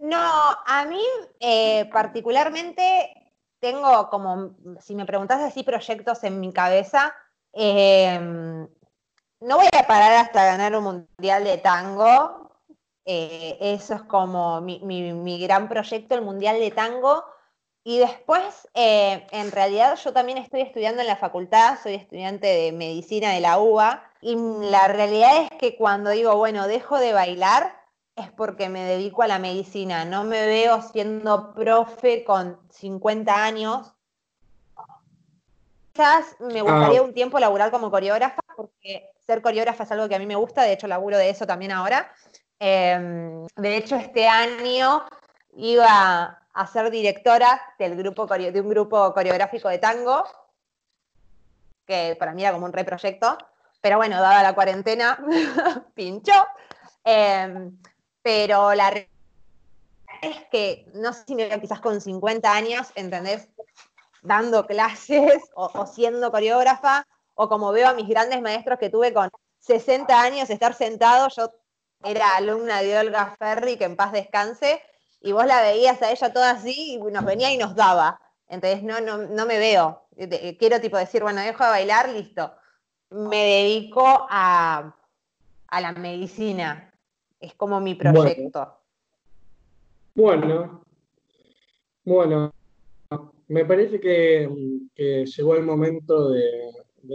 No, 0.00 0.18
a 0.66 0.86
mí 0.86 1.00
eh, 1.38 1.88
particularmente 1.92 3.32
tengo 3.60 4.10
como, 4.10 4.56
si 4.80 4.96
me 4.96 5.06
preguntas 5.06 5.40
así, 5.40 5.62
proyectos 5.62 6.24
en 6.24 6.40
mi 6.40 6.52
cabeza. 6.52 7.14
Em, 7.52 8.66
no 9.40 9.56
voy 9.56 9.66
a 9.66 9.86
parar 9.86 10.14
hasta 10.14 10.44
ganar 10.44 10.74
un 10.74 10.82
mundial 10.82 11.44
de 11.44 11.58
tango. 11.58 12.50
Eh, 13.04 13.56
eso 13.60 13.94
es 13.94 14.02
como 14.02 14.60
mi, 14.60 15.38
gran 15.40 15.68
proyecto, 15.68 16.16
el 16.16 16.22
mundial 16.22 16.58
de 16.58 16.72
tango. 16.72 17.24
Y 17.84 17.98
después, 17.98 18.68
eh, 18.74 19.26
en 19.30 19.50
realidad, 19.50 19.96
yo 19.96 20.12
también 20.12 20.38
estoy 20.38 20.60
estudiando 20.60 21.00
en 21.00 21.06
la 21.06 21.16
facultad, 21.16 21.78
soy 21.82 21.94
estudiante 21.94 22.46
de 22.46 22.72
medicina 22.72 23.32
de 23.32 23.40
la 23.40 23.58
UBA, 23.58 24.02
y 24.20 24.36
la 24.36 24.88
realidad 24.88 25.42
es 25.42 25.58
que 25.58 25.76
cuando 25.76 26.10
digo, 26.10 26.36
bueno, 26.36 26.68
dejo 26.68 26.98
de 26.98 27.12
bailar, 27.12 27.78
es 28.18 28.30
porque 28.32 28.68
me 28.68 28.82
dedico 28.82 29.22
a 29.22 29.28
la 29.28 29.38
medicina. 29.38 30.04
No 30.04 30.24
me 30.24 30.46
veo 30.46 30.82
siendo 30.82 31.54
profe 31.54 32.24
con 32.24 32.58
50 32.70 33.44
años. 33.44 33.94
Quizás 35.92 36.36
me 36.40 36.62
gustaría 36.62 37.00
ah. 37.00 37.02
un 37.02 37.14
tiempo 37.14 37.38
laburar 37.38 37.70
como 37.70 37.90
coreógrafa, 37.90 38.40
porque 38.56 39.10
ser 39.24 39.40
coreógrafa 39.40 39.84
es 39.84 39.92
algo 39.92 40.08
que 40.08 40.16
a 40.16 40.18
mí 40.18 40.26
me 40.26 40.36
gusta, 40.36 40.62
de 40.62 40.72
hecho 40.72 40.86
laburo 40.86 41.16
de 41.16 41.30
eso 41.30 41.46
también 41.46 41.72
ahora. 41.72 42.12
Em, 42.58 43.46
de 43.56 43.76
hecho, 43.76 43.96
este 43.96 44.26
año 44.26 45.04
iba 45.56 46.37
a 46.58 46.66
ser 46.66 46.90
directora 46.90 47.62
de 47.78 47.88
un 48.60 48.68
grupo 48.68 49.14
coreográfico 49.14 49.68
de 49.68 49.78
tango, 49.78 50.24
que 51.86 52.16
para 52.18 52.34
mí 52.34 52.42
era 52.42 52.52
como 52.52 52.66
un 52.66 52.72
reproyecto, 52.72 53.38
pero 53.80 53.96
bueno, 53.96 54.20
dada 54.20 54.42
la 54.42 54.56
cuarentena, 54.56 55.24
pinchó. 55.94 56.32
Em, 57.04 57.78
pero 58.22 58.74
la 58.74 58.90
realidad 58.90 59.08
es 60.20 60.44
que 60.50 60.90
no 60.94 61.12
sé 61.12 61.22
si 61.28 61.36
me 61.36 61.48
veo 61.48 61.60
quizás 61.60 61.80
con 61.80 62.00
50 62.00 62.52
años, 62.52 62.88
¿entendés? 62.96 63.48
Dando 64.22 64.66
clases 64.66 65.40
o, 65.54 65.86
siendo 65.86 66.32
coreógrafa, 66.32 67.06
o 67.34 67.48
como 67.48 67.70
veo 67.70 67.88
a 67.88 67.94
mis 67.94 68.08
grandes 68.08 68.42
maestros 68.42 68.80
que 68.80 68.90
tuve 68.90 69.14
con 69.14 69.30
60 69.60 70.20
años 70.20 70.50
estar 70.50 70.74
sentado, 70.74 71.28
yo 71.36 71.52
era 72.02 72.34
alumna 72.34 72.82
de 72.82 72.98
Olga 72.98 73.36
Ferri, 73.38 73.76
que 73.76 73.84
en 73.84 73.94
paz 73.94 74.10
descanse, 74.10 74.82
y 75.20 75.32
vos 75.32 75.46
la 75.46 75.62
veías 75.62 76.00
a 76.02 76.10
ella 76.10 76.32
toda 76.32 76.50
así 76.52 76.94
y 76.94 76.98
nos 76.98 77.24
venía 77.24 77.52
y 77.52 77.58
nos 77.58 77.74
daba. 77.74 78.20
Entonces 78.48 78.82
no, 78.82 79.00
no, 79.00 79.18
no 79.18 79.46
me 79.46 79.58
veo. 79.58 80.02
Quiero 80.58 80.80
tipo 80.80 80.96
decir, 80.96 81.22
bueno, 81.22 81.40
dejo 81.40 81.64
de 81.64 81.70
bailar, 81.70 82.08
listo. 82.08 82.52
Me 83.10 83.44
dedico 83.44 84.04
a, 84.06 84.94
la 85.70 85.92
medicina. 85.92 86.92
Es 87.40 87.54
como 87.54 87.80
mi 87.80 87.94
proyecto. 87.94 88.74
Bueno, 90.14 90.82
bueno, 92.04 92.52
me 93.48 93.64
parece 93.64 94.00
que, 94.00 94.48
llegó 94.96 95.54
el 95.54 95.62
momento 95.62 96.30
de, 96.30 96.72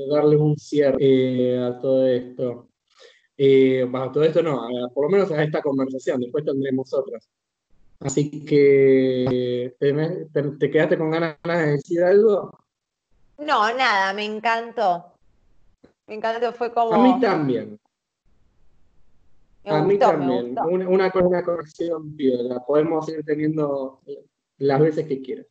darle 0.10 0.38
un 0.38 0.58
cierre 0.58 1.62
a 1.62 1.80
todo 1.80 2.08
esto. 2.08 2.70
Eh, 3.36 3.90
a 3.92 4.12
todo 4.12 4.24
esto 4.24 4.44
no, 4.44 4.68
por 4.94 5.06
lo 5.06 5.10
menos 5.10 5.32
a 5.32 5.44
esta 5.44 5.62
conversación, 5.62 6.22
después 6.22 6.46
tendremos 6.46 6.94
otras. 6.94 7.28
Así 8.04 8.44
que, 8.46 9.76
¿te, 9.80 10.72
quedaste 10.72 10.98
con 10.98 11.12
ganas 11.12 11.38
de 11.44 11.72
decir 11.72 12.04
algo? 12.04 12.52
No, 13.38 13.74
nada, 13.74 14.14
me 14.14 14.26
encantó. 14.26 15.06
Me 16.08 16.16
encantó, 16.16 16.52
fue 16.52 16.74
como... 16.74 16.94
A 16.94 16.98
mí 16.98 17.20
también. 17.22 17.80
a 19.66 19.82
mí 19.84 19.98
también. 19.98 20.58
Una, 20.68 20.90
una, 20.90 21.12
una 21.14 21.44
conexión 21.44 22.14
la 22.18 22.60
podemos 22.66 23.08
ir 23.08 23.24
teniendo 23.24 24.02
las 24.58 24.82
veces 24.82 25.08
que 25.08 25.22
quieras. 25.22 25.48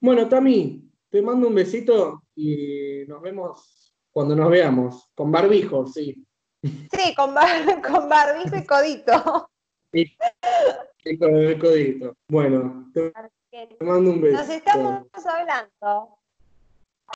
Bueno, 0.00 0.28
Tami, 0.28 0.90
te 1.08 1.22
mando 1.22 1.46
un 1.46 1.54
besito 1.54 2.24
y 2.34 3.04
nos 3.06 3.22
vemos 3.22 3.94
cuando 4.10 4.34
nos 4.34 4.50
veamos. 4.50 5.08
Con 5.14 5.30
barbijo, 5.30 5.86
sí. 5.86 6.26
Sí, 6.62 7.14
con, 7.14 7.32
con 7.82 8.08
barbijo 8.08 8.56
y 8.56 8.66
codito. 8.66 9.51
Con 11.18 11.36
el 11.36 11.58
codito. 11.58 12.16
Bueno, 12.28 12.90
te 12.94 13.12
mando 13.80 14.10
un 14.10 14.20
beso. 14.20 14.38
Nos 14.38 14.48
estamos 14.48 15.06
hablando. 15.26 16.18